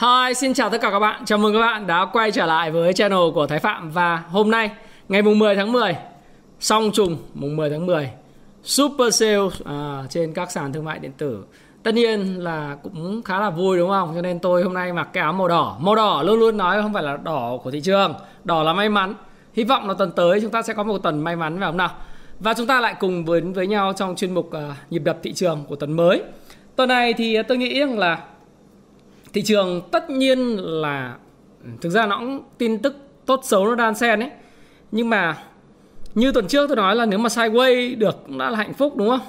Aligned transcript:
Hi, 0.00 0.34
xin 0.34 0.54
chào 0.54 0.70
tất 0.70 0.80
cả 0.80 0.90
các 0.90 0.98
bạn. 0.98 1.24
Chào 1.24 1.38
mừng 1.38 1.52
các 1.54 1.60
bạn 1.60 1.86
đã 1.86 2.06
quay 2.12 2.30
trở 2.30 2.46
lại 2.46 2.70
với 2.70 2.92
channel 2.92 3.18
của 3.34 3.46
Thái 3.46 3.58
Phạm 3.58 3.90
và 3.90 4.16
hôm 4.16 4.50
nay 4.50 4.70
ngày 5.08 5.22
mùng 5.22 5.38
10 5.38 5.56
tháng 5.56 5.72
10 5.72 5.96
song 6.60 6.90
trùng 6.92 7.16
mùng 7.34 7.56
10 7.56 7.70
tháng 7.70 7.86
10 7.86 8.10
Super 8.62 9.14
Sale 9.14 9.48
à, 9.64 10.02
trên 10.10 10.32
các 10.32 10.50
sàn 10.50 10.72
thương 10.72 10.84
mại 10.84 10.98
điện 10.98 11.12
tử. 11.18 11.44
Tất 11.82 11.94
nhiên 11.94 12.44
là 12.44 12.76
cũng 12.82 13.22
khá 13.22 13.40
là 13.40 13.50
vui 13.50 13.78
đúng 13.78 13.90
không? 13.90 14.12
Cho 14.14 14.22
nên 14.22 14.38
tôi 14.38 14.62
hôm 14.62 14.74
nay 14.74 14.92
mặc 14.92 15.08
cái 15.12 15.22
áo 15.22 15.32
màu 15.32 15.48
đỏ. 15.48 15.76
Màu 15.80 15.94
đỏ 15.94 16.22
luôn 16.22 16.38
luôn 16.38 16.56
nói 16.56 16.82
không 16.82 16.92
phải 16.92 17.02
là 17.02 17.16
đỏ 17.16 17.58
của 17.64 17.70
thị 17.70 17.80
trường, 17.80 18.14
đỏ 18.44 18.62
là 18.62 18.72
may 18.72 18.88
mắn. 18.88 19.14
Hy 19.54 19.64
vọng 19.64 19.88
là 19.88 19.94
tuần 19.94 20.12
tới 20.12 20.40
chúng 20.40 20.50
ta 20.50 20.62
sẽ 20.62 20.74
có 20.74 20.82
một 20.82 20.98
tuần 20.98 21.24
may 21.24 21.36
mắn 21.36 21.58
phải 21.58 21.68
không 21.68 21.76
nào? 21.76 21.90
Và 22.38 22.54
chúng 22.54 22.66
ta 22.66 22.80
lại 22.80 22.94
cùng 23.00 23.24
với 23.24 23.40
với 23.40 23.66
nhau 23.66 23.92
trong 23.96 24.16
chuyên 24.16 24.34
mục 24.34 24.46
uh, 24.46 24.62
nhịp 24.90 25.02
đập 25.04 25.18
thị 25.22 25.32
trường 25.32 25.64
của 25.68 25.76
tuần 25.76 25.92
mới. 25.92 26.22
Tuần 26.76 26.88
này 26.88 27.12
thì 27.12 27.36
tôi 27.48 27.58
nghĩ 27.58 27.80
rằng 27.80 27.98
là 27.98 28.18
thị 29.32 29.42
trường 29.42 29.82
tất 29.90 30.10
nhiên 30.10 30.56
là 30.56 31.16
thực 31.80 31.90
ra 31.90 32.06
nó 32.06 32.18
cũng 32.18 32.42
tin 32.58 32.78
tức 32.78 32.96
tốt 33.26 33.40
xấu 33.44 33.66
nó 33.66 33.74
đan 33.74 33.94
xen 33.94 34.20
ấy. 34.20 34.30
Nhưng 34.92 35.10
mà 35.10 35.36
như 36.14 36.32
tuần 36.32 36.48
trước 36.48 36.66
tôi 36.66 36.76
nói 36.76 36.96
là 36.96 37.06
nếu 37.06 37.18
mà 37.18 37.28
sideways 37.28 37.98
được 37.98 38.16
cũng 38.26 38.38
đã 38.38 38.50
là 38.50 38.56
hạnh 38.56 38.74
phúc 38.74 38.96
đúng 38.96 39.08
không? 39.08 39.20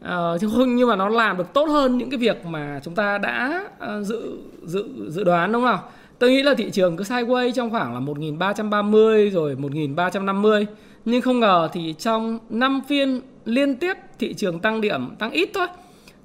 Ờ, 0.00 0.38
chứ 0.40 0.48
không 0.56 0.76
nhưng 0.76 0.88
mà 0.88 0.96
nó 0.96 1.08
làm 1.08 1.36
được 1.36 1.52
tốt 1.52 1.64
hơn 1.64 1.98
những 1.98 2.10
cái 2.10 2.18
việc 2.18 2.46
mà 2.46 2.80
chúng 2.84 2.94
ta 2.94 3.18
đã 3.18 3.64
ờ, 3.78 4.02
dự 4.02 4.38
dự 4.64 4.84
dự 5.08 5.24
đoán 5.24 5.52
đúng 5.52 5.62
không? 5.64 5.78
Tôi 6.18 6.30
nghĩ 6.30 6.42
là 6.42 6.54
thị 6.54 6.70
trường 6.70 6.96
cứ 6.96 7.04
sideways 7.04 7.52
trong 7.52 7.70
khoảng 7.70 7.94
là 7.94 8.00
1330 8.00 9.30
rồi 9.30 9.56
1350 9.56 10.66
nhưng 11.04 11.22
không 11.22 11.40
ngờ 11.40 11.68
thì 11.72 11.94
trong 11.98 12.38
5 12.50 12.80
phiên 12.88 13.20
liên 13.44 13.76
tiếp 13.76 13.96
thị 14.18 14.34
trường 14.34 14.60
tăng 14.60 14.80
điểm 14.80 15.16
tăng 15.18 15.30
ít 15.30 15.50
thôi. 15.54 15.66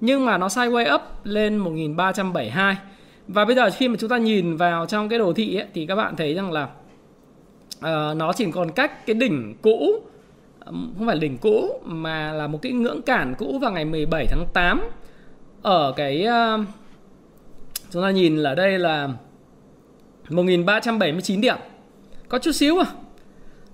Nhưng 0.01 0.25
mà 0.25 0.37
nó 0.37 0.47
sideways 0.47 0.95
up 0.95 1.01
lên 1.23 1.57
1372 1.57 2.77
và 3.27 3.45
bây 3.45 3.55
giờ 3.55 3.69
khi 3.69 3.87
mà 3.87 3.95
chúng 3.99 4.09
ta 4.09 4.17
nhìn 4.17 4.57
vào 4.57 4.85
trong 4.85 5.09
cái 5.09 5.19
đồ 5.19 5.33
thị 5.33 5.55
ấy, 5.55 5.67
thì 5.73 5.85
các 5.85 5.95
bạn 5.95 6.15
thấy 6.15 6.33
rằng 6.33 6.51
là 6.51 6.63
uh, 6.63 8.17
nó 8.17 8.33
chỉ 8.35 8.51
còn 8.51 8.71
cách 8.71 9.05
cái 9.05 9.13
đỉnh 9.13 9.55
cũ 9.61 10.01
không 10.65 11.07
phải 11.07 11.19
đỉnh 11.19 11.37
cũ 11.37 11.81
mà 11.85 12.31
là 12.33 12.47
một 12.47 12.61
cái 12.61 12.71
ngưỡng 12.71 13.01
cản 13.01 13.35
cũ 13.37 13.59
vào 13.61 13.71
ngày 13.71 13.85
17 13.85 14.25
tháng 14.29 14.45
8 14.53 14.81
ở 15.61 15.93
cái 15.95 16.27
uh, 16.27 16.65
chúng 17.91 18.03
ta 18.03 18.11
nhìn 18.11 18.37
là 18.37 18.55
đây 18.55 18.79
là 18.79 19.09
1379 20.29 21.41
điểm. 21.41 21.57
Có 22.29 22.39
chút 22.39 22.51
xíu 22.51 22.79
à. 22.79 22.85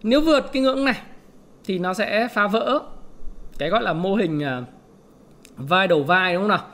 Nếu 0.04 0.22
vượt 0.22 0.50
cái 0.54 0.61
ngưỡng 0.61 0.86
này 0.86 1.02
thì 1.66 1.80
nó 1.80 1.94
sẽ 1.94 2.28
phá 2.34 2.48
vỡ 2.48 2.80
cái 3.58 3.70
gọi 3.70 3.82
là 3.82 3.94
mô 3.94 4.16
hình 4.16 4.39
uh, 4.39 4.64
vai 5.58 5.88
đầu 5.88 6.04
vai 6.04 6.34
đúng 6.34 6.44
không 6.44 6.50
nào? 6.50 6.67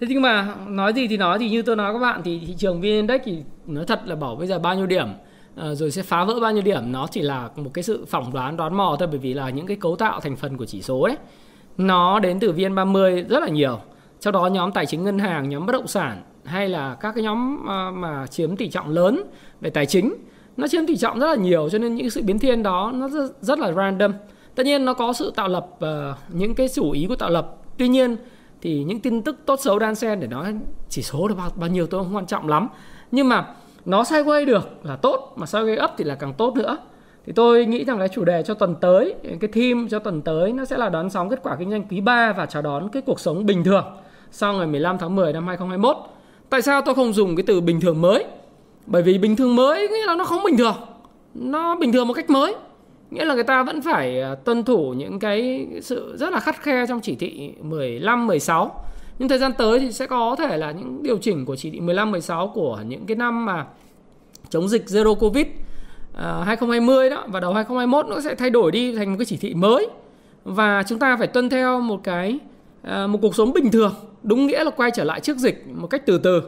Thế 0.00 0.06
nhưng 0.10 0.22
mà 0.22 0.54
nói 0.68 0.92
gì 0.92 1.08
thì 1.08 1.16
nói 1.16 1.38
thì 1.38 1.50
như 1.50 1.62
tôi 1.62 1.76
nói 1.76 1.92
các 1.92 1.98
bạn 1.98 2.20
thì 2.24 2.40
thị 2.46 2.54
trường 2.58 2.80
vn 2.80 2.82
index 2.82 3.20
thì 3.24 3.42
nói 3.66 3.84
thật 3.86 4.00
là 4.04 4.16
bảo 4.16 4.36
bây 4.36 4.46
giờ 4.46 4.58
bao 4.58 4.74
nhiêu 4.74 4.86
điểm 4.86 5.08
à, 5.56 5.74
rồi 5.74 5.90
sẽ 5.90 6.02
phá 6.02 6.24
vỡ 6.24 6.40
bao 6.40 6.52
nhiêu 6.52 6.62
điểm 6.62 6.92
nó 6.92 7.06
chỉ 7.10 7.22
là 7.22 7.48
một 7.56 7.70
cái 7.74 7.82
sự 7.82 8.04
phỏng 8.04 8.32
đoán 8.32 8.56
đoán 8.56 8.76
mò 8.76 8.96
thôi 8.98 9.08
bởi 9.10 9.18
vì 9.18 9.34
là 9.34 9.50
những 9.50 9.66
cái 9.66 9.76
cấu 9.76 9.96
tạo 9.96 10.20
thành 10.20 10.36
phần 10.36 10.56
của 10.56 10.66
chỉ 10.66 10.82
số 10.82 11.00
ấy 11.00 11.16
nó 11.78 12.18
đến 12.18 12.40
từ 12.40 12.52
vn30 12.52 13.28
rất 13.28 13.40
là 13.40 13.48
nhiều. 13.48 13.80
Sau 14.20 14.32
đó 14.32 14.46
nhóm 14.46 14.72
tài 14.72 14.86
chính 14.86 15.04
ngân 15.04 15.18
hàng 15.18 15.48
nhóm 15.48 15.66
bất 15.66 15.72
động 15.72 15.86
sản 15.86 16.22
hay 16.44 16.68
là 16.68 16.94
các 17.00 17.14
cái 17.14 17.24
nhóm 17.24 17.66
mà, 17.66 17.90
mà 17.90 18.26
chiếm 18.26 18.56
tỷ 18.56 18.68
trọng 18.68 18.88
lớn 18.88 19.22
về 19.60 19.70
tài 19.70 19.86
chính 19.86 20.14
nó 20.56 20.68
chiếm 20.68 20.86
tỷ 20.86 20.96
trọng 20.96 21.18
rất 21.18 21.26
là 21.26 21.34
nhiều 21.34 21.68
cho 21.68 21.78
nên 21.78 21.94
những 21.94 22.10
sự 22.10 22.22
biến 22.22 22.38
thiên 22.38 22.62
đó 22.62 22.92
nó 22.94 23.08
rất, 23.08 23.32
rất 23.40 23.58
là 23.58 23.72
random. 23.72 24.12
Tất 24.54 24.66
nhiên 24.66 24.84
nó 24.84 24.94
có 24.94 25.12
sự 25.12 25.32
tạo 25.36 25.48
lập 25.48 25.66
uh, 25.76 26.16
những 26.28 26.54
cái 26.54 26.68
chủ 26.68 26.90
ý 26.90 27.06
của 27.08 27.16
tạo 27.16 27.30
lập. 27.30 27.56
Tuy 27.78 27.88
nhiên 27.88 28.16
thì 28.64 28.84
những 28.84 29.00
tin 29.00 29.22
tức 29.22 29.36
tốt 29.46 29.60
xấu 29.60 29.78
đan 29.78 29.94
xen 29.94 30.20
để 30.20 30.26
nói 30.26 30.54
chỉ 30.88 31.02
số 31.02 31.28
là 31.28 31.34
bao, 31.34 31.50
bao 31.56 31.70
nhiêu 31.70 31.86
tôi 31.86 32.04
không 32.04 32.16
quan 32.16 32.26
trọng 32.26 32.48
lắm. 32.48 32.68
Nhưng 33.10 33.28
mà 33.28 33.54
nó 33.84 34.02
sideways 34.02 34.46
được 34.46 34.68
là 34.82 34.96
tốt 34.96 35.32
mà 35.36 35.46
sideways 35.46 35.84
up 35.84 35.90
thì 35.96 36.04
là 36.04 36.14
càng 36.14 36.34
tốt 36.34 36.56
nữa. 36.56 36.76
Thì 37.26 37.32
tôi 37.32 37.66
nghĩ 37.66 37.84
rằng 37.84 37.98
cái 37.98 38.08
chủ 38.08 38.24
đề 38.24 38.42
cho 38.42 38.54
tuần 38.54 38.74
tới 38.80 39.14
cái 39.40 39.50
theme 39.52 39.88
cho 39.90 39.98
tuần 39.98 40.22
tới 40.22 40.52
nó 40.52 40.64
sẽ 40.64 40.76
là 40.76 40.88
đón 40.88 41.10
sóng 41.10 41.28
kết 41.28 41.40
quả 41.42 41.56
kinh 41.58 41.70
doanh 41.70 41.82
quý 41.90 42.00
3 42.00 42.32
và 42.32 42.46
chào 42.46 42.62
đón 42.62 42.88
cái 42.88 43.02
cuộc 43.06 43.20
sống 43.20 43.46
bình 43.46 43.64
thường 43.64 43.84
sau 44.30 44.52
ngày 44.52 44.66
15 44.66 44.98
tháng 44.98 45.16
10 45.16 45.32
năm 45.32 45.46
2021 45.46 45.96
tại 46.50 46.62
sao 46.62 46.82
tôi 46.82 46.94
không 46.94 47.12
dùng 47.12 47.36
cái 47.36 47.44
từ 47.46 47.60
bình 47.60 47.80
thường 47.80 48.00
mới? 48.00 48.24
Bởi 48.86 49.02
vì 49.02 49.18
bình 49.18 49.36
thường 49.36 49.56
mới 49.56 49.88
nghĩa 49.88 50.06
là 50.06 50.14
nó 50.14 50.24
không 50.24 50.44
bình 50.44 50.56
thường. 50.56 50.76
Nó 51.34 51.76
bình 51.76 51.92
thường 51.92 52.08
một 52.08 52.14
cách 52.14 52.30
mới 52.30 52.54
nghĩa 53.14 53.24
là 53.24 53.34
người 53.34 53.44
ta 53.44 53.62
vẫn 53.62 53.82
phải 53.82 54.20
à, 54.20 54.34
tuân 54.34 54.64
thủ 54.64 54.92
những 54.92 55.18
cái 55.18 55.66
sự 55.82 56.16
rất 56.16 56.32
là 56.32 56.40
khắt 56.40 56.62
khe 56.62 56.86
trong 56.88 57.00
chỉ 57.00 57.14
thị 57.14 57.52
15 57.60 58.26
16 58.26 58.84
nhưng 59.18 59.28
thời 59.28 59.38
gian 59.38 59.52
tới 59.52 59.80
thì 59.80 59.92
sẽ 59.92 60.06
có 60.06 60.36
thể 60.38 60.56
là 60.56 60.70
những 60.70 61.02
điều 61.02 61.18
chỉnh 61.18 61.44
của 61.44 61.56
chỉ 61.56 61.70
thị 61.70 61.80
15 61.80 62.10
16 62.10 62.48
của 62.54 62.80
những 62.86 63.06
cái 63.06 63.16
năm 63.16 63.46
mà 63.46 63.66
chống 64.50 64.68
dịch 64.68 64.84
zero 64.86 65.14
covid 65.14 65.46
à, 66.14 66.42
2020 66.46 67.10
đó. 67.10 67.24
Và 67.28 67.40
đầu 67.40 67.52
2021 67.54 68.06
nó 68.06 68.20
sẽ 68.20 68.34
thay 68.34 68.50
đổi 68.50 68.72
đi 68.72 68.96
thành 68.96 69.10
một 69.10 69.16
cái 69.18 69.24
chỉ 69.24 69.36
thị 69.36 69.54
mới. 69.54 69.88
Và 70.44 70.82
chúng 70.82 70.98
ta 70.98 71.16
phải 71.16 71.26
tuân 71.26 71.48
theo 71.48 71.80
một 71.80 72.00
cái 72.04 72.38
à, 72.82 73.06
một 73.06 73.18
cuộc 73.22 73.34
sống 73.34 73.52
bình 73.52 73.70
thường. 73.70 73.94
Đúng 74.22 74.46
nghĩa 74.46 74.64
là 74.64 74.70
quay 74.70 74.90
trở 74.90 75.04
lại 75.04 75.20
trước 75.20 75.36
dịch 75.36 75.64
một 75.74 75.86
cách 75.86 76.02
từ 76.06 76.18
từ. 76.18 76.42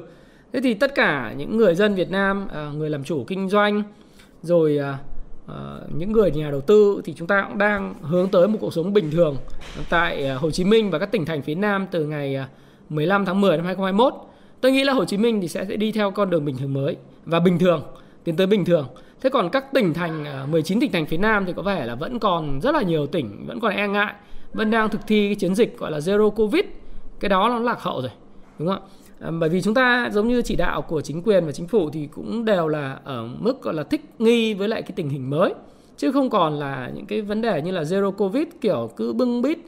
Thế 0.52 0.60
thì 0.60 0.74
tất 0.74 0.94
cả 0.94 1.34
những 1.36 1.56
người 1.56 1.74
dân 1.74 1.94
Việt 1.94 2.10
Nam 2.10 2.48
người 2.74 2.90
làm 2.90 3.04
chủ 3.04 3.24
kinh 3.24 3.48
doanh, 3.48 3.82
rồi 4.42 4.78
Uh, 5.52 5.52
những 5.98 6.12
người 6.12 6.30
nhà 6.30 6.50
đầu 6.50 6.60
tư 6.60 7.00
thì 7.04 7.14
chúng 7.16 7.28
ta 7.28 7.44
cũng 7.48 7.58
đang 7.58 7.94
hướng 8.00 8.28
tới 8.28 8.48
một 8.48 8.58
cuộc 8.60 8.72
sống 8.72 8.92
bình 8.92 9.10
thường 9.10 9.36
tại 9.90 10.26
ờ, 10.26 10.38
Hồ 10.38 10.50
Chí 10.50 10.64
Minh 10.64 10.90
và 10.90 10.98
các 10.98 11.12
tỉnh 11.12 11.24
thành 11.24 11.42
phía 11.42 11.54
Nam 11.54 11.86
từ 11.90 12.04
ngày 12.04 12.34
ờ, 12.34 12.44
15 12.88 13.24
tháng 13.24 13.40
10 13.40 13.56
năm 13.56 13.66
2021. 13.66 14.14
Tôi 14.60 14.72
nghĩ 14.72 14.84
là 14.84 14.92
Hồ 14.92 15.04
Chí 15.04 15.16
Minh 15.16 15.40
thì 15.40 15.48
sẽ, 15.48 15.64
sẽ 15.68 15.76
đi 15.76 15.92
theo 15.92 16.10
con 16.10 16.30
đường 16.30 16.44
bình 16.44 16.56
thường 16.56 16.74
mới 16.74 16.96
và 17.24 17.40
bình 17.40 17.58
thường, 17.58 17.82
tiến 18.24 18.36
tới 18.36 18.46
bình 18.46 18.64
thường. 18.64 18.86
Thế 19.20 19.30
còn 19.30 19.50
các 19.50 19.72
tỉnh 19.72 19.94
thành 19.94 20.24
19 20.50 20.80
tỉnh 20.80 20.92
thành 20.92 21.06
phía 21.06 21.16
Nam 21.16 21.44
thì 21.46 21.52
có 21.56 21.62
vẻ 21.62 21.86
là 21.86 21.94
vẫn 21.94 22.18
còn 22.18 22.60
rất 22.62 22.74
là 22.74 22.82
nhiều 22.82 23.06
tỉnh 23.06 23.46
vẫn 23.46 23.60
còn 23.60 23.72
e 23.72 23.88
ngại, 23.88 24.14
vẫn 24.52 24.70
đang 24.70 24.88
thực 24.88 25.00
thi 25.06 25.28
cái 25.28 25.34
chiến 25.34 25.54
dịch 25.54 25.78
gọi 25.78 25.90
là 25.90 25.98
zero 25.98 26.30
covid. 26.30 26.64
Cái 27.20 27.28
đó 27.28 27.48
nó 27.48 27.58
lạc 27.58 27.82
hậu 27.82 28.00
rồi, 28.00 28.10
đúng 28.58 28.68
không 28.68 28.76
ạ? 28.76 28.95
Ờ, 29.20 29.30
bởi 29.30 29.48
vì 29.48 29.62
chúng 29.62 29.74
ta 29.74 30.10
giống 30.12 30.28
như 30.28 30.42
chỉ 30.42 30.56
đạo 30.56 30.82
của 30.82 31.00
chính 31.00 31.22
quyền 31.22 31.46
và 31.46 31.52
chính 31.52 31.66
phủ 31.66 31.90
thì 31.90 32.08
cũng 32.14 32.44
đều 32.44 32.68
là 32.68 32.98
ở 33.04 33.28
mức 33.38 33.62
gọi 33.62 33.74
là 33.74 33.82
thích 33.82 34.04
nghi 34.18 34.54
với 34.54 34.68
lại 34.68 34.82
cái 34.82 34.92
tình 34.96 35.08
hình 35.08 35.30
mới. 35.30 35.54
Chứ 35.96 36.12
không 36.12 36.30
còn 36.30 36.58
là 36.58 36.90
những 36.94 37.06
cái 37.06 37.20
vấn 37.20 37.42
đề 37.42 37.62
như 37.62 37.70
là 37.70 37.82
zero 37.82 38.10
covid, 38.12 38.46
kiểu 38.60 38.90
cứ 38.96 39.12
bưng 39.12 39.42
bít, 39.42 39.58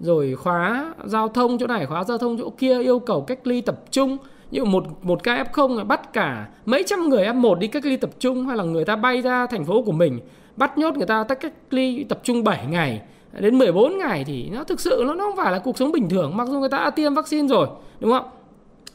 rồi 0.00 0.34
khóa 0.34 0.94
giao 1.04 1.28
thông 1.28 1.58
chỗ 1.58 1.66
này, 1.66 1.86
khóa 1.86 2.04
giao 2.04 2.18
thông 2.18 2.38
chỗ 2.38 2.50
kia, 2.50 2.82
yêu 2.82 2.98
cầu 2.98 3.22
cách 3.22 3.46
ly 3.46 3.60
tập 3.60 3.80
trung. 3.90 4.16
Như 4.50 4.64
một 4.64 4.84
một 5.02 5.22
ca 5.22 5.44
f0 5.52 5.76
là 5.76 5.84
bắt 5.84 6.12
cả 6.12 6.48
mấy 6.66 6.82
trăm 6.86 7.08
người 7.08 7.24
f1 7.24 7.54
đi 7.54 7.66
cách 7.66 7.84
ly 7.86 7.96
tập 7.96 8.10
trung, 8.18 8.46
hay 8.46 8.56
là 8.56 8.64
người 8.64 8.84
ta 8.84 8.96
bay 8.96 9.20
ra 9.20 9.46
thành 9.46 9.64
phố 9.64 9.82
của 9.82 9.92
mình, 9.92 10.20
bắt 10.56 10.78
nhốt 10.78 10.96
người 10.96 11.06
ta 11.06 11.24
tách 11.24 11.40
cách 11.40 11.52
ly 11.70 12.04
tập 12.04 12.20
trung 12.22 12.44
7 12.44 12.66
ngày. 12.66 13.00
Đến 13.40 13.58
14 13.58 13.98
ngày 13.98 14.24
thì 14.26 14.50
nó 14.50 14.64
thực 14.64 14.80
sự 14.80 15.04
nó 15.06 15.14
không 15.18 15.36
phải 15.36 15.52
là 15.52 15.58
cuộc 15.58 15.78
sống 15.78 15.92
bình 15.92 16.08
thường, 16.08 16.36
mặc 16.36 16.48
dù 16.48 16.60
người 16.60 16.68
ta 16.68 16.78
đã 16.78 16.90
tiêm 16.90 17.14
vaccine 17.14 17.48
rồi, 17.48 17.68
đúng 18.00 18.10
không? 18.12 18.24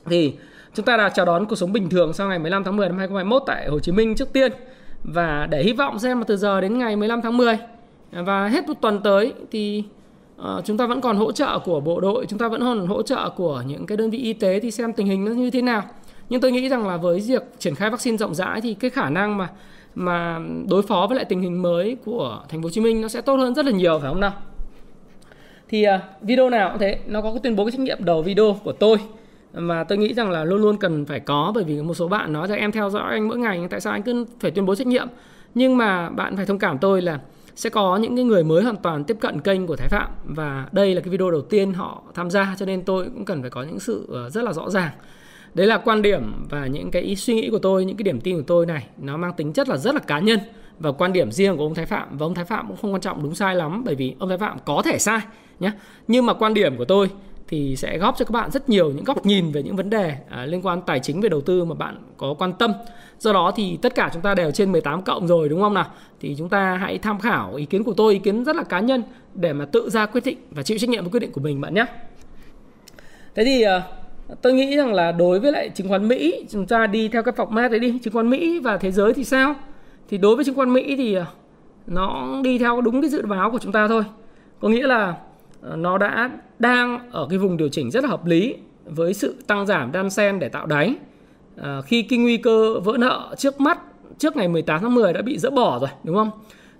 Thì 0.05 0.33
chúng 0.73 0.85
ta 0.85 0.97
đã 0.97 1.09
chào 1.09 1.25
đón 1.25 1.45
cuộc 1.45 1.55
sống 1.55 1.73
bình 1.73 1.89
thường 1.89 2.13
sau 2.13 2.29
ngày 2.29 2.39
15 2.39 2.63
tháng 2.63 2.75
10 2.75 2.89
năm 2.89 2.97
2021 2.97 3.44
tại 3.45 3.67
Hồ 3.67 3.79
Chí 3.79 3.91
Minh 3.91 4.15
trước 4.15 4.33
tiên. 4.33 4.51
Và 5.03 5.47
để 5.51 5.63
hy 5.63 5.73
vọng 5.73 6.00
xem 6.00 6.19
mà 6.19 6.25
từ 6.27 6.38
giờ 6.38 6.61
đến 6.61 6.77
ngày 6.77 6.95
15 6.95 7.21
tháng 7.21 7.38
10 7.38 7.57
và 8.11 8.47
hết 8.47 8.67
một 8.67 8.73
tuần 8.81 9.01
tới 9.03 9.33
thì 9.51 9.83
uh, 10.41 10.65
chúng 10.65 10.77
ta 10.77 10.85
vẫn 10.85 11.01
còn 11.01 11.17
hỗ 11.17 11.31
trợ 11.31 11.59
của 11.59 11.79
bộ 11.79 12.00
đội 12.00 12.25
chúng 12.25 12.39
ta 12.39 12.47
vẫn 12.47 12.61
còn 12.61 12.88
hỗ 12.88 13.01
trợ 13.01 13.29
của 13.29 13.63
những 13.67 13.85
cái 13.85 13.97
đơn 13.97 14.09
vị 14.09 14.17
y 14.17 14.33
tế 14.33 14.59
thì 14.59 14.71
xem 14.71 14.94
tình 14.94 15.07
hình 15.07 15.25
nó 15.25 15.31
như 15.31 15.50
thế 15.50 15.61
nào. 15.61 15.83
Nhưng 16.29 16.41
tôi 16.41 16.51
nghĩ 16.51 16.69
rằng 16.69 16.88
là 16.88 16.97
với 16.97 17.19
việc 17.19 17.44
triển 17.59 17.75
khai 17.75 17.89
vaccine 17.89 18.17
rộng 18.17 18.35
rãi 18.35 18.61
thì 18.61 18.73
cái 18.73 18.89
khả 18.89 19.09
năng 19.09 19.38
mà 19.38 19.49
mà 19.95 20.39
đối 20.69 20.81
phó 20.81 21.06
với 21.09 21.15
lại 21.15 21.25
tình 21.25 21.41
hình 21.41 21.61
mới 21.61 21.97
của 22.06 22.44
thành 22.49 22.61
phố 22.61 22.65
Hồ 22.65 22.69
Chí 22.69 22.81
Minh 22.81 23.01
nó 23.01 23.07
sẽ 23.07 23.21
tốt 23.21 23.35
hơn 23.35 23.56
rất 23.56 23.65
là 23.65 23.71
nhiều 23.71 23.99
phải 23.99 24.09
không 24.09 24.19
nào? 24.19 24.33
Thì 25.69 25.85
uh, 25.88 26.01
video 26.21 26.49
nào 26.49 26.69
cũng 26.69 26.79
thế 26.79 26.99
nó 27.06 27.21
có 27.21 27.31
cái 27.31 27.39
tuyên 27.44 27.56
bố 27.56 27.65
cái 27.65 27.71
trách 27.71 27.79
nhiệm 27.79 28.06
đầu 28.06 28.21
video 28.21 28.57
của 28.63 28.71
tôi 28.71 28.97
mà 29.53 29.83
tôi 29.83 29.97
nghĩ 29.97 30.13
rằng 30.13 30.31
là 30.31 30.44
luôn 30.44 30.61
luôn 30.61 30.77
cần 30.77 31.05
phải 31.05 31.19
có, 31.19 31.51
bởi 31.55 31.63
vì 31.63 31.81
một 31.81 31.94
số 31.94 32.07
bạn 32.07 32.33
nói 32.33 32.47
rằng 32.47 32.59
em 32.59 32.71
theo 32.71 32.89
dõi 32.89 33.11
anh 33.11 33.27
mỗi 33.27 33.38
ngày, 33.38 33.67
tại 33.69 33.81
sao 33.81 33.94
anh 33.94 34.03
cứ 34.03 34.25
phải 34.39 34.51
tuyên 34.51 34.65
bố 34.65 34.75
trách 34.75 34.88
nhiệm? 34.88 35.07
Nhưng 35.55 35.77
mà 35.77 36.09
bạn 36.09 36.35
phải 36.35 36.45
thông 36.45 36.59
cảm 36.59 36.77
tôi 36.77 37.01
là 37.01 37.19
sẽ 37.55 37.69
có 37.69 37.97
những 37.97 38.15
cái 38.15 38.25
người 38.25 38.44
mới 38.44 38.63
hoàn 38.63 38.75
toàn 38.75 39.03
tiếp 39.03 39.17
cận 39.21 39.41
kênh 39.41 39.67
của 39.67 39.75
Thái 39.75 39.88
Phạm. 39.89 40.09
Và 40.23 40.67
đây 40.71 40.95
là 40.95 41.01
cái 41.01 41.09
video 41.09 41.31
đầu 41.31 41.41
tiên 41.41 41.73
họ 41.73 42.03
tham 42.13 42.29
gia, 42.29 42.55
cho 42.59 42.65
nên 42.65 42.83
tôi 42.83 43.05
cũng 43.05 43.25
cần 43.25 43.41
phải 43.41 43.50
có 43.50 43.63
những 43.63 43.79
sự 43.79 44.07
ờ, 44.11 44.29
rất 44.29 44.44
là 44.44 44.53
rõ 44.53 44.69
ràng. 44.69 44.91
Đấy 45.53 45.67
là 45.67 45.77
quan 45.77 46.01
điểm 46.01 46.45
và 46.49 46.67
những 46.67 46.91
cái 46.91 47.01
ý 47.01 47.15
suy 47.15 47.33
nghĩ 47.33 47.49
của 47.49 47.59
tôi, 47.59 47.85
những 47.85 47.97
cái 47.97 48.03
điểm 48.03 48.21
tin 48.21 48.38
của 48.38 48.44
tôi 48.47 48.65
này. 48.65 48.88
Nó 48.97 49.17
mang 49.17 49.33
tính 49.33 49.53
chất 49.53 49.69
là 49.69 49.77
rất 49.77 49.95
là 49.95 50.01
cá 50.01 50.19
nhân. 50.19 50.39
Và 50.79 50.91
quan 50.91 51.13
điểm 51.13 51.31
riêng 51.31 51.57
của 51.57 51.63
ông 51.63 51.75
Thái 51.75 51.85
Phạm, 51.85 52.17
và 52.17 52.25
ông 52.25 52.33
Thái 52.35 52.45
Phạm 52.45 52.67
cũng 52.67 52.77
không 52.77 52.94
quan 52.94 53.01
trọng 53.01 53.23
đúng 53.23 53.35
sai 53.35 53.56
lắm, 53.56 53.83
bởi 53.85 53.95
vì 53.95 54.15
ông 54.19 54.29
Thái 54.29 54.38
Phạm 54.38 54.57
có 54.65 54.81
thể 54.85 54.97
sai 54.97 55.19
nhé 55.59 55.71
nhưng 56.07 56.25
mà 56.25 56.33
quan 56.33 56.53
điểm 56.53 56.77
của 56.77 56.85
tôi 56.85 57.09
thì 57.53 57.75
sẽ 57.75 57.97
góp 57.97 58.17
cho 58.17 58.25
các 58.25 58.31
bạn 58.31 58.51
rất 58.51 58.69
nhiều 58.69 58.91
những 58.91 59.03
góc 59.03 59.25
nhìn 59.25 59.51
về 59.51 59.63
những 59.63 59.75
vấn 59.75 59.89
đề 59.89 60.15
à, 60.29 60.45
liên 60.45 60.61
quan 60.65 60.81
tài 60.81 61.00
chính 61.00 61.21
về 61.21 61.29
đầu 61.29 61.41
tư 61.41 61.65
mà 61.65 61.75
bạn 61.75 61.97
có 62.17 62.35
quan 62.39 62.53
tâm. 62.53 62.73
Do 63.19 63.33
đó 63.33 63.51
thì 63.55 63.77
tất 63.81 63.95
cả 63.95 64.09
chúng 64.13 64.21
ta 64.21 64.35
đều 64.35 64.51
trên 64.51 64.71
18 64.71 65.01
cộng 65.01 65.27
rồi 65.27 65.50
đúng 65.50 65.61
không 65.61 65.73
nào? 65.73 65.85
Thì 66.19 66.35
chúng 66.38 66.50
ta 66.50 66.77
hãy 66.77 66.97
tham 66.97 67.19
khảo 67.19 67.55
ý 67.55 67.65
kiến 67.65 67.83
của 67.83 67.94
tôi, 67.94 68.13
ý 68.13 68.19
kiến 68.19 68.44
rất 68.44 68.55
là 68.55 68.63
cá 68.63 68.79
nhân 68.79 69.03
để 69.33 69.53
mà 69.53 69.65
tự 69.65 69.89
ra 69.89 70.05
quyết 70.05 70.23
định 70.25 70.38
và 70.51 70.63
chịu 70.63 70.77
trách 70.77 70.89
nhiệm 70.89 71.03
với 71.03 71.11
quyết 71.11 71.19
định 71.19 71.31
của 71.31 71.41
mình 71.41 71.61
bạn 71.61 71.73
nhé. 71.73 71.85
Thế 73.35 73.45
thì 73.45 73.61
à, 73.61 73.81
tôi 74.41 74.53
nghĩ 74.53 74.77
rằng 74.77 74.94
là 74.94 75.11
đối 75.11 75.39
với 75.39 75.51
lại 75.51 75.69
chứng 75.69 75.88
khoán 75.88 76.07
Mỹ 76.07 76.45
chúng 76.49 76.65
ta 76.65 76.88
đi 76.88 77.07
theo 77.07 77.23
cái 77.23 77.33
format 77.33 77.69
đấy 77.69 77.79
đi, 77.79 77.99
chứng 78.03 78.13
khoán 78.13 78.29
Mỹ 78.29 78.59
và 78.59 78.77
thế 78.77 78.91
giới 78.91 79.13
thì 79.13 79.23
sao? 79.23 79.56
Thì 80.09 80.17
đối 80.17 80.35
với 80.35 80.45
chứng 80.45 80.56
khoán 80.56 80.73
Mỹ 80.73 80.95
thì 80.95 81.15
à, 81.15 81.25
nó 81.88 82.39
đi 82.44 82.57
theo 82.57 82.81
đúng 82.81 83.01
cái 83.01 83.09
dự 83.09 83.25
báo 83.25 83.51
của 83.51 83.59
chúng 83.59 83.71
ta 83.71 83.88
thôi. 83.88 84.03
Có 84.59 84.69
nghĩa 84.69 84.88
là 84.88 85.15
nó 85.63 85.98
đã 85.98 86.30
đang 86.60 87.12
ở 87.12 87.27
cái 87.30 87.39
vùng 87.39 87.57
điều 87.57 87.69
chỉnh 87.69 87.92
rất 87.92 88.04
là 88.04 88.10
hợp 88.10 88.25
lý 88.25 88.56
với 88.86 89.13
sự 89.13 89.36
tăng 89.48 89.65
giảm 89.65 89.92
đan 89.92 90.10
sen 90.10 90.39
để 90.39 90.50
tạo 90.50 90.65
đáy. 90.65 90.95
À, 91.57 91.81
khi 91.81 92.01
cái 92.01 92.19
nguy 92.19 92.38
cơ 92.38 92.80
vỡ 92.80 92.94
nợ 93.00 93.36
trước 93.38 93.62
mắt 93.62 93.80
trước 94.18 94.36
ngày 94.36 94.48
18 94.48 94.81
tháng 94.81 94.95
10 94.95 95.13
đã 95.13 95.21
bị 95.21 95.38
dỡ 95.38 95.50
bỏ 95.50 95.80
rồi 95.80 95.89
đúng 96.04 96.15
không? 96.15 96.31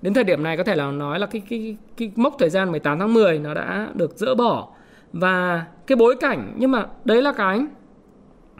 Đến 0.01 0.13
thời 0.13 0.24
điểm 0.24 0.44
này 0.44 0.57
có 0.57 0.63
thể 0.63 0.75
là 0.75 0.91
nói 0.91 1.19
là 1.19 1.25
cái 1.25 1.41
cái 1.50 1.77
cái 1.97 2.12
mốc 2.15 2.35
thời 2.39 2.50
gian 2.50 2.71
18 2.71 3.00
tháng 3.00 3.13
10 3.13 3.39
nó 3.39 3.53
đã 3.53 3.88
được 3.94 4.18
dỡ 4.18 4.35
bỏ 4.35 4.68
và 5.13 5.65
cái 5.88 5.95
bối 5.95 6.15
cảnh 6.15 6.53
nhưng 6.57 6.71
mà 6.71 6.86
đấy 7.06 7.21
là 7.21 7.33
cái 7.33 7.62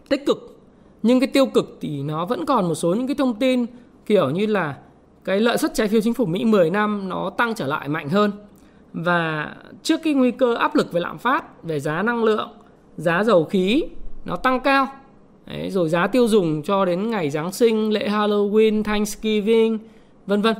tích 0.10 0.26
cực 0.26 0.60
nhưng 1.04 1.20
cái 1.20 1.28
tiêu 1.28 1.46
cực 1.46 1.78
thì 1.82 2.04
nó 2.04 2.26
vẫn 2.26 2.46
còn 2.46 2.68
một 2.68 2.76
số 2.76 2.94
những 2.94 3.08
cái 3.08 3.16
thông 3.16 3.36
tin 3.36 3.66
kiểu 4.06 4.30
như 4.30 4.46
là 4.46 4.78
cái 5.24 5.40
lợi 5.40 5.58
suất 5.58 5.74
trái 5.74 5.88
phiếu 5.88 6.02
chính 6.02 6.14
phủ 6.14 6.26
Mỹ 6.26 6.46
10 6.46 6.70
năm 6.70 7.10
nó 7.10 7.30
tăng 7.30 7.56
trở 7.56 7.68
lại 7.68 7.88
mạnh 7.88 8.10
hơn 8.10 8.32
và 8.94 9.50
trước 9.84 10.00
cái 10.04 10.14
nguy 10.14 10.32
cơ 10.32 10.56
áp 10.56 10.76
lực 10.76 10.92
về 10.92 11.00
lạm 11.00 11.18
phát 11.18 11.64
về 11.64 11.80
giá 11.80 12.02
năng 12.02 12.24
lượng 12.24 12.50
giá 12.98 13.24
dầu 13.24 13.44
khí 13.46 13.84
nó 14.26 14.36
tăng 14.36 14.60
cao. 14.60 14.88
Đấy, 15.46 15.70
rồi 15.70 15.90
giá 15.90 16.08
tiêu 16.08 16.28
dùng 16.28 16.64
cho 16.64 16.86
đến 16.86 17.10
ngày 17.10 17.30
Giáng 17.30 17.52
sinh 17.52 17.92
lễ 17.92 18.10
Halloween 18.10 18.84
Thanksgiving 18.84 19.80
vân 20.28 20.42
vân. 20.42 20.56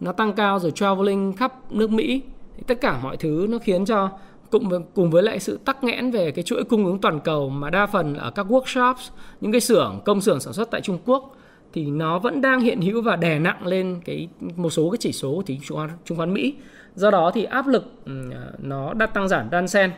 Nó 0.00 0.12
tăng 0.12 0.32
cao 0.32 0.58
rồi 0.58 0.70
traveling 0.70 1.32
khắp 1.32 1.72
nước 1.72 1.90
Mỹ. 1.90 2.22
Tất 2.66 2.80
cả 2.80 3.00
mọi 3.02 3.16
thứ 3.16 3.46
nó 3.48 3.58
khiến 3.58 3.84
cho 3.84 4.10
cùng 4.50 4.68
với, 4.68 4.80
cùng 4.94 5.10
với 5.10 5.22
lại 5.22 5.40
sự 5.40 5.58
tắc 5.64 5.84
nghẽn 5.84 6.10
về 6.10 6.30
cái 6.30 6.42
chuỗi 6.42 6.64
cung 6.64 6.84
ứng 6.84 6.98
toàn 6.98 7.20
cầu 7.20 7.48
mà 7.48 7.70
đa 7.70 7.86
phần 7.86 8.14
ở 8.14 8.30
các 8.30 8.46
workshops 8.46 9.10
những 9.40 9.52
cái 9.52 9.60
xưởng 9.60 10.00
công 10.04 10.20
xưởng 10.20 10.40
sản 10.40 10.52
xuất 10.52 10.70
tại 10.70 10.80
Trung 10.80 10.98
Quốc 11.04 11.36
thì 11.72 11.86
nó 11.86 12.18
vẫn 12.18 12.40
đang 12.40 12.60
hiện 12.60 12.80
hữu 12.80 13.02
và 13.02 13.16
đè 13.16 13.38
nặng 13.38 13.66
lên 13.66 14.00
cái 14.04 14.28
một 14.56 14.70
số 14.70 14.90
cái 14.90 14.98
chỉ 15.00 15.12
số 15.12 15.34
của 15.34 15.42
thị 15.42 15.58
trường 15.68 15.88
chứng 16.04 16.18
khoán 16.18 16.34
Mỹ 16.34 16.54
do 16.94 17.10
đó 17.10 17.30
thì 17.34 17.44
áp 17.44 17.66
lực 17.66 17.84
ừ, 18.04 18.12
à, 18.32 18.50
nó 18.58 18.94
đã 18.94 19.06
tăng 19.06 19.28
giảm 19.28 19.50
đan 19.50 19.68
sen. 19.68 19.90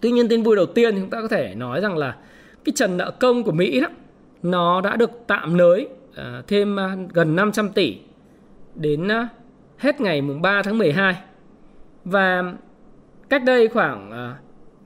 Tuy 0.00 0.10
nhiên 0.10 0.28
tin 0.28 0.42
vui 0.42 0.56
đầu 0.56 0.66
tiên 0.66 0.96
chúng 1.00 1.10
ta 1.10 1.22
có 1.22 1.28
thể 1.28 1.54
nói 1.54 1.80
rằng 1.80 1.96
là 1.96 2.16
cái 2.64 2.72
trần 2.76 2.96
nợ 2.96 3.10
công 3.10 3.42
của 3.42 3.52
Mỹ 3.52 3.80
đó, 3.80 3.88
nó 4.42 4.80
đã 4.80 4.96
được 4.96 5.10
tạm 5.26 5.56
nới 5.56 5.88
à, 6.14 6.42
thêm 6.46 6.80
à, 6.80 6.96
gần 7.12 7.36
500 7.36 7.68
tỷ 7.68 7.98
đến 8.74 9.08
hết 9.78 10.00
ngày 10.00 10.22
mùng 10.22 10.42
3 10.42 10.62
tháng 10.62 10.78
12 10.78 11.16
và 12.04 12.52
cách 13.28 13.44
đây 13.44 13.68
khoảng 13.68 14.34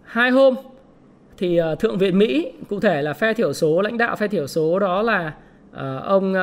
hai 0.02 0.30
hôm 0.30 0.54
thì 1.36 1.60
thượng 1.80 1.98
viện 1.98 2.18
Mỹ, 2.18 2.52
cụ 2.68 2.80
thể 2.80 3.02
là 3.02 3.12
phe 3.12 3.34
thiểu 3.34 3.52
số, 3.52 3.80
lãnh 3.80 3.98
đạo 3.98 4.16
phe 4.16 4.28
thiểu 4.28 4.46
số 4.46 4.78
đó 4.78 5.02
là 5.02 5.34
ông 6.04 6.34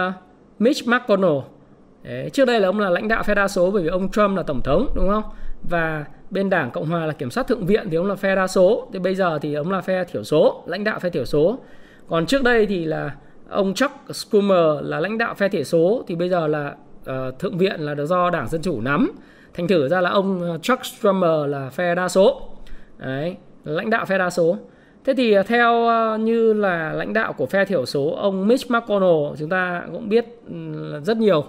Mitch 0.59 0.87
McConnell 0.87 1.39
Đấy, 2.03 2.29
trước 2.33 2.45
đây 2.45 2.59
là 2.59 2.67
ông 2.67 2.79
là 2.79 2.89
lãnh 2.89 3.07
đạo 3.07 3.23
phe 3.23 3.35
đa 3.35 3.47
số 3.47 3.71
bởi 3.71 3.83
vì 3.83 3.89
ông 3.89 4.11
Trump 4.11 4.37
là 4.37 4.43
tổng 4.43 4.61
thống 4.61 4.87
đúng 4.95 5.09
không? 5.09 5.23
Và 5.69 6.05
bên 6.29 6.49
đảng 6.49 6.71
Cộng 6.71 6.85
hòa 6.85 7.05
là 7.05 7.13
kiểm 7.13 7.31
soát 7.31 7.47
thượng 7.47 7.65
viện 7.65 7.87
thì 7.91 7.97
ông 7.97 8.07
là 8.07 8.15
phe 8.15 8.35
đa 8.35 8.47
số. 8.47 8.87
Thì 8.93 8.99
bây 8.99 9.15
giờ 9.15 9.39
thì 9.41 9.53
ông 9.53 9.71
là 9.71 9.81
phe 9.81 10.03
thiểu 10.03 10.23
số, 10.23 10.63
lãnh 10.65 10.83
đạo 10.83 10.99
phe 10.99 11.09
thiểu 11.09 11.25
số. 11.25 11.59
Còn 12.07 12.25
trước 12.25 12.43
đây 12.43 12.65
thì 12.65 12.85
là 12.85 13.15
ông 13.49 13.73
Chuck 13.73 13.93
Schumer 14.13 14.81
là 14.81 14.99
lãnh 14.99 15.17
đạo 15.17 15.33
phe 15.33 15.49
thiểu 15.49 15.63
số 15.63 16.03
thì 16.07 16.15
bây 16.15 16.29
giờ 16.29 16.47
là 16.47 16.75
uh, 17.01 17.39
thượng 17.39 17.57
viện 17.57 17.79
là 17.79 17.95
do 18.05 18.29
đảng 18.29 18.47
dân 18.47 18.61
chủ 18.61 18.81
nắm. 18.81 19.11
Thành 19.53 19.67
thử 19.67 19.87
ra 19.87 20.01
là 20.01 20.09
ông 20.09 20.41
ờ, 20.41 20.57
Chuck 20.57 20.85
Schumer 20.85 21.47
là 21.47 21.69
phe 21.69 21.95
đa 21.95 22.07
số. 22.07 22.41
Đấy, 22.97 23.35
lãnh 23.63 23.89
đạo 23.89 24.05
phe 24.05 24.17
đa 24.17 24.29
số. 24.29 24.57
Thế 25.05 25.13
thì 25.17 25.33
ờ, 25.33 25.43
theo 25.43 25.87
như 26.17 26.53
là 26.53 26.93
lãnh 26.93 27.13
đạo 27.13 27.33
của 27.33 27.45
phe 27.45 27.65
thiểu 27.65 27.85
số 27.85 28.15
ông 28.21 28.47
Mitch 28.47 28.71
McConnell 28.71 29.35
chúng 29.39 29.49
ta 29.49 29.83
cũng 29.93 30.09
biết 30.09 30.25
ừ, 30.49 30.55
rất 31.03 31.17
nhiều 31.17 31.45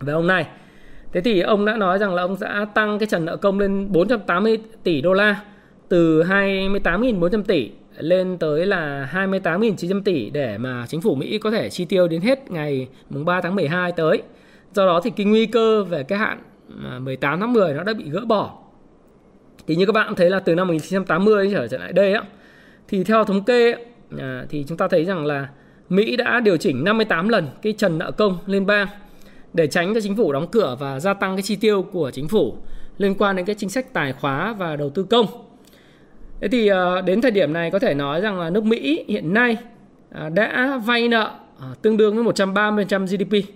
về 0.00 0.12
ông 0.12 0.26
này. 0.26 0.46
Thế 1.12 1.20
thì 1.20 1.40
ông 1.40 1.64
đã 1.64 1.76
nói 1.76 1.98
rằng 1.98 2.14
là 2.14 2.22
ông 2.22 2.36
đã 2.40 2.66
tăng 2.74 2.98
cái 2.98 3.06
trần 3.06 3.24
nợ 3.24 3.36
công 3.36 3.58
lên 3.58 3.92
480 3.92 4.58
tỷ 4.82 5.00
đô 5.00 5.12
la, 5.12 5.40
từ 5.88 6.22
28.400 6.22 7.42
tỷ 7.42 7.70
lên 7.98 8.38
tới 8.38 8.66
là 8.66 9.10
28.900 9.12 10.02
tỷ 10.02 10.30
để 10.30 10.58
mà 10.58 10.86
chính 10.88 11.00
phủ 11.00 11.14
Mỹ 11.14 11.38
có 11.38 11.50
thể 11.50 11.70
chi 11.70 11.84
tiêu 11.84 12.08
đến 12.08 12.20
hết 12.20 12.50
ngày 12.50 12.88
mùng 13.10 13.24
3 13.24 13.40
tháng 13.40 13.54
12 13.54 13.92
tới. 13.92 14.22
Do 14.72 14.86
đó 14.86 15.00
thì 15.04 15.10
cái 15.10 15.26
nguy 15.26 15.46
cơ 15.46 15.84
về 15.84 16.02
cái 16.02 16.18
hạn 16.18 16.38
à, 16.84 16.98
18 16.98 17.40
tháng 17.40 17.52
10 17.52 17.74
nó 17.74 17.82
đã 17.82 17.92
bị 17.92 18.10
gỡ 18.10 18.20
bỏ. 18.24 18.58
Thì 19.66 19.76
như 19.76 19.86
các 19.86 19.92
bạn 19.92 20.14
thấy 20.14 20.30
là 20.30 20.40
từ 20.40 20.54
năm 20.54 20.68
1980 20.68 21.54
trở 21.70 21.78
lại 21.78 21.92
đây 21.92 22.12
á, 22.12 22.22
thì 22.88 23.04
theo 23.04 23.24
thống 23.24 23.44
kê 23.44 23.74
à, 24.18 24.46
thì 24.48 24.64
chúng 24.68 24.78
ta 24.78 24.88
thấy 24.88 25.04
rằng 25.04 25.26
là 25.26 25.48
Mỹ 25.88 26.16
đã 26.16 26.40
điều 26.40 26.56
chỉnh 26.56 26.84
58 26.84 27.28
lần 27.28 27.48
cái 27.62 27.72
trần 27.72 27.98
nợ 27.98 28.10
công 28.10 28.38
liên 28.46 28.66
bang 28.66 28.86
để 29.54 29.66
tránh 29.66 29.94
cho 29.94 30.00
chính 30.00 30.16
phủ 30.16 30.32
đóng 30.32 30.46
cửa 30.52 30.76
và 30.80 31.00
gia 31.00 31.14
tăng 31.14 31.36
cái 31.36 31.42
chi 31.42 31.56
tiêu 31.56 31.82
của 31.82 32.10
chính 32.10 32.28
phủ 32.28 32.56
liên 32.98 33.14
quan 33.14 33.36
đến 33.36 33.46
cái 33.46 33.54
chính 33.54 33.70
sách 33.70 33.92
tài 33.92 34.12
khóa 34.12 34.54
và 34.58 34.76
đầu 34.76 34.90
tư 34.90 35.04
công. 35.04 35.26
Thế 36.40 36.48
thì 36.48 36.68
ờ, 36.68 37.00
đến 37.00 37.20
thời 37.20 37.30
điểm 37.30 37.52
này 37.52 37.70
có 37.70 37.78
thể 37.78 37.94
nói 37.94 38.20
rằng 38.20 38.40
là 38.40 38.50
nước 38.50 38.64
Mỹ 38.64 39.04
hiện 39.08 39.34
nay 39.34 39.56
à, 40.10 40.28
đã 40.28 40.80
vay 40.86 41.08
nợ 41.08 41.30
à, 41.60 41.66
tương 41.82 41.96
đương 41.96 42.14
với 42.14 42.24
130% 42.24 43.06
GDP. 43.06 43.48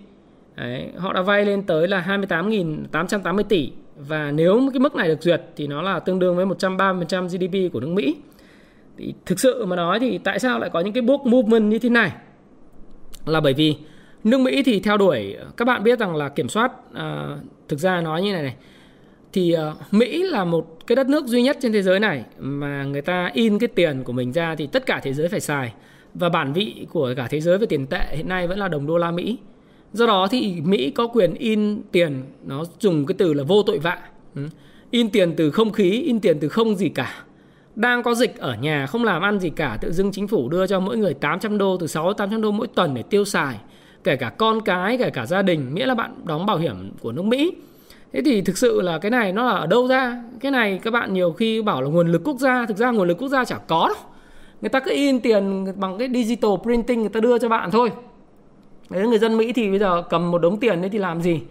Đấy, 0.55 0.89
họ 0.97 1.13
đã 1.13 1.21
vay 1.21 1.45
lên 1.45 1.63
tới 1.63 1.87
là 1.87 2.05
28.880 2.07 3.43
tỷ 3.43 3.71
và 3.95 4.31
nếu 4.31 4.69
cái 4.73 4.79
mức 4.79 4.95
này 4.95 5.07
được 5.07 5.21
duyệt 5.21 5.41
thì 5.55 5.67
nó 5.67 5.81
là 5.81 5.99
tương 5.99 6.19
đương 6.19 6.35
với 6.35 6.45
130% 6.45 7.27
GDP 7.27 7.73
của 7.73 7.79
nước 7.79 7.87
Mỹ. 7.87 8.15
Thì 8.97 9.13
thực 9.25 9.39
sự 9.39 9.65
mà 9.65 9.75
nói 9.75 9.99
thì 9.99 10.17
tại 10.17 10.39
sao 10.39 10.59
lại 10.59 10.69
có 10.69 10.79
những 10.79 10.93
cái 10.93 11.01
book 11.01 11.25
movement 11.25 11.71
như 11.71 11.79
thế 11.79 11.89
này? 11.89 12.11
Là 13.25 13.41
bởi 13.41 13.53
vì 13.53 13.75
nước 14.23 14.39
Mỹ 14.39 14.63
thì 14.63 14.79
theo 14.79 14.97
đuổi 14.97 15.37
các 15.57 15.65
bạn 15.65 15.83
biết 15.83 15.99
rằng 15.99 16.15
là 16.15 16.29
kiểm 16.29 16.49
soát 16.49 16.71
à, 16.93 17.37
thực 17.67 17.79
ra 17.79 18.01
nói 18.01 18.21
như 18.21 18.33
này 18.33 18.43
này 18.43 18.55
thì 19.33 19.53
à, 19.53 19.73
Mỹ 19.91 20.23
là 20.23 20.43
một 20.43 20.87
cái 20.87 20.95
đất 20.95 21.07
nước 21.07 21.25
duy 21.25 21.41
nhất 21.41 21.57
trên 21.61 21.71
thế 21.73 21.81
giới 21.81 21.99
này 21.99 22.23
mà 22.39 22.83
người 22.83 23.01
ta 23.01 23.29
in 23.33 23.59
cái 23.59 23.67
tiền 23.67 24.03
của 24.03 24.13
mình 24.13 24.31
ra 24.31 24.55
thì 24.55 24.67
tất 24.67 24.85
cả 24.85 24.99
thế 25.03 25.13
giới 25.13 25.27
phải 25.27 25.39
xài 25.39 25.73
và 26.13 26.29
bản 26.29 26.53
vị 26.53 26.87
của 26.91 27.13
cả 27.17 27.27
thế 27.29 27.41
giới 27.41 27.57
về 27.57 27.65
tiền 27.65 27.87
tệ 27.87 28.05
hiện 28.11 28.27
nay 28.27 28.47
vẫn 28.47 28.59
là 28.59 28.67
đồng 28.67 28.87
đô 28.87 28.97
la 28.97 29.11
Mỹ. 29.11 29.37
Do 29.93 30.05
đó 30.05 30.27
thì 30.31 30.61
Mỹ 30.63 30.91
có 30.91 31.07
quyền 31.07 31.33
in 31.33 31.81
tiền 31.91 32.23
nó 32.45 32.63
dùng 32.79 33.05
cái 33.05 33.15
từ 33.17 33.33
là 33.33 33.43
vô 33.43 33.63
tội 33.63 33.79
vạ. 33.79 33.99
Ừ. 34.35 34.41
In 34.91 35.09
tiền 35.09 35.33
từ 35.37 35.51
không 35.51 35.71
khí, 35.71 36.01
in 36.01 36.19
tiền 36.19 36.37
từ 36.39 36.49
không 36.49 36.75
gì 36.75 36.89
cả. 36.89 37.23
Đang 37.75 38.03
có 38.03 38.13
dịch 38.15 38.37
ở 38.37 38.55
nhà 38.55 38.85
không 38.87 39.03
làm 39.03 39.21
ăn 39.21 39.39
gì 39.39 39.49
cả, 39.49 39.77
tự 39.81 39.91
dưng 39.91 40.11
chính 40.11 40.27
phủ 40.27 40.49
đưa 40.49 40.67
cho 40.67 40.79
mỗi 40.79 40.97
người 40.97 41.13
800 41.13 41.57
đô 41.57 41.77
từ 41.77 41.87
6 41.87 42.13
800 42.13 42.41
đô 42.41 42.51
mỗi 42.51 42.67
tuần 42.67 42.93
để 42.93 43.03
tiêu 43.03 43.25
xài 43.25 43.55
kể 44.03 44.15
cả 44.15 44.29
con 44.29 44.61
cái 44.61 44.97
kể 44.97 45.09
cả 45.09 45.25
gia 45.25 45.41
đình 45.41 45.73
miễn 45.73 45.87
là 45.87 45.95
bạn 45.95 46.15
đóng 46.23 46.45
bảo 46.45 46.57
hiểm 46.57 46.91
của 47.01 47.11
nước 47.11 47.25
Mỹ. 47.25 47.51
Thế 48.13 48.21
thì 48.25 48.41
thực 48.41 48.57
sự 48.57 48.81
là 48.81 48.99
cái 48.99 49.11
này 49.11 49.33
nó 49.33 49.45
là 49.45 49.51
ở 49.51 49.67
đâu 49.67 49.87
ra? 49.87 50.23
Cái 50.39 50.51
này 50.51 50.79
các 50.83 50.91
bạn 50.91 51.13
nhiều 51.13 51.31
khi 51.31 51.61
bảo 51.61 51.81
là 51.81 51.89
nguồn 51.89 52.11
lực 52.11 52.21
quốc 52.25 52.39
gia 52.39 52.65
thực 52.65 52.77
ra 52.77 52.91
nguồn 52.91 53.07
lực 53.07 53.17
quốc 53.17 53.27
gia 53.27 53.45
chả 53.45 53.57
có 53.57 53.87
đâu. 53.87 53.97
Người 54.61 54.69
ta 54.69 54.79
cứ 54.79 54.91
in 54.91 55.19
tiền 55.19 55.65
bằng 55.75 55.97
cái 55.97 56.09
digital 56.13 56.51
printing 56.63 56.99
người 56.99 57.09
ta 57.09 57.19
đưa 57.19 57.37
cho 57.37 57.49
bạn 57.49 57.71
thôi. 57.71 57.91
Đấy 58.89 59.07
người 59.07 59.19
dân 59.19 59.37
Mỹ 59.37 59.53
thì 59.53 59.69
bây 59.69 59.79
giờ 59.79 60.03
cầm 60.09 60.31
một 60.31 60.37
đống 60.37 60.59
tiền 60.59 60.81
đấy 60.81 60.89
thì 60.89 60.99
làm 60.99 61.21
gì? 61.21 61.41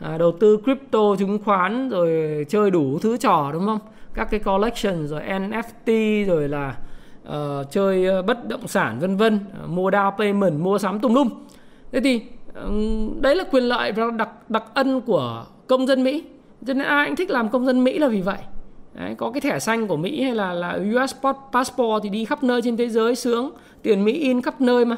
À, 0.00 0.18
đầu 0.18 0.32
tư 0.32 0.58
crypto 0.64 1.16
chứng 1.18 1.38
khoán 1.44 1.88
rồi 1.88 2.44
chơi 2.48 2.70
đủ 2.70 2.98
thứ 2.98 3.16
trò 3.16 3.50
đúng 3.52 3.66
không? 3.66 3.78
Các 4.14 4.30
cái 4.30 4.40
collection 4.40 5.06
rồi 5.06 5.20
NFT 5.20 6.26
rồi 6.26 6.48
là 6.48 6.76
uh, 7.28 7.70
chơi 7.70 8.06
ờ, 8.06 8.22
bất 8.22 8.48
động 8.48 8.68
sản 8.68 8.98
vân 9.00 9.16
vân 9.16 9.40
uh, 9.64 9.70
mua 9.70 9.90
down 9.90 10.10
payment 10.18 10.60
mua 10.60 10.78
sắm 10.78 11.00
tùm 11.00 11.14
lum 11.14 11.28
thế 11.96 12.00
thì 12.02 12.22
ừ, 12.54 12.70
đấy 13.20 13.36
là 13.36 13.44
quyền 13.50 13.64
lợi 13.64 13.92
và 13.92 14.10
đặc 14.10 14.50
đặc 14.50 14.64
ân 14.74 15.00
của 15.00 15.46
công 15.66 15.86
dân 15.86 16.04
Mỹ. 16.04 16.24
Cho 16.66 16.74
nên 16.74 16.86
ai 16.86 17.06
cũng 17.06 17.16
thích 17.16 17.30
làm 17.30 17.48
công 17.48 17.66
dân 17.66 17.84
Mỹ 17.84 17.98
là 17.98 18.08
vì 18.08 18.20
vậy. 18.20 18.38
Đấy, 18.94 19.14
có 19.18 19.30
cái 19.30 19.40
thẻ 19.40 19.58
xanh 19.58 19.86
của 19.86 19.96
Mỹ 19.96 20.22
hay 20.22 20.34
là 20.34 20.52
là 20.52 20.78
US 20.94 21.14
passport 21.52 22.02
thì 22.02 22.08
đi 22.08 22.24
khắp 22.24 22.42
nơi 22.44 22.62
trên 22.62 22.76
thế 22.76 22.88
giới 22.88 23.14
sướng. 23.14 23.50
Tiền 23.82 24.04
Mỹ 24.04 24.12
in 24.12 24.42
khắp 24.42 24.60
nơi 24.60 24.84
mà. 24.84 24.96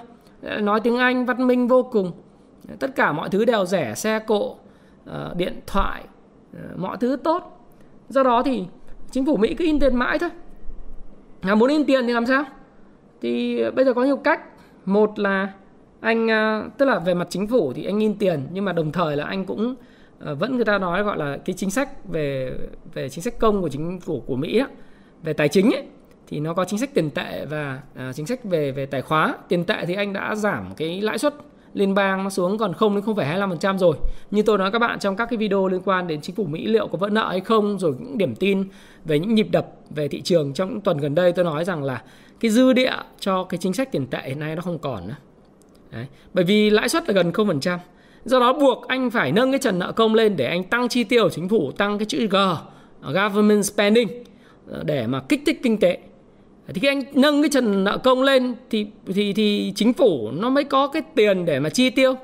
Nói 0.60 0.80
tiếng 0.80 0.96
Anh 0.96 1.26
văn 1.26 1.46
minh 1.46 1.68
vô 1.68 1.82
cùng. 1.82 2.12
Tất 2.78 2.96
cả 2.96 3.12
mọi 3.12 3.28
thứ 3.28 3.44
đều 3.44 3.64
rẻ 3.64 3.94
xe 3.94 4.18
cộ 4.18 4.56
ờ, 5.06 5.34
điện 5.36 5.60
thoại 5.66 6.04
ờ, 6.52 6.60
mọi 6.76 6.96
thứ 7.00 7.16
tốt. 7.16 7.66
Do 8.08 8.22
đó 8.22 8.42
thì 8.42 8.64
chính 9.10 9.26
phủ 9.26 9.36
Mỹ 9.36 9.54
cứ 9.54 9.64
in 9.64 9.80
tiền 9.80 9.96
mãi 9.96 10.18
thôi. 10.18 10.30
Là 11.42 11.54
muốn 11.54 11.70
in 11.70 11.84
tiền 11.84 12.06
thì 12.06 12.12
làm 12.12 12.26
sao? 12.26 12.44
Thì 13.20 13.62
bây 13.70 13.84
giờ 13.84 13.92
có 13.92 14.04
nhiều 14.04 14.16
cách. 14.16 14.40
Một 14.84 15.18
là 15.18 15.48
anh 16.00 16.28
ờ, 16.28 16.70
tức 16.78 16.86
là 16.86 16.98
về 16.98 17.14
mặt 17.14 17.26
chính 17.30 17.46
phủ 17.46 17.72
thì 17.72 17.84
anh 17.84 17.98
in 17.98 18.14
tiền 18.14 18.46
nhưng 18.52 18.64
mà 18.64 18.72
đồng 18.72 18.92
thời 18.92 19.16
là 19.16 19.24
anh 19.24 19.44
cũng 19.44 19.74
ờ, 20.18 20.34
vẫn 20.34 20.56
người 20.56 20.64
ta 20.64 20.78
nói 20.78 21.02
gọi 21.02 21.18
là 21.18 21.36
cái 21.36 21.54
chính 21.56 21.70
sách 21.70 22.08
về 22.08 22.52
về 22.94 23.08
chính 23.08 23.24
sách 23.24 23.38
công 23.38 23.62
của 23.62 23.68
chính 23.68 24.00
phủ 24.00 24.22
của 24.26 24.36
Mỹ 24.36 24.58
ấy, 24.58 24.68
về 25.22 25.32
tài 25.32 25.48
chính 25.48 25.70
ấy, 25.70 25.84
thì 26.28 26.40
nó 26.40 26.54
có 26.54 26.64
chính 26.64 26.78
sách 26.78 26.94
tiền 26.94 27.10
tệ 27.10 27.44
và 27.44 27.80
uh, 28.08 28.14
chính 28.14 28.26
sách 28.26 28.44
về 28.44 28.72
về 28.72 28.86
tài 28.86 29.02
khóa 29.02 29.34
tiền 29.48 29.64
tệ 29.64 29.84
thì 29.86 29.94
anh 29.94 30.12
đã 30.12 30.34
giảm 30.34 30.64
cái 30.76 31.00
lãi 31.00 31.18
suất 31.18 31.34
liên 31.74 31.94
bang 31.94 32.24
nó 32.24 32.30
xuống 32.30 32.58
còn 32.58 32.72
0 32.72 32.94
đến 32.94 33.04
0,25% 33.04 33.78
rồi. 33.78 33.96
Như 34.30 34.42
tôi 34.42 34.58
nói 34.58 34.70
các 34.70 34.78
bạn 34.78 34.98
trong 34.98 35.16
các 35.16 35.26
cái 35.30 35.36
video 35.36 35.68
liên 35.68 35.80
quan 35.84 36.06
đến 36.06 36.20
chính 36.20 36.34
phủ 36.34 36.44
Mỹ 36.44 36.66
liệu 36.66 36.88
có 36.88 36.98
vỡ 36.98 37.08
nợ 37.08 37.28
hay 37.28 37.40
không 37.40 37.78
rồi 37.78 37.94
những 37.98 38.18
điểm 38.18 38.34
tin 38.34 38.64
về 39.04 39.18
những 39.18 39.34
nhịp 39.34 39.48
đập 39.50 39.66
về 39.90 40.08
thị 40.08 40.20
trường 40.20 40.52
trong 40.52 40.68
những 40.68 40.80
tuần 40.80 40.98
gần 40.98 41.14
đây 41.14 41.32
tôi 41.32 41.44
nói 41.44 41.64
rằng 41.64 41.84
là 41.84 42.02
cái 42.40 42.50
dư 42.50 42.72
địa 42.72 42.96
cho 43.20 43.44
cái 43.44 43.58
chính 43.58 43.72
sách 43.72 43.92
tiền 43.92 44.06
tệ 44.06 44.22
hiện 44.24 44.38
nay 44.38 44.56
nó 44.56 44.62
không 44.62 44.78
còn 44.78 45.08
nữa. 45.08 45.14
Đấy. 45.90 46.06
Bởi 46.34 46.44
vì 46.44 46.70
lãi 46.70 46.88
suất 46.88 47.08
là 47.08 47.14
gần 47.14 47.30
0%. 47.30 47.78
Do 48.24 48.40
đó 48.40 48.52
buộc 48.52 48.88
anh 48.88 49.10
phải 49.10 49.32
nâng 49.32 49.52
cái 49.52 49.58
trần 49.58 49.78
nợ 49.78 49.92
công 49.92 50.14
lên 50.14 50.36
để 50.36 50.46
anh 50.46 50.64
tăng 50.64 50.88
chi 50.88 51.04
tiêu 51.04 51.24
của 51.24 51.30
chính 51.30 51.48
phủ, 51.48 51.72
tăng 51.72 51.98
cái 51.98 52.06
chữ 52.06 52.26
G, 52.26 52.36
government 53.02 53.64
spending 53.64 54.08
để 54.84 55.06
mà 55.06 55.20
kích 55.28 55.42
thích 55.46 55.60
kinh 55.62 55.78
tế 55.78 55.98
thì 56.74 56.80
khi 56.80 56.88
anh 56.88 57.02
nâng 57.12 57.42
cái 57.42 57.48
trần 57.48 57.84
nợ 57.84 57.98
công 57.98 58.22
lên 58.22 58.54
thì 58.70 58.86
thì 59.06 59.32
thì 59.32 59.72
chính 59.76 59.92
phủ 59.92 60.30
nó 60.30 60.50
mới 60.50 60.64
có 60.64 60.88
cái 60.88 61.02
tiền 61.14 61.44
để 61.44 61.60
mà 61.60 61.68
chi 61.68 61.90
tiêu 61.90 62.14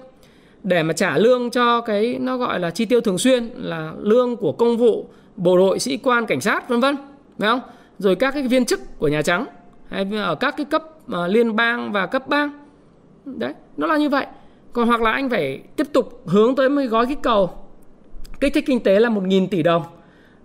để 0.63 0.83
mà 0.83 0.93
trả 0.93 1.19
lương 1.19 1.51
cho 1.51 1.81
cái 1.81 2.19
nó 2.21 2.37
gọi 2.37 2.61
là 2.61 2.71
chi 2.71 2.85
tiêu 2.85 3.01
thường 3.01 3.19
xuyên 3.19 3.51
là 3.57 3.93
lương 3.99 4.37
của 4.37 4.53
công 4.53 4.77
vụ 4.77 5.09
bộ 5.37 5.57
đội 5.57 5.79
sĩ 5.79 5.97
quan 5.97 6.27
cảnh 6.27 6.41
sát 6.41 6.69
vân 6.69 6.81
vân 6.81 6.97
phải 7.39 7.49
không 7.49 7.61
rồi 7.99 8.15
các 8.15 8.35
cái 8.35 8.43
viên 8.43 8.65
chức 8.65 8.81
của 8.99 9.09
nhà 9.09 9.23
trắng 9.23 9.47
hay 9.89 10.07
ở 10.17 10.35
các 10.35 10.55
cái 10.57 10.65
cấp 10.65 10.85
ờ, 11.09 11.27
liên 11.27 11.57
bang 11.57 11.93
và 11.93 12.07
cấp 12.07 12.29
bang 12.29 12.51
đấy 13.25 13.55
nó 13.77 13.87
là 13.87 13.97
như 13.97 14.09
vậy. 14.09 14.27
Còn 14.73 14.89
hoặc 14.89 15.03
là 15.03 15.13
anh 15.13 15.31
phải 15.31 15.63
tiếp 15.77 15.87
tục 15.93 16.23
hướng 16.27 16.57
tới 16.57 16.69
một 16.69 16.83
gói 16.91 17.07
kích 17.07 17.23
cầu. 17.23 17.51
Kích 18.41 18.55
thích 18.55 18.65
kinh 18.67 18.81
tế 18.81 19.01
là 19.01 19.09
1.000 19.09 19.49
tỷ 19.49 19.63
đồng. 19.63 19.83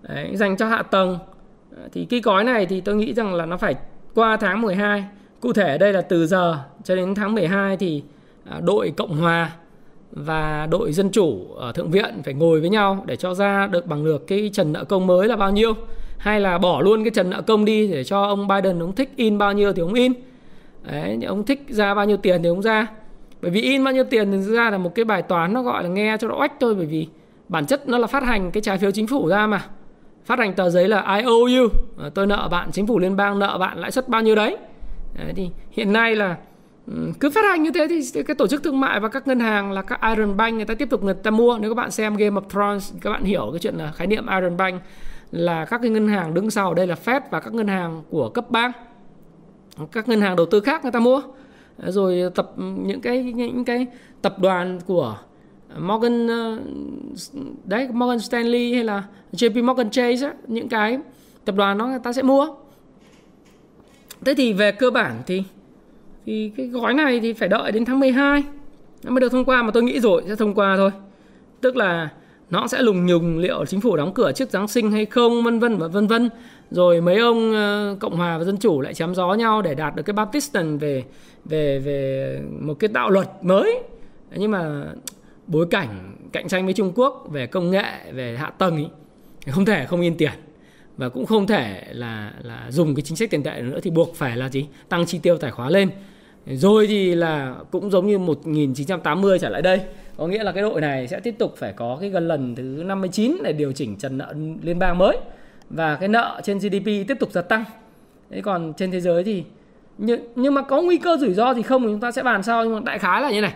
Đấy, 0.02 0.32
dành 0.34 0.58
cho 0.58 0.68
hạ 0.68 0.84
tầng. 0.84 1.18
Thì 1.92 2.06
cái 2.06 2.22
gói 2.22 2.44
này 2.44 2.66
thì 2.66 2.82
tôi 2.82 2.96
nghĩ 2.96 3.14
rằng 3.14 3.34
là 3.34 3.46
nó 3.46 3.58
phải 3.58 3.76
qua 4.14 4.38
tháng 4.38 4.62
12 4.62 5.06
cụ 5.42 5.54
thể 5.54 5.78
đây 5.78 5.94
là 5.94 6.02
từ 6.02 6.28
giờ 6.28 6.58
cho 6.84 6.96
đến 6.96 7.16
tháng 7.16 7.34
12 7.34 7.78
thì 7.78 8.04
à, 8.50 8.60
đội 8.64 8.94
Cộng 8.98 9.18
hòa 9.18 9.52
và 10.12 10.68
đội 10.72 10.94
dân 10.94 11.10
chủ 11.10 11.54
ở 11.58 11.72
thượng 11.72 11.92
viện 11.92 12.22
phải 12.26 12.34
ngồi 12.34 12.62
với 12.62 12.70
nhau 12.70 13.04
để 13.06 13.16
cho 13.16 13.34
ra 13.34 13.68
được 13.68 13.86
bằng 13.86 14.06
được 14.06 14.28
cái 14.28 14.50
trần 14.54 14.74
nợ 14.74 14.84
công 14.84 15.08
mới 15.08 15.28
là 15.28 15.36
bao 15.36 15.52
nhiêu. 15.52 15.74
Hay 16.18 16.40
là 16.40 16.58
bỏ 16.58 16.82
luôn 16.82 17.04
cái 17.04 17.12
trần 17.12 17.30
nợ 17.30 17.42
công 17.42 17.66
đi 17.66 17.88
để 17.88 18.04
cho 18.04 18.24
ông 18.24 18.48
Biden 18.48 18.80
ông 18.80 18.96
thích 18.96 19.12
in 19.16 19.38
bao 19.38 19.54
nhiêu 19.54 19.74
thì 19.74 19.82
ông 19.82 19.94
in. 19.94 20.14
Đấy, 20.84 21.20
ông 21.28 21.44
thích 21.44 21.66
ra 21.68 21.94
bao 21.94 22.06
nhiêu 22.06 22.18
tiền 22.18 22.44
thì 22.44 22.50
ông 22.50 22.62
ra. 22.62 22.88
Bởi 23.42 23.52
vì 23.52 23.62
in 23.62 23.84
bao 23.84 23.94
nhiêu 23.94 24.04
tiền 24.04 24.32
thì 24.32 24.38
ra 24.38 24.70
là 24.70 24.78
một 24.78 24.96
cái 24.96 25.06
bài 25.06 25.22
toán 25.22 25.54
nó 25.54 25.62
gọi 25.62 25.84
là 25.84 25.90
nghe 25.90 26.18
cho 26.20 26.28
nó 26.28 26.36
oách 26.36 26.54
thôi 26.60 26.76
bởi 26.76 26.86
vì 26.86 27.08
bản 27.48 27.66
chất 27.66 27.90
nó 27.90 27.98
là 27.98 28.08
phát 28.08 28.24
hành 28.24 28.52
cái 28.52 28.62
trái 28.62 28.78
phiếu 28.78 28.92
chính 28.92 29.08
phủ 29.08 29.28
ra 29.28 29.48
mà. 29.48 29.62
Phát 30.26 30.40
hành 30.40 30.54
tờ 30.54 30.70
giấy 30.70 30.88
là 30.88 31.16
I 31.18 31.24
owe 31.24 31.62
you. 31.62 31.70
Ờ, 31.98 32.10
tôi 32.10 32.28
nợ 32.28 32.48
bạn 32.52 32.72
chính 32.72 32.88
phủ 32.88 33.00
liên 33.00 33.16
bang 33.16 33.40
nợ 33.40 33.58
bạn 33.58 33.78
lãi 33.78 33.92
suất 33.92 34.10
bao 34.10 34.22
nhiêu 34.22 34.36
đấy, 34.36 34.58
đấy 35.18 35.34
thì 35.36 35.50
hiện 35.72 35.94
nay 35.94 36.16
là 36.16 36.38
cứ 37.20 37.30
phát 37.30 37.46
hành 37.46 37.64
như 37.64 37.72
thế 37.72 37.88
thì 37.90 38.24
cái 38.24 38.36
tổ 38.36 38.48
chức 38.48 38.64
thương 38.64 38.80
mại 38.80 39.00
và 39.00 39.10
các 39.10 39.28
ngân 39.28 39.40
hàng 39.40 39.72
là 39.72 39.82
các 39.82 40.00
Iron 40.16 40.38
Bank 40.38 40.56
người 40.56 40.66
ta 40.66 40.74
tiếp 40.74 40.90
tục 40.90 41.04
người 41.04 41.14
ta 41.14 41.32
mua. 41.32 41.58
Nếu 41.62 41.72
các 41.72 41.76
bạn 41.76 41.92
xem 41.92 42.16
Game 42.16 42.42
of 42.42 42.50
Thrones 42.50 42.94
các 43.02 43.10
bạn 43.10 43.24
hiểu 43.24 43.50
cái 43.52 43.60
chuyện 43.60 43.76
là 43.76 43.92
khái 43.92 44.08
niệm 44.08 44.26
Iron 44.28 44.58
Bank 44.58 44.82
là 45.32 45.66
các 45.66 45.82
cái 45.82 45.92
ngân 45.92 46.08
hàng 46.08 46.34
đứng 46.34 46.52
sau 46.52 46.74
đây 46.74 46.88
là 46.88 46.96
Fed 47.06 47.22
và 47.30 47.40
các 47.40 47.54
ngân 47.54 47.68
hàng 47.68 48.04
của 48.10 48.30
cấp 48.30 48.46
bang 48.50 48.72
các 49.92 50.10
ngân 50.10 50.22
hàng 50.22 50.36
đầu 50.36 50.46
tư 50.46 50.60
khác 50.60 50.84
người 50.84 50.92
ta 50.92 51.00
mua. 51.00 51.22
Rồi 51.78 52.22
tập 52.36 52.52
những 52.58 53.02
cái 53.02 53.24
những 53.24 53.66
cái 53.66 53.88
tập 54.22 54.40
đoàn 54.40 54.80
của 54.86 55.18
Morgan 55.78 56.28
ờ, 56.28 56.60
đấy 57.66 57.88
Morgan 57.94 58.20
Stanley 58.20 58.74
hay 58.74 58.84
là 58.84 59.04
JP 59.32 59.64
Morgan 59.64 59.90
Chase 59.90 60.28
ấy, 60.28 60.34
những 60.48 60.70
cái 60.70 60.98
tập 61.46 61.56
đoàn 61.56 61.78
nó 61.78 61.88
người 61.88 62.00
ta 62.04 62.14
sẽ 62.14 62.22
mua. 62.22 62.48
Thế 64.26 64.34
thì 64.34 64.54
về 64.54 64.72
cơ 64.72 64.92
bản 64.92 65.22
thì 65.28 65.44
thì 66.26 66.52
cái 66.58 66.68
gói 66.68 66.94
này 66.94 67.20
thì 67.20 67.34
phải 67.34 67.50
đợi 67.50 67.72
đến 67.72 67.86
tháng 67.86 68.00
12 68.00 68.44
nó 69.04 69.12
mới 69.12 69.22
được 69.22 69.32
thông 69.32 69.46
qua 69.46 69.64
mà 69.64 69.72
tôi 69.72 69.84
nghĩ 69.84 70.00
rồi 70.00 70.24
sẽ 70.28 70.36
thông 70.36 70.54
qua 70.54 70.78
thôi. 70.78 70.92
Tức 71.62 71.76
là 71.76 72.10
nó 72.50 72.68
sẽ 72.68 72.82
lùng 72.82 73.06
nhùng 73.06 73.38
liệu 73.38 73.66
chính 73.66 73.82
phủ 73.82 73.96
đóng 73.98 74.14
cửa 74.14 74.32
trước 74.32 74.50
Giáng 74.50 74.68
sinh 74.68 74.92
hay 74.92 75.06
không 75.06 75.44
vân 75.44 75.60
vân 75.60 75.78
và 75.78 75.88
vân 75.88 76.08
vân 76.08 76.30
rồi 76.72 77.02
mấy 77.02 77.18
ông 77.18 77.54
ờ, 77.54 77.96
cộng 78.00 78.18
hòa 78.18 78.38
và 78.38 78.44
dân 78.44 78.58
chủ 78.58 78.82
lại 78.82 78.94
chém 78.94 79.16
gió 79.16 79.34
nhau 79.34 79.62
để 79.62 79.76
đạt 79.76 79.96
được 79.96 80.04
cái 80.04 80.14
Baptistan 80.14 80.78
về 80.78 81.04
về 81.46 81.80
về 81.80 82.40
một 82.60 82.74
cái 82.74 82.90
đạo 82.94 83.10
luật 83.10 83.28
mới. 83.42 83.80
Nhưng 84.36 84.52
mà 84.52 84.86
bối 85.48 85.68
cảnh 85.72 86.16
cạnh 86.32 86.48
tranh 86.48 86.66
với 86.66 86.74
Trung 86.74 86.92
Quốc 86.96 87.28
về 87.32 87.48
công 87.48 87.72
nghệ 87.72 88.12
về 88.14 88.38
hạ 88.38 88.52
tầng 88.58 88.78
ý, 88.78 88.86
không 89.52 89.66
thể 89.66 89.86
không 89.86 90.02
in 90.02 90.18
tiền. 90.18 90.32
Và 90.98 91.10
cũng 91.10 91.26
không 91.26 91.48
thể 91.48 91.84
là 91.92 92.34
là 92.42 92.68
dùng 92.72 92.96
cái 92.96 93.02
chính 93.02 93.18
sách 93.18 93.30
tiền 93.30 93.44
tệ 93.44 93.62
nữa 93.62 93.80
thì 93.84 93.92
buộc 93.92 94.16
phải 94.16 94.38
là 94.38 94.50
gì? 94.50 94.68
Tăng 94.90 95.06
chi 95.06 95.20
tiêu 95.24 95.38
tài 95.38 95.52
khoá 95.52 95.70
lên. 95.70 95.90
Rồi 96.46 96.88
thì 96.88 97.16
là 97.16 97.56
cũng 97.72 97.92
giống 97.92 98.08
như 98.08 98.18
1980 98.18 99.40
trở 99.40 99.50
lại 99.50 99.62
đây 99.62 99.80
có 100.20 100.28
nghĩa 100.28 100.44
là 100.44 100.52
cái 100.52 100.64
đội 100.64 100.82
này 100.82 101.08
sẽ 101.08 101.20
tiếp 101.20 101.36
tục 101.38 101.54
phải 101.58 101.74
có 101.74 101.98
cái 102.02 102.10
gần 102.10 102.28
lần 102.28 102.56
thứ 102.56 102.64
59 102.64 103.38
để 103.44 103.54
điều 103.54 103.72
chỉnh 103.72 103.96
trần 103.98 104.18
nợ 104.18 104.34
liên 104.62 104.80
bang 104.80 104.98
mới 104.98 105.18
và 105.70 105.96
cái 105.96 106.10
nợ 106.10 106.42
trên 106.44 106.58
GDP 106.58 106.86
tiếp 106.86 107.18
tục 107.20 107.32
giật 107.32 107.42
tăng. 107.42 107.64
Thế 108.30 108.42
còn 108.42 108.74
trên 108.78 108.92
thế 108.92 109.02
giới 109.02 109.24
thì 109.24 109.44
nhưng, 109.98 110.22
nhưng 110.36 110.54
mà 110.54 110.62
có 110.62 110.82
nguy 110.82 110.98
cơ 110.98 111.18
rủi 111.18 111.34
ro 111.34 111.54
thì 111.54 111.62
không 111.62 111.82
thì 111.82 111.88
chúng 111.88 112.00
ta 112.00 112.12
sẽ 112.12 112.24
bàn 112.24 112.44
sau. 112.44 112.64
Nhưng 112.64 112.74
mà 112.74 112.82
đại 112.86 113.00
khái 113.00 113.22
là 113.22 113.32
như 113.32 113.42
này. 113.42 113.54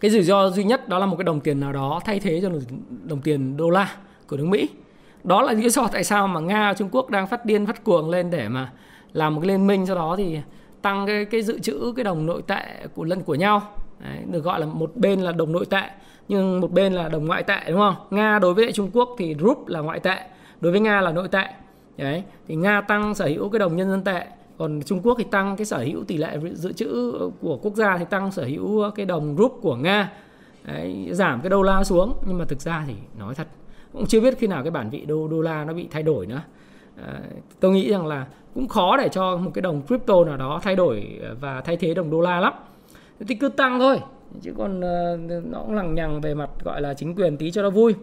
Cái 0.00 0.10
rủi 0.10 0.22
ro 0.22 0.50
duy 0.50 0.64
nhất 0.64 0.88
đó 0.88 0.98
là 0.98 1.06
một 1.06 1.16
cái 1.16 1.24
đồng 1.24 1.40
tiền 1.40 1.60
nào 1.60 1.72
đó 1.72 2.00
thay 2.04 2.20
thế 2.20 2.40
cho 2.42 2.50
đồng 3.04 3.20
tiền 3.20 3.56
đô 3.56 3.70
la 3.70 3.96
của 4.28 4.36
nước 4.36 4.46
Mỹ. 4.46 4.68
Đó 5.24 5.42
là 5.42 5.52
lý 5.52 5.68
do 5.68 5.88
tại 5.92 6.04
sao 6.04 6.28
mà 6.28 6.40
Nga 6.40 6.74
Trung 6.74 6.88
Quốc 6.92 7.10
đang 7.10 7.26
phát 7.26 7.44
điên 7.44 7.66
phát 7.66 7.84
cuồng 7.84 8.10
lên 8.10 8.30
để 8.30 8.48
mà 8.48 8.72
làm 9.12 9.34
một 9.34 9.40
cái 9.40 9.48
liên 9.48 9.66
minh. 9.66 9.86
Sau 9.86 9.96
đó 9.96 10.14
thì 10.18 10.38
tăng 10.82 11.06
cái 11.06 11.24
cái 11.24 11.42
dự 11.42 11.58
trữ 11.58 11.92
cái 11.96 12.04
đồng 12.04 12.26
nội 12.26 12.42
tệ 12.46 12.62
của 12.94 13.04
lẫn 13.04 13.20
của 13.20 13.34
nhau. 13.34 13.62
Đấy, 14.00 14.18
được 14.30 14.44
gọi 14.44 14.60
là 14.60 14.66
một 14.66 14.92
bên 14.96 15.20
là 15.20 15.32
đồng 15.32 15.52
nội 15.52 15.66
tệ 15.70 15.82
nhưng 16.28 16.60
một 16.60 16.72
bên 16.72 16.92
là 16.92 17.08
đồng 17.08 17.26
ngoại 17.26 17.42
tệ 17.42 17.58
đúng 17.68 17.78
không? 17.78 17.94
Nga 18.10 18.38
đối 18.38 18.54
với 18.54 18.72
Trung 18.72 18.90
Quốc 18.92 19.08
thì 19.18 19.36
rúp 19.40 19.68
là 19.68 19.80
ngoại 19.80 20.00
tệ 20.00 20.16
đối 20.62 20.72
với 20.72 20.80
Nga 20.80 21.00
là 21.00 21.12
nội 21.12 21.28
tệ. 21.28 21.44
Đấy 21.96 22.22
thì 22.48 22.54
Nga 22.56 22.80
tăng 22.80 23.14
sở 23.14 23.26
hữu 23.26 23.48
cái 23.48 23.58
đồng 23.58 23.76
nhân 23.76 23.90
dân 23.90 24.04
tệ. 24.04 24.26
Còn 24.58 24.80
Trung 24.86 25.00
Quốc 25.02 25.14
thì 25.18 25.24
tăng 25.30 25.56
cái 25.56 25.64
sở 25.64 25.78
hữu 25.78 26.04
tỷ 26.04 26.16
lệ 26.16 26.38
dự 26.54 26.72
trữ 26.72 27.12
của 27.40 27.58
quốc 27.62 27.74
gia 27.74 27.98
thì 27.98 28.04
tăng 28.10 28.32
sở 28.32 28.44
hữu 28.44 28.90
cái 28.90 29.06
đồng 29.06 29.36
rúp 29.38 29.58
của 29.62 29.76
Nga. 29.76 30.12
Đấy, 30.64 31.08
giảm 31.10 31.40
cái 31.40 31.50
đô 31.50 31.62
la 31.62 31.84
xuống. 31.84 32.14
Nhưng 32.26 32.38
mà 32.38 32.44
thực 32.44 32.60
ra 32.60 32.84
thì 32.86 32.94
nói 33.18 33.34
thật 33.34 33.46
cũng 33.92 34.06
chưa 34.06 34.20
biết 34.20 34.38
khi 34.38 34.46
nào 34.46 34.62
cái 34.62 34.70
bản 34.70 34.90
vị 34.90 35.04
đô 35.04 35.28
đô 35.28 35.40
la 35.40 35.64
nó 35.64 35.72
bị 35.72 35.88
thay 35.90 36.02
đổi 36.02 36.26
nữa. 36.26 36.40
À, 37.06 37.20
tôi 37.60 37.72
nghĩ 37.72 37.90
rằng 37.90 38.06
là 38.06 38.26
cũng 38.54 38.68
khó 38.68 38.96
để 38.96 39.08
cho 39.08 39.36
một 39.36 39.50
cái 39.54 39.62
đồng 39.62 39.82
crypto 39.86 40.24
nào 40.24 40.36
đó 40.36 40.60
thay 40.62 40.76
đổi 40.76 41.20
và 41.40 41.60
thay 41.60 41.76
thế 41.76 41.94
đồng 41.94 42.10
đô 42.10 42.20
la 42.20 42.40
lắm. 42.40 42.52
Thì 43.28 43.34
cứ 43.34 43.48
tăng 43.48 43.78
thôi. 43.78 44.00
Chứ 44.42 44.52
còn 44.58 44.78
uh, 44.78 45.44
nó 45.46 45.58
cũng 45.58 45.74
lằng 45.74 45.94
nhằng 45.94 46.20
về 46.20 46.34
mặt 46.34 46.50
gọi 46.64 46.80
là 46.80 46.94
chính 46.94 47.14
quyền 47.14 47.36
tí 47.36 47.50
cho 47.50 47.62
nó 47.62 47.70
vui. 47.70 47.94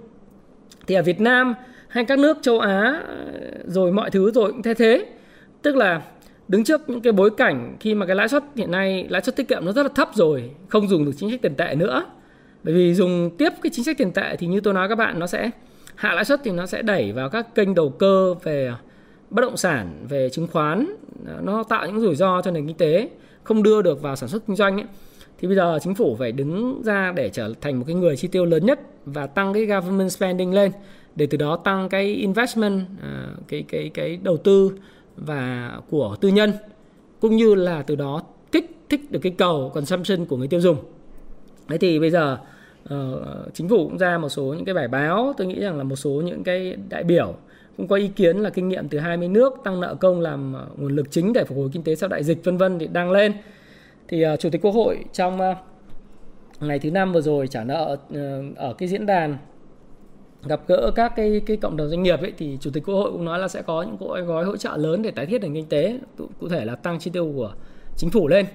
Thì 0.87 0.95
ở 0.95 1.03
Việt 1.03 1.21
Nam 1.21 1.53
hay 1.89 2.05
các 2.05 2.19
nước 2.19 2.37
châu 2.41 2.59
Á, 2.59 3.03
rồi 3.65 3.91
mọi 3.91 4.09
thứ 4.09 4.31
rồi 4.31 4.51
cũng 4.51 4.61
thế 4.61 4.73
thế. 4.73 5.05
Tức 5.61 5.75
là 5.75 6.01
đứng 6.47 6.63
trước 6.63 6.89
những 6.89 7.01
cái 7.01 7.13
bối 7.13 7.29
cảnh 7.37 7.77
khi 7.79 7.95
mà 7.95 8.05
cái 8.05 8.15
lãi 8.15 8.27
suất 8.27 8.43
hiện 8.55 8.71
nay, 8.71 9.07
lãi 9.09 9.21
suất 9.21 9.35
tiết 9.35 9.47
kiệm 9.47 9.65
nó 9.65 9.71
rất 9.71 9.83
là 9.83 9.89
thấp 9.95 10.09
rồi, 10.13 10.51
không 10.67 10.87
dùng 10.87 11.05
được 11.05 11.11
chính 11.17 11.31
sách 11.31 11.41
tiền 11.41 11.55
tệ 11.55 11.75
nữa. 11.75 12.05
Bởi 12.63 12.73
vì 12.73 12.93
dùng 12.93 13.29
tiếp 13.37 13.49
cái 13.61 13.71
chính 13.73 13.85
sách 13.85 13.97
tiền 13.97 14.11
tệ 14.11 14.35
thì 14.35 14.47
như 14.47 14.59
tôi 14.59 14.73
nói 14.73 14.89
các 14.89 14.95
bạn, 14.95 15.19
nó 15.19 15.27
sẽ 15.27 15.49
hạ 15.95 16.13
lãi 16.13 16.25
suất 16.25 16.41
thì 16.43 16.51
nó 16.51 16.65
sẽ 16.65 16.81
đẩy 16.81 17.11
vào 17.11 17.29
các 17.29 17.55
kênh 17.55 17.75
đầu 17.75 17.89
cơ 17.89 18.33
về 18.33 18.71
bất 19.29 19.41
động 19.41 19.57
sản, 19.57 20.05
về 20.09 20.29
chứng 20.29 20.47
khoán. 20.47 20.95
Nó 21.41 21.63
tạo 21.63 21.87
những 21.87 21.99
rủi 21.99 22.15
ro 22.15 22.41
cho 22.41 22.51
nền 22.51 22.67
kinh 22.67 22.77
tế, 22.77 23.09
không 23.43 23.63
đưa 23.63 23.81
được 23.81 24.01
vào 24.01 24.15
sản 24.15 24.29
xuất 24.29 24.43
kinh 24.47 24.55
doanh 24.55 24.77
ấy. 24.77 24.85
thì 25.39 25.47
bây 25.47 25.55
giờ 25.55 25.79
chính 25.81 25.95
phủ 25.95 26.15
phải 26.19 26.31
đứng 26.31 26.81
ra 26.85 27.13
để 27.15 27.29
trở 27.29 27.53
thành 27.61 27.79
một 27.79 27.83
cái 27.87 27.95
người 27.95 28.17
chi 28.17 28.27
tiêu 28.27 28.45
lớn 28.45 28.65
nhất 28.65 28.79
và 29.05 29.27
tăng 29.27 29.53
cái 29.53 29.65
government 29.65 30.11
spending 30.11 30.53
lên 30.53 30.71
để 31.19 31.25
từ 31.25 31.37
đó 31.37 31.55
tăng 31.55 31.89
cái 31.89 32.05
investment 32.05 32.85
à, 33.01 33.27
cái 33.47 33.63
cái 33.67 33.91
cái 33.93 34.19
đầu 34.23 34.37
tư 34.37 34.71
và 35.17 35.73
của 35.89 36.15
tư 36.21 36.29
nhân 36.29 36.51
cũng 37.19 37.35
như 37.35 37.55
là 37.55 37.81
từ 37.81 37.95
đó 37.95 38.23
kích 38.51 38.77
thích 38.89 39.11
được 39.11 39.19
cái 39.21 39.31
cầu 39.37 39.71
consumption 39.73 40.25
của 40.25 40.37
người 40.37 40.47
tiêu 40.47 40.59
dùng. 40.59 40.77
Thế 41.67 41.77
thì 41.77 41.99
bây 41.99 42.11
giờ 42.11 42.37
uh, 42.93 43.53
chính 43.53 43.69
phủ 43.69 43.77
cũng 43.77 43.97
ra 43.97 44.17
một 44.17 44.29
số 44.29 44.43
những 44.43 44.65
cái 44.65 44.75
bài 44.75 44.87
báo, 44.87 45.33
tôi 45.37 45.47
nghĩ 45.47 45.59
rằng 45.59 45.77
là 45.77 45.83
một 45.83 45.95
số 45.95 46.11
những 46.25 46.43
cái 46.43 46.75
đại 46.89 47.03
biểu 47.03 47.35
cũng 47.77 47.87
có 47.87 47.95
ý 47.95 48.07
kiến 48.07 48.37
là 48.37 48.49
kinh 48.49 48.69
nghiệm 48.69 48.87
từ 48.87 48.99
20 48.99 49.27
nước 49.27 49.53
tăng 49.63 49.81
nợ 49.81 49.95
công 49.95 50.21
làm 50.21 50.53
ờ, 50.53 50.67
nguồn 50.77 50.95
lực 50.95 51.11
chính 51.11 51.33
để 51.33 51.43
phục 51.43 51.57
hồi 51.57 51.69
kinh 51.73 51.83
tế 51.83 51.95
sau 51.95 52.09
đại 52.09 52.23
dịch 52.23 52.43
vân 52.43 52.57
vân 52.57 52.79
thì 52.79 52.87
đang 52.87 53.11
lên. 53.11 53.33
Thì 54.07 54.25
uh, 54.33 54.39
chủ 54.39 54.49
tịch 54.49 54.61
Quốc 54.61 54.71
hội 54.71 55.05
trong 55.13 55.39
uh, 55.51 55.57
ngày 56.59 56.79
thứ 56.79 56.91
năm 56.91 57.13
vừa 57.13 57.21
rồi 57.21 57.47
trả 57.47 57.63
nợ 57.63 57.97
uh, 58.13 58.17
ở 58.55 58.73
cái 58.73 58.89
diễn 58.89 59.05
đàn 59.05 59.37
gặp 60.43 60.61
gỡ 60.67 60.91
các 60.95 61.13
cái 61.15 61.41
cái 61.45 61.57
cộng 61.57 61.77
đồng 61.77 61.89
doanh 61.89 62.03
nghiệp 62.03 62.21
ấy 62.21 62.33
thì 62.37 62.57
chủ 62.61 62.69
tịch 62.73 62.83
quốc 62.85 62.95
hội 62.95 63.11
cũng 63.11 63.25
nói 63.25 63.39
là 63.39 63.47
sẽ 63.47 63.61
có 63.61 63.81
những 63.81 63.97
gói 63.99 64.21
gói 64.21 64.45
hỗ 64.45 64.57
trợ 64.57 64.77
lớn 64.77 65.01
để 65.01 65.11
tái 65.11 65.25
thiết 65.25 65.41
nền 65.41 65.53
kinh 65.53 65.65
tế 65.65 65.99
cụ 66.39 66.49
thể 66.49 66.65
là 66.65 66.75
tăng 66.75 66.99
chi 66.99 67.11
tiêu 67.11 67.31
của 67.35 67.53
chính 67.97 68.09
phủ 68.09 68.27
lên. 68.27 68.45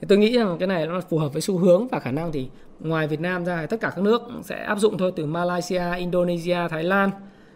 Thì 0.00 0.06
tôi 0.08 0.18
nghĩ 0.18 0.38
rằng 0.38 0.56
cái 0.58 0.66
này 0.66 0.86
nó 0.86 1.00
phù 1.00 1.18
hợp 1.18 1.32
với 1.32 1.42
xu 1.42 1.58
hướng 1.58 1.88
và 1.88 2.00
khả 2.00 2.10
năng 2.10 2.32
thì 2.32 2.48
ngoài 2.80 3.06
Việt 3.06 3.20
Nam 3.20 3.44
ra 3.44 3.66
tất 3.66 3.80
cả 3.80 3.92
các 3.96 4.02
nước 4.04 4.22
sẽ 4.42 4.64
áp 4.64 4.78
dụng 4.78 4.98
thôi 4.98 5.12
từ 5.16 5.26
Malaysia, 5.26 5.82
Indonesia, 5.98 6.68
Thái 6.70 6.84
Lan 6.84 7.10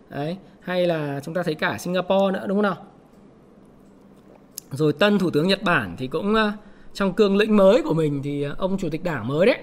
đấy 0.09 0.37
hay 0.61 0.87
là 0.87 1.21
chúng 1.25 1.35
ta 1.35 1.43
thấy 1.43 1.55
cả 1.55 1.79
Singapore 1.79 2.33
nữa 2.33 2.45
đúng 2.47 2.57
không 2.57 2.63
nào? 2.63 2.77
Rồi 4.71 4.93
tân 4.93 5.19
thủ 5.19 5.31
tướng 5.31 5.49
Nhật 5.49 5.63
Bản 5.63 5.95
thì 5.99 6.07
cũng 6.07 6.35
ờ, 6.35 6.53
trong 6.95 7.13
cương 7.13 7.37
lĩnh 7.37 7.57
mới 7.57 7.83
của 7.83 7.95
mình 7.95 8.21
thì 8.23 8.43
ông 8.59 8.79
chủ 8.79 8.89
tịch 8.91 9.05
đảng 9.05 9.29
mới 9.29 9.47
đấy. 9.47 9.59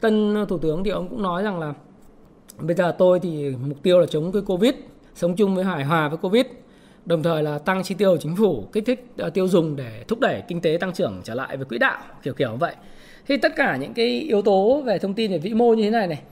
Tân 0.00 0.34
thủ 0.48 0.58
tướng 0.58 0.84
thì 0.84 0.90
ông 0.90 1.08
cũng 1.08 1.22
nói 1.22 1.42
rằng 1.42 1.60
là 1.60 1.74
bây 2.58 2.76
giờ 2.76 2.94
tôi 2.98 3.20
thì 3.20 3.54
mục 3.68 3.82
tiêu 3.82 4.00
là 4.00 4.06
chống 4.06 4.32
cái 4.32 4.42
covid 4.42 4.74
sống 5.14 5.36
chung 5.36 5.54
với 5.54 5.64
hài 5.64 5.84
hòa 5.84 6.08
với 6.08 6.18
covid. 6.18 6.46
Đồng 7.06 7.22
thời 7.22 7.42
là 7.42 7.58
tăng 7.58 7.82
chi 7.82 7.94
tiêu 7.94 8.10
của 8.10 8.16
chính 8.20 8.36
phủ 8.36 8.64
kích 8.72 8.84
thích 8.86 9.06
uh, 9.26 9.34
tiêu 9.34 9.48
dùng 9.48 9.76
để 9.76 10.04
thúc 10.08 10.20
đẩy 10.20 10.42
kinh 10.48 10.60
tế 10.60 10.76
tăng 10.80 10.92
trưởng 10.92 11.20
trở 11.24 11.34
lại 11.34 11.56
với 11.56 11.66
quỹ 11.66 11.78
đạo 11.78 12.02
kiểu 12.22 12.34
kiểu 12.34 12.50
như 12.50 12.56
vậy. 12.56 12.74
Thì 13.28 13.36
tất 13.36 13.52
cả 13.56 13.76
những 13.76 13.94
cái 13.94 14.20
yếu 14.20 14.42
tố 14.42 14.82
về 14.84 14.98
thông 14.98 15.14
tin 15.14 15.30
về 15.30 15.38
vĩ 15.38 15.54
mô 15.54 15.74
như 15.74 15.82
thế 15.82 15.90
này 15.90 16.06
này 16.06 16.22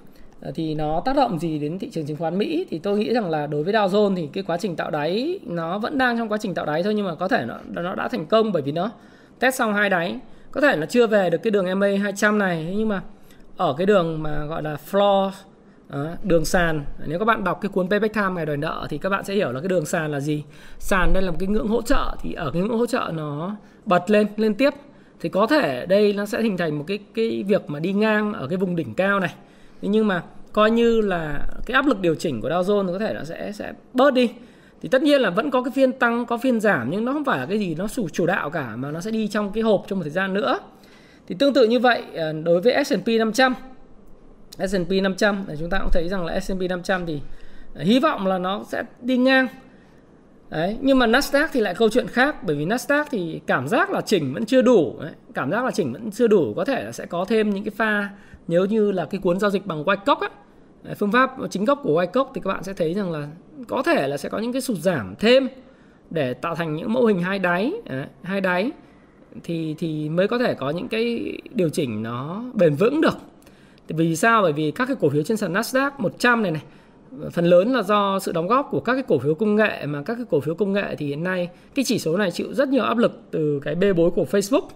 ờ, 0.41 0.53
thì 0.55 0.75
nó 0.75 1.03
tác 1.05 1.17
động 1.17 1.39
gì 1.39 1.59
đến 1.59 1.79
thị 1.79 1.91
trường 1.91 2.07
chứng 2.07 2.17
khoán 2.17 2.39
Mỹ? 2.39 2.67
Thì 2.71 2.79
tôi 2.79 2.99
nghĩ 2.99 3.15
rằng 3.15 3.31
là 3.31 3.47
đối 3.47 3.63
với 3.63 3.73
Dow 3.73 3.89
Jones 3.89 4.17
thì 4.17 4.29
cái 4.33 4.45
quá 4.45 4.57
trình 4.57 4.77
tạo 4.77 4.91
đáy 4.91 5.39
nó 5.47 5.79
vẫn 5.79 5.99
đang 5.99 6.19
trong 6.19 6.29
quá 6.29 6.39
trình 6.39 6.55
tạo 6.55 6.67
đáy 6.67 6.83
thôi 6.83 6.95
nhưng 6.95 7.07
mà 7.07 7.15
có 7.15 7.29
thể 7.29 7.45
nó 7.47 7.59
nó 7.83 7.95
đã 7.95 8.09
thành 8.09 8.27
công 8.27 8.53
bởi 8.53 8.63
vì 8.63 8.73
nó 8.73 8.91
test 9.39 9.55
xong 9.55 9.75
hai 9.75 9.91
đáy. 9.91 10.19
Có 10.51 10.61
thể 10.61 10.77
là 10.77 10.87
chưa 10.87 11.07
về 11.07 11.31
được 11.31 11.39
cái 11.43 11.51
đường 11.51 11.79
MA 11.79 11.89
200 12.03 12.39
này 12.39 12.75
nhưng 12.77 12.89
mà 12.89 13.03
ở 13.57 13.75
cái 13.79 13.87
đường 13.87 14.23
mà 14.23 14.45
gọi 14.45 14.63
là 14.63 14.77
floor 14.91 15.31
đó, 15.93 16.07
đường 16.23 16.45
sàn. 16.45 16.85
Nếu 17.07 17.19
các 17.19 17.25
bạn 17.25 17.45
đọc 17.45 17.59
cái 17.61 17.69
cuốn 17.69 17.89
payback 17.89 18.15
time 18.15 18.31
ngày 18.31 18.47
đòi 18.47 18.57
nợ 18.57 18.87
thì 18.91 18.99
các 18.99 19.09
bạn 19.09 19.25
sẽ 19.25 19.35
hiểu 19.35 19.53
là 19.53 19.61
cái 19.61 19.69
đường 19.69 19.87
sàn 19.87 20.11
là 20.11 20.21
gì. 20.21 20.45
Sàn 20.79 21.13
đây 21.13 21.23
là 21.23 21.31
một 21.31 21.37
cái 21.41 21.49
ngưỡng 21.49 21.69
hỗ 21.69 21.83
trợ 21.83 22.17
thì 22.23 22.33
ở 22.33 22.51
cái 22.51 22.63
ngưỡng 22.63 22.79
hỗ 22.79 22.87
trợ 22.87 23.11
nó 23.15 23.57
bật 23.87 24.11
lên 24.11 24.27
lên 24.37 24.55
tiếp. 24.55 24.75
Thì 25.21 25.29
có 25.29 25.47
thể 25.47 25.87
đây 25.87 26.13
nó 26.13 26.27
sẽ 26.27 26.43
hình 26.43 26.57
thành 26.57 26.79
một 26.79 26.85
cái 26.87 26.99
cái 27.15 27.45
việc 27.49 27.71
mà 27.71 27.81
đi 27.81 27.93
ngang 27.93 28.33
ở 28.33 28.47
cái 28.47 28.59
vùng 28.59 28.77
đỉnh 28.77 28.95
cao 28.95 29.21
này. 29.21 29.35
Nhưng 29.83 30.07
mà 30.07 30.23
coi 30.53 30.71
như 30.71 31.01
là 31.01 31.47
cái 31.67 31.75
áp 31.75 31.87
lực 31.87 32.01
điều 32.01 32.15
chỉnh 32.15 32.41
của 32.41 32.49
Dow 32.49 32.63
Jones 32.63 32.93
có 32.93 32.99
thể 32.99 33.15
nó 33.15 33.25
sẽ 33.25 33.53
sẽ 33.53 33.73
bớt 33.95 34.15
đi. 34.15 34.31
Thì 34.83 34.89
tất 34.89 35.03
nhiên 35.03 35.21
là 35.21 35.31
vẫn 35.31 35.51
có 35.51 35.63
cái 35.63 35.73
phiên 35.75 35.93
tăng 35.93 36.27
có 36.27 36.37
phiên 36.37 36.61
giảm 36.61 36.91
nhưng 36.91 37.05
nó 37.05 37.13
không 37.13 37.25
phải 37.25 37.39
là 37.39 37.47
cái 37.47 37.59
gì 37.59 37.75
nó 37.75 37.89
chủ 37.89 38.09
chủ 38.09 38.27
đạo 38.27 38.51
cả 38.51 38.77
mà 38.77 38.91
nó 38.91 39.01
sẽ 39.01 39.11
đi 39.11 39.29
trong 39.29 39.53
cái 39.53 39.63
hộp 39.63 39.85
trong 39.89 39.99
một 39.99 40.03
thời 40.03 40.11
gian 40.11 40.35
nữa. 40.35 40.59
Thì 41.27 41.35
tương 41.39 41.55
tự 41.55 41.67
như 41.67 41.79
vậy 41.79 42.03
ờ, 42.15 42.33
đối 42.33 42.61
với 42.61 42.85
S&P 42.85 43.09
500 43.19 43.55
S&P 44.59 44.91
500 45.03 45.45
thì 45.49 45.55
chúng 45.59 45.71
ta 45.71 45.79
cũng 45.79 45.91
thấy 45.93 46.09
rằng 46.09 46.25
là 46.25 46.41
S&P 46.41 46.61
500 46.61 47.07
thì 47.07 47.21
à, 47.75 47.85
hy 47.85 47.99
vọng 47.99 48.27
là 48.27 48.39
nó 48.39 48.65
sẽ 48.69 48.83
đi 49.01 49.17
ngang. 49.17 49.47
Đấy, 50.51 50.79
nhưng 50.81 50.99
mà 50.99 51.07
Nasdaq 51.07 51.49
thì 51.53 51.61
lại 51.61 51.75
câu 51.75 51.89
chuyện 51.89 52.09
khác 52.09 52.45
bởi 52.45 52.57
vì 52.57 52.67
Nasdaq 52.67 53.05
thì 53.11 53.41
cảm 53.47 53.69
giác 53.69 53.91
là 53.91 54.01
chỉnh 54.01 54.35
vẫn 54.35 54.47
chưa 54.47 54.63
đủ. 54.63 54.97
Đấy. 55.01 55.13
cảm 55.35 55.51
giác 55.51 55.65
là 55.65 55.71
chỉnh 55.71 55.93
vẫn 55.93 56.11
chưa 56.11 56.27
đủ 56.27 56.55
có 56.57 56.65
thể 56.65 56.85
là 56.85 56.93
sẽ 56.93 57.07
có 57.07 57.25
thêm 57.29 57.51
những 57.51 57.65
cái 57.65 57.73
pha 57.77 58.11
nếu 58.49 58.65
như 58.65 58.93
là 58.93 59.05
cái 59.05 59.21
cuốn 59.21 59.41
giao 59.41 59.51
dịch 59.51 59.67
bằng 59.67 59.85
Wyckoff 59.85 60.17
á. 60.17 60.29
Phương 60.99 61.13
pháp 61.13 61.31
chính 61.51 61.65
gốc 61.65 61.81
của 61.83 62.03
Wyckoff 62.03 62.27
thì 62.35 62.41
các 62.45 62.49
bạn 62.49 62.63
sẽ 62.63 62.73
thấy 62.73 62.95
rằng 62.95 63.13
là 63.13 63.29
có 63.69 63.83
thể 63.83 64.09
là 64.09 64.17
sẽ 64.17 64.29
có 64.29 64.39
những 64.39 64.53
cái 64.53 64.63
sụt 64.63 64.79
giảm 64.79 65.15
thêm 65.19 65.49
để 66.11 66.35
tạo 66.35 66.55
thành 66.55 66.77
những 66.77 66.93
mẫu 66.93 67.07
hình 67.07 67.23
hai 67.23 67.39
đáy. 67.39 67.73
Đấy, 67.89 68.07
hai 68.23 68.41
đáy 68.41 68.71
thì 69.45 69.75
thì 69.79 70.09
mới 70.09 70.29
có 70.29 70.39
thể 70.39 70.55
có 70.55 70.71
những 70.71 70.89
cái 70.89 71.39
điều 71.55 71.69
chỉnh 71.69 72.03
nó 72.03 72.45
bền 72.55 72.75
vững 72.75 73.01
được 73.01 73.19
vì 73.89 74.17
sao 74.17 74.43
bởi 74.43 74.53
vì 74.53 74.71
các 74.71 74.87
cái 74.87 74.97
cổ 75.01 75.09
phiếu 75.09 75.23
trên 75.23 75.37
sàn 75.37 75.53
Nasdaq 75.53 75.91
100 75.99 76.43
này 76.43 76.51
này 76.51 76.63
phần 77.33 77.45
lớn 77.45 77.73
là 77.73 77.83
do 77.83 78.19
sự 78.19 78.33
đóng 78.33 78.47
góp 78.47 78.69
của 78.71 78.81
các 78.81 78.93
cái 78.95 79.03
cổ 79.09 79.19
phiếu 79.19 79.35
công 79.35 79.57
nghệ 79.57 79.87
mà 79.87 80.03
các 80.03 80.15
cái 80.15 80.25
cổ 80.31 80.41
phiếu 80.41 80.55
công 80.55 80.73
nghệ 80.73 80.95
thì 80.99 81.07
hiện 81.07 81.25
nay 81.25 81.49
cái 81.75 81.85
chỉ 81.85 81.99
số 81.99 82.17
này 82.17 82.31
chịu 82.31 82.55
rất 82.55 82.69
nhiều 82.69 82.85
áp 82.85 82.99
lực 82.99 83.23
từ 83.31 83.61
cái 83.65 83.75
bê 83.75 83.93
bối 83.93 84.11
của 84.11 84.27
Facebook 84.31 84.69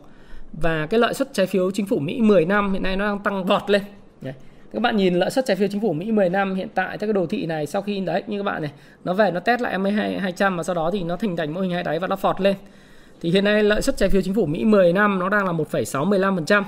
và 0.52 0.86
cái 0.86 1.00
lợi 1.00 1.14
suất 1.14 1.32
trái 1.32 1.46
phiếu 1.46 1.70
chính 1.70 1.86
phủ 1.86 1.98
Mỹ 1.98 2.20
10 2.20 2.44
năm 2.44 2.72
hiện 2.72 2.82
nay 2.82 2.96
nó 2.96 3.06
đang 3.06 3.18
tăng 3.18 3.44
vọt 3.44 3.70
lên. 3.70 3.82
Đấy. 4.20 4.34
Các 4.72 4.82
bạn 4.82 4.96
nhìn 4.96 5.14
lợi 5.14 5.30
suất 5.30 5.46
trái 5.46 5.56
phiếu 5.56 5.68
chính 5.68 5.80
phủ 5.80 5.92
Mỹ 5.92 6.12
10 6.12 6.28
năm 6.28 6.54
hiện 6.54 6.68
tại 6.74 6.98
các 6.98 7.06
cái 7.06 7.12
đồ 7.12 7.26
thị 7.26 7.46
này 7.46 7.66
sau 7.66 7.82
khi 7.82 8.00
đấy 8.00 8.22
như 8.26 8.38
các 8.38 8.42
bạn 8.42 8.62
này 8.62 8.72
nó 9.04 9.14
về 9.14 9.30
nó 9.30 9.40
test 9.40 9.60
lại 9.60 9.78
MA2 9.78 10.20
200 10.20 10.56
và 10.56 10.62
sau 10.62 10.74
đó 10.74 10.90
thì 10.92 11.02
nó 11.02 11.16
thành 11.16 11.36
thành 11.36 11.54
mô 11.54 11.60
hình 11.60 11.70
hai 11.70 11.82
đáy 11.82 11.98
và 11.98 12.06
nó 12.06 12.16
phọt 12.16 12.40
lên. 12.40 12.56
Thì 13.20 13.30
hiện 13.30 13.44
nay 13.44 13.62
lợi 13.62 13.82
suất 13.82 13.96
trái 13.96 14.08
phiếu 14.08 14.22
chính 14.22 14.34
phủ 14.34 14.46
Mỹ 14.46 14.64
10 14.64 14.92
năm 14.92 15.18
nó 15.18 15.28
đang 15.28 15.46
là 15.46 15.52
1,615% 15.52 16.62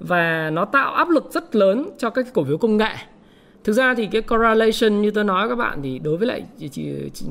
và 0.00 0.50
nó 0.50 0.64
tạo 0.64 0.94
áp 0.94 1.08
lực 1.08 1.32
rất 1.32 1.54
lớn 1.56 1.90
cho 1.98 2.10
các 2.10 2.26
cổ 2.32 2.44
phiếu 2.44 2.58
công 2.58 2.76
nghệ. 2.76 2.94
Thực 3.64 3.72
ra 3.72 3.94
thì 3.94 4.06
cái 4.06 4.22
correlation 4.22 5.02
như 5.02 5.10
tôi 5.10 5.24
nói 5.24 5.48
các 5.48 5.54
bạn 5.54 5.80
thì 5.82 5.98
đối 5.98 6.16
với 6.16 6.26
lại 6.26 6.44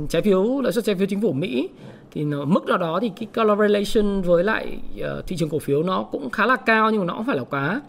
trái 0.09 0.21
phiếu 0.21 0.61
lãi 0.61 0.71
suất 0.71 0.85
trái 0.85 0.95
phiếu 0.95 1.07
chính 1.07 1.21
phủ 1.21 1.33
Mỹ 1.33 1.69
thì 2.11 2.23
nó, 2.23 2.45
mức 2.45 2.65
nào 2.65 2.77
đó 2.77 2.99
thì 3.01 3.11
cái 3.15 3.27
correlation 3.35 4.21
với 4.21 4.43
lại 4.43 4.79
uh, 4.95 5.27
thị 5.27 5.35
trường 5.37 5.49
cổ 5.49 5.59
phiếu 5.59 5.83
nó 5.83 6.03
cũng 6.03 6.29
khá 6.29 6.45
là 6.45 6.55
cao 6.55 6.91
nhưng 6.91 6.99
mà 6.99 7.05
nó 7.05 7.13
cũng 7.13 7.25
phải 7.25 7.37
là 7.37 7.43
quá. 7.43 7.81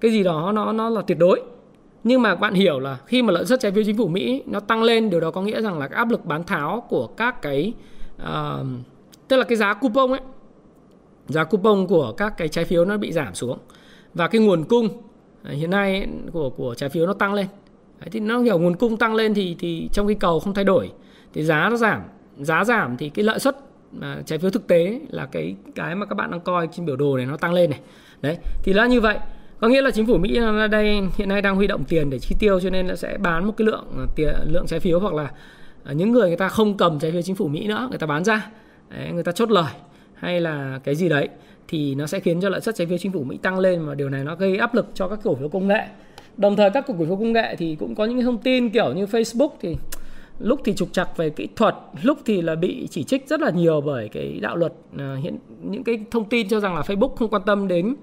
Cái 0.00 0.10
gì 0.10 0.22
đó 0.22 0.52
nó 0.52 0.72
nó 0.72 0.88
là 0.90 1.02
tuyệt 1.02 1.18
đối. 1.18 1.42
Nhưng 2.04 2.22
mà 2.22 2.34
bạn 2.34 2.54
hiểu 2.54 2.78
là 2.78 2.98
khi 3.06 3.22
mà 3.22 3.32
lợi 3.32 3.46
suất 3.46 3.60
trái 3.60 3.72
phiếu 3.72 3.84
chính 3.84 3.96
phủ 3.96 4.08
Mỹ 4.08 4.42
nó 4.46 4.60
tăng 4.60 4.82
lên 4.82 5.10
điều 5.10 5.20
đó 5.20 5.30
có 5.30 5.42
nghĩa 5.42 5.62
rằng 5.62 5.78
là 5.78 5.88
cái 5.88 5.96
áp 5.96 6.10
lực 6.10 6.24
bán 6.24 6.44
tháo 6.44 6.86
của 6.88 7.06
các 7.06 7.42
cái 7.42 7.72
uh, 8.22 8.66
tức 9.28 9.36
là 9.36 9.44
cái 9.44 9.56
giá 9.56 9.74
coupon 9.74 10.10
ấy 10.10 10.20
giá 11.28 11.44
coupon 11.44 11.86
của 11.86 12.12
các 12.12 12.34
cái 12.36 12.48
trái 12.48 12.64
phiếu 12.64 12.84
nó 12.84 12.96
bị 12.96 13.12
giảm 13.12 13.34
xuống 13.34 13.58
và 14.16 14.28
cái 14.28 14.40
nguồn 14.40 14.64
cung 14.64 14.88
à, 15.42 15.52
hiện 15.52 15.70
nay 15.70 16.08
của 16.32 16.50
của 16.50 16.74
trái 16.74 16.88
phiếu 16.88 17.06
nó 17.06 17.12
tăng 17.12 17.34
lên. 17.34 17.46
Đấy, 18.00 18.08
thì 18.12 18.20
nó 18.20 18.38
hiểu 18.38 18.58
nguồn 18.58 18.76
cung 18.76 18.96
tăng 18.96 19.14
lên 19.14 19.34
thì 19.34 19.56
thì 19.58 19.88
trong 19.92 20.06
cái 20.06 20.16
cầu 20.20 20.40
không 20.40 20.54
thay 20.54 20.64
đổi 20.64 20.92
thì 21.34 21.42
giá 21.42 21.68
nó 21.70 21.76
giảm. 21.76 22.02
Giá 22.38 22.64
giảm 22.64 22.96
thì 22.96 23.08
cái 23.08 23.24
lợi 23.24 23.38
suất 23.38 23.56
mà 23.92 24.22
trái 24.26 24.38
phiếu 24.38 24.50
thực 24.50 24.66
tế 24.66 25.00
là 25.08 25.26
cái 25.26 25.56
cái 25.74 25.94
mà 25.94 26.06
các 26.06 26.14
bạn 26.14 26.30
đang 26.30 26.40
coi 26.40 26.68
trên 26.72 26.86
biểu 26.86 26.96
đồ 26.96 27.16
này 27.16 27.26
nó 27.26 27.36
tăng 27.36 27.52
lên 27.52 27.70
này. 27.70 27.80
Đấy 28.22 28.38
thì 28.62 28.72
là 28.72 28.86
như 28.86 29.00
vậy. 29.00 29.18
Có 29.60 29.68
nghĩa 29.68 29.82
là 29.82 29.90
chính 29.90 30.06
phủ 30.06 30.18
Mỹ 30.18 30.38
là 30.38 30.66
đây 30.66 31.02
hiện 31.16 31.28
nay 31.28 31.42
đang 31.42 31.56
huy 31.56 31.66
động 31.66 31.84
tiền 31.84 32.10
để 32.10 32.18
chi 32.18 32.36
tiêu 32.38 32.60
cho 32.60 32.70
nên 32.70 32.86
là 32.86 32.96
sẽ 32.96 33.18
bán 33.18 33.46
một 33.46 33.52
cái 33.56 33.66
lượng 33.66 33.84
à, 33.98 34.04
tiền 34.16 34.34
lượng 34.44 34.66
trái 34.66 34.80
phiếu 34.80 35.00
hoặc 35.00 35.14
là 35.14 35.30
à, 35.84 35.92
những 35.92 36.12
người 36.12 36.28
người 36.28 36.36
ta 36.36 36.48
không 36.48 36.76
cầm 36.76 36.98
trái 36.98 37.12
phiếu 37.12 37.22
chính 37.22 37.36
phủ 37.36 37.48
Mỹ 37.48 37.66
nữa 37.66 37.86
người 37.90 37.98
ta 37.98 38.06
bán 38.06 38.24
ra. 38.24 38.50
Đấy, 38.90 39.10
người 39.12 39.24
ta 39.24 39.32
chốt 39.32 39.50
lời 39.50 39.72
hay 40.14 40.40
là 40.40 40.80
cái 40.84 40.94
gì 40.94 41.08
đấy 41.08 41.28
thì 41.68 41.94
nó 41.94 42.06
sẽ 42.06 42.20
khiến 42.20 42.40
cho 42.40 42.48
lợi 42.48 42.60
suất 42.60 42.74
trái 42.74 42.86
phiếu 42.86 42.98
chính 42.98 43.12
phủ 43.12 43.24
Mỹ 43.24 43.38
tăng 43.42 43.58
lên 43.58 43.86
và 43.86 43.94
điều 43.94 44.08
này 44.08 44.24
nó 44.24 44.34
gây 44.34 44.56
áp 44.56 44.74
lực 44.74 44.86
cho 44.94 45.08
các 45.08 45.18
cổ 45.22 45.34
phiếu 45.34 45.48
công 45.48 45.68
nghệ. 45.68 45.80
Đồng 46.36 46.56
thời 46.56 46.70
các 46.70 46.84
cổ 46.86 46.94
phiếu 46.98 47.16
công 47.16 47.32
nghệ 47.32 47.56
thì 47.58 47.76
cũng 47.76 47.94
có 47.94 48.04
những 48.04 48.22
thông 48.22 48.38
tin 48.38 48.70
kiểu 48.70 48.92
như 48.94 49.04
Facebook 49.04 49.50
thì 49.60 49.76
lúc 50.38 50.60
thì 50.64 50.74
trục 50.74 50.92
trặc 50.92 51.16
về 51.16 51.30
kỹ 51.30 51.48
thuật, 51.56 51.74
lúc 52.02 52.18
thì 52.24 52.42
là 52.42 52.54
bị 52.54 52.88
chỉ 52.90 53.04
trích 53.04 53.28
rất 53.28 53.40
là 53.40 53.50
nhiều 53.50 53.80
bởi 53.80 54.08
cái 54.08 54.38
đạo 54.42 54.56
luật 54.56 54.72
à, 54.98 55.16
hiện, 55.22 55.38
những 55.62 55.84
cái 55.84 56.04
thông 56.10 56.24
tin 56.24 56.48
cho 56.48 56.60
rằng 56.60 56.74
là 56.74 56.80
Facebook 56.80 57.14
không 57.14 57.30
quan 57.30 57.42
tâm 57.46 57.68
đến 57.68 57.96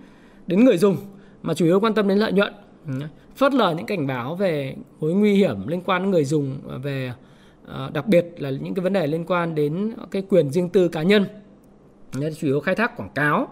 đến 0.47 0.65
người 0.65 0.77
dùng, 0.77 0.97
mà 1.41 1.53
chủ 1.53 1.65
yếu 1.65 1.79
quan 1.79 1.93
tâm 1.93 2.07
đến 2.07 2.17
lợi 2.17 2.31
nhuận. 2.31 2.53
Ừ, 2.87 2.93
phớt 3.35 3.53
lờ 3.53 3.73
những 3.77 3.85
cảnh 3.85 4.07
báo 4.07 4.35
về 4.35 4.75
mối 4.99 5.13
nguy 5.13 5.33
hiểm 5.33 5.67
liên 5.67 5.81
quan 5.85 6.01
đến 6.01 6.11
người 6.11 6.25
dùng 6.25 6.57
à, 6.69 6.77
về 6.77 7.11
à, 7.67 7.89
đặc 7.93 8.07
biệt 8.07 8.25
là 8.37 8.49
những 8.49 8.73
cái 8.73 8.83
vấn 8.83 8.93
đề 8.93 9.07
liên 9.07 9.25
quan 9.25 9.55
đến 9.55 9.93
cái 10.11 10.23
quyền 10.29 10.51
riêng 10.51 10.69
tư 10.69 10.87
cá 10.87 11.03
nhân 11.03 11.25
chủ 12.13 12.47
yếu 12.47 12.59
khai 12.59 12.75
thác 12.75 12.97
quảng 12.97 13.09
cáo. 13.15 13.47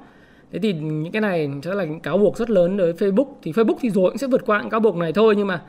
Thế 0.52 0.60
thì 0.60 0.74
những 0.74 1.12
cái 1.12 1.22
này 1.22 1.50
sẽ 1.64 1.74
là 1.74 1.84
những 1.84 2.00
cáo 2.00 2.18
buộc 2.18 2.38
rất 2.38 2.50
lớn 2.50 2.78
đối 2.78 2.94
với 2.94 3.12
Facebook. 3.12 3.28
Thì 3.42 3.52
Facebook 3.52 3.76
thì 3.80 3.90
rồi 3.90 4.10
cũng 4.10 4.18
sẽ 4.18 4.28
vượt 4.28 4.42
qua 4.46 4.62
những 4.62 4.70
cáo 4.70 4.80
buộc 4.80 4.96
này 4.96 5.14
thôi 5.14 5.36
nhưng 5.38 5.48
mà 5.48 5.62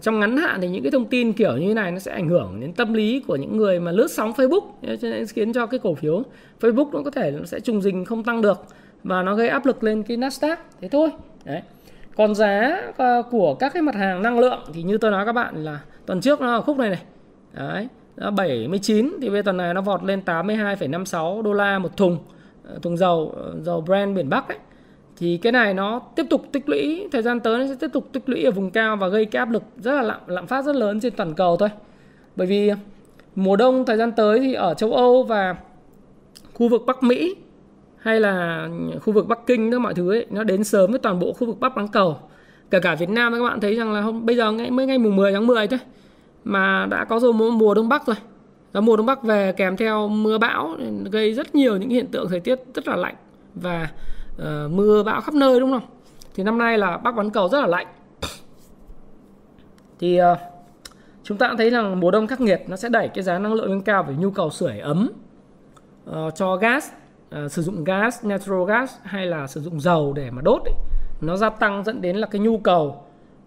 trong 0.00 0.20
ngắn 0.20 0.36
hạn 0.36 0.60
thì 0.60 0.68
những 0.68 0.82
cái 0.82 0.90
thông 0.90 1.06
tin 1.06 1.32
kiểu 1.32 1.56
như 1.56 1.68
thế 1.68 1.74
này 1.74 1.92
nó 1.92 1.98
sẽ 1.98 2.12
ảnh 2.12 2.28
hưởng 2.28 2.60
đến 2.60 2.72
tâm 2.72 2.92
lý 2.92 3.22
của 3.26 3.36
những 3.36 3.56
người 3.56 3.80
mà 3.80 3.92
lướt 3.92 4.10
sóng 4.10 4.32
Facebook. 4.32 4.70
Cho 4.82 5.08
nên 5.08 5.26
khiến 5.26 5.52
cho 5.52 5.66
cái 5.66 5.80
cổ 5.82 5.94
phiếu 5.94 6.22
Facebook 6.60 6.90
nó 6.92 7.02
có 7.02 7.10
thể 7.10 7.30
nó 7.30 7.44
sẽ 7.44 7.60
trùng 7.60 7.82
dình 7.82 8.04
không 8.04 8.24
tăng 8.24 8.42
được 8.42 8.64
và 9.04 9.22
nó 9.22 9.34
gây 9.34 9.48
áp 9.48 9.66
lực 9.66 9.84
lên 9.84 10.02
cái 10.02 10.16
Nasdaq. 10.16 10.56
Thế 10.80 10.88
thôi. 10.88 11.10
Đấy. 11.44 11.62
Còn 12.16 12.34
giá 12.34 12.80
à, 12.96 13.22
của 13.30 13.54
các 13.54 13.72
cái 13.72 13.82
mặt 13.82 13.94
hàng 13.94 14.22
năng 14.22 14.38
lượng 14.38 14.60
thì 14.74 14.82
như 14.82 14.98
tôi 14.98 15.10
nói 15.10 15.26
các 15.26 15.32
bạn 15.32 15.64
là 15.64 15.80
tuần 16.06 16.20
trước 16.20 16.40
nó 16.40 16.54
ở 16.54 16.60
khúc 16.60 16.78
này 16.78 16.90
này. 16.90 17.02
Đấy 17.52 17.88
79 18.30 19.16
thì 19.22 19.30
bây 19.30 19.42
tuần 19.42 19.56
này 19.56 19.74
nó 19.74 19.80
vọt 19.80 20.04
lên 20.04 20.20
82,56 20.26 21.42
đô 21.42 21.52
la 21.52 21.78
một 21.78 21.96
thùng. 21.96 22.18
Ờ, 22.66 22.78
thùng 22.82 22.96
dầu 22.96 23.32
ờ, 23.36 23.54
dầu 23.62 23.80
brand 23.80 24.16
biển 24.16 24.28
Bắc 24.28 24.48
ấy. 24.48 24.58
Thì 25.16 25.36
cái 25.36 25.52
này 25.52 25.74
nó 25.74 26.00
tiếp 26.16 26.26
tục 26.30 26.44
tích 26.52 26.68
lũy 26.68 27.08
thời 27.12 27.22
gian 27.22 27.40
tới 27.40 27.58
nó 27.58 27.66
sẽ 27.66 27.74
tiếp 27.80 27.90
tục 27.92 28.08
tích 28.12 28.28
lũy 28.28 28.44
ở 28.44 28.50
vùng 28.50 28.70
cao 28.70 28.96
và 28.96 29.08
gây 29.08 29.24
cái 29.24 29.38
áp 29.38 29.50
lực 29.50 29.62
rất 29.76 29.92
là 29.94 30.02
lạm, 30.02 30.20
lạm 30.26 30.46
phát 30.46 30.64
rất 30.64 30.76
lớn 30.76 31.00
trên 31.00 31.12
toàn 31.16 31.34
cầu 31.34 31.56
thôi. 31.56 31.68
Bởi 32.36 32.46
vì 32.46 32.70
mùa 33.34 33.56
đông 33.56 33.86
thời 33.86 33.96
gian 33.96 34.12
tới 34.12 34.40
thì 34.40 34.54
ở 34.54 34.74
châu 34.74 34.92
Âu 34.92 35.22
và 35.22 35.56
khu 36.54 36.68
vực 36.68 36.82
Bắc 36.86 37.02
Mỹ 37.02 37.36
hay 37.98 38.20
là 38.20 38.68
khu 39.02 39.12
vực 39.12 39.28
Bắc 39.28 39.46
Kinh 39.46 39.70
đó 39.70 39.78
mọi 39.78 39.94
thứ 39.94 40.12
ấy 40.12 40.26
nó 40.30 40.44
đến 40.44 40.64
sớm 40.64 40.90
với 40.90 40.98
toàn 40.98 41.18
bộ 41.18 41.32
khu 41.32 41.46
vực 41.46 41.60
Bắc 41.60 41.76
bán 41.76 41.88
cầu. 41.88 42.16
Kể 42.70 42.80
cả 42.80 42.94
Việt 42.94 43.08
Nam 43.08 43.32
các 43.32 43.42
bạn 43.42 43.60
thấy 43.60 43.74
rằng 43.74 43.92
là 43.92 44.00
hôm 44.00 44.26
bây 44.26 44.36
giờ 44.36 44.52
ngay 44.52 44.70
mới 44.70 44.86
ngay 44.86 44.98
mùng 44.98 45.16
10 45.16 45.32
tháng 45.32 45.46
10 45.46 45.66
thôi 45.66 45.78
mà 46.44 46.86
đã 46.90 47.04
có 47.04 47.20
rồi 47.20 47.32
mùa 47.32 47.74
đông 47.74 47.88
bắc 47.88 48.06
rồi 48.06 48.16
và 48.76 48.80
mùa 48.80 48.96
đông 48.96 49.06
bắc 49.06 49.22
về 49.22 49.52
kèm 49.52 49.76
theo 49.76 50.08
mưa 50.08 50.38
bão 50.38 50.76
gây 51.10 51.34
rất 51.34 51.54
nhiều 51.54 51.76
những 51.76 51.90
hiện 51.90 52.06
tượng 52.06 52.28
thời 52.28 52.40
tiết 52.40 52.60
rất 52.74 52.88
là 52.88 52.96
lạnh 52.96 53.14
và 53.54 53.88
uh, 54.36 54.70
mưa 54.70 55.02
bão 55.02 55.20
khắp 55.20 55.34
nơi 55.34 55.60
đúng 55.60 55.72
không 55.72 55.88
thì 56.34 56.42
năm 56.42 56.58
nay 56.58 56.78
là 56.78 56.96
bắc 56.96 57.14
bán 57.14 57.30
cầu 57.30 57.48
rất 57.48 57.60
là 57.60 57.66
lạnh. 57.66 57.86
Thì 59.98 60.20
uh, 60.20 60.38
chúng 61.22 61.38
ta 61.38 61.48
cũng 61.48 61.56
thấy 61.56 61.70
rằng 61.70 62.00
mùa 62.00 62.10
đông 62.10 62.26
khắc 62.26 62.40
nghiệt 62.40 62.62
nó 62.68 62.76
sẽ 62.76 62.88
đẩy 62.88 63.08
cái 63.08 63.24
giá 63.24 63.38
năng 63.38 63.54
lượng 63.54 63.70
lên 63.70 63.80
cao 63.80 64.02
về 64.02 64.14
nhu 64.18 64.30
cầu 64.30 64.50
sưởi 64.50 64.78
ấm 64.78 65.10
uh, 66.10 66.34
cho 66.34 66.56
gas 66.56 66.88
uh, 67.44 67.52
sử 67.52 67.62
dụng 67.62 67.84
gas 67.84 68.24
natural 68.24 68.68
gas 68.68 68.94
hay 69.02 69.26
là 69.26 69.46
sử 69.46 69.60
dụng 69.60 69.80
dầu 69.80 70.12
để 70.12 70.30
mà 70.30 70.42
đốt 70.42 70.62
ấy, 70.64 70.74
nó 71.20 71.36
gia 71.36 71.50
tăng 71.50 71.84
dẫn 71.84 72.00
đến 72.00 72.16
là 72.16 72.26
cái 72.26 72.40
nhu 72.40 72.58
cầu 72.58 73.02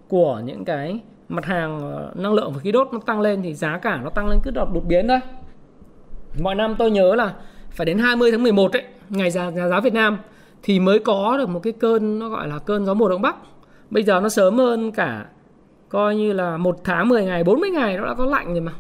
của 0.08 0.42
những 0.46 0.66
cái 0.66 1.00
mặt 1.30 1.46
hàng 1.46 1.80
ờ, 1.80 2.12
năng 2.16 2.34
lượng 2.34 2.54
và 2.54 2.60
khí 2.60 2.72
đốt 2.72 2.88
nó 2.94 3.00
tăng 3.06 3.22
lên 3.22 3.42
thì 3.42 3.54
giá 3.54 3.78
cả 3.78 4.00
nó 4.04 4.10
tăng 4.10 4.28
lên 4.28 4.40
cứ 4.44 4.52
đột 4.52 4.74
đột 4.74 4.84
biến 4.88 5.08
thôi. 5.08 5.20
Mọi 6.40 6.56
năm 6.56 6.76
tôi 6.80 6.92
nhớ 6.92 7.16
là 7.16 7.34
phải 7.72 7.86
đến 7.86 7.98
20 7.98 8.32
tháng 8.32 8.44
11 8.44 8.74
ấy 8.74 8.84
ngày 9.10 9.32
giá, 9.32 9.52
giá 9.52 9.68
giá 9.68 9.80
Việt 9.80 9.94
Nam 9.94 10.18
thì 10.64 10.80
mới 10.80 11.00
có 11.00 11.38
được 11.38 11.50
một 11.50 11.60
cái 11.64 11.74
cơn 11.74 12.20
nó 12.20 12.30
gọi 12.30 12.48
là 12.48 12.60
cơn 12.60 12.86
gió 12.86 12.94
mùa 12.94 13.10
đông 13.10 13.22
bắc. 13.22 13.36
Bây 13.90 14.04
giờ 14.04 14.20
nó 14.20 14.30
sớm 14.30 14.58
hơn 14.58 14.92
cả 14.92 15.26
coi 15.90 16.16
như 16.16 16.34
là 16.34 16.58
một 16.58 16.78
tháng 16.84 17.10
10 17.10 17.26
ngày 17.26 17.44
40 17.44 17.70
ngày 17.70 17.98
nó 17.98 18.06
đã 18.06 18.14
có 18.14 18.26
lạnh 18.26 18.52
rồi 18.52 18.62
mà. 18.62 18.72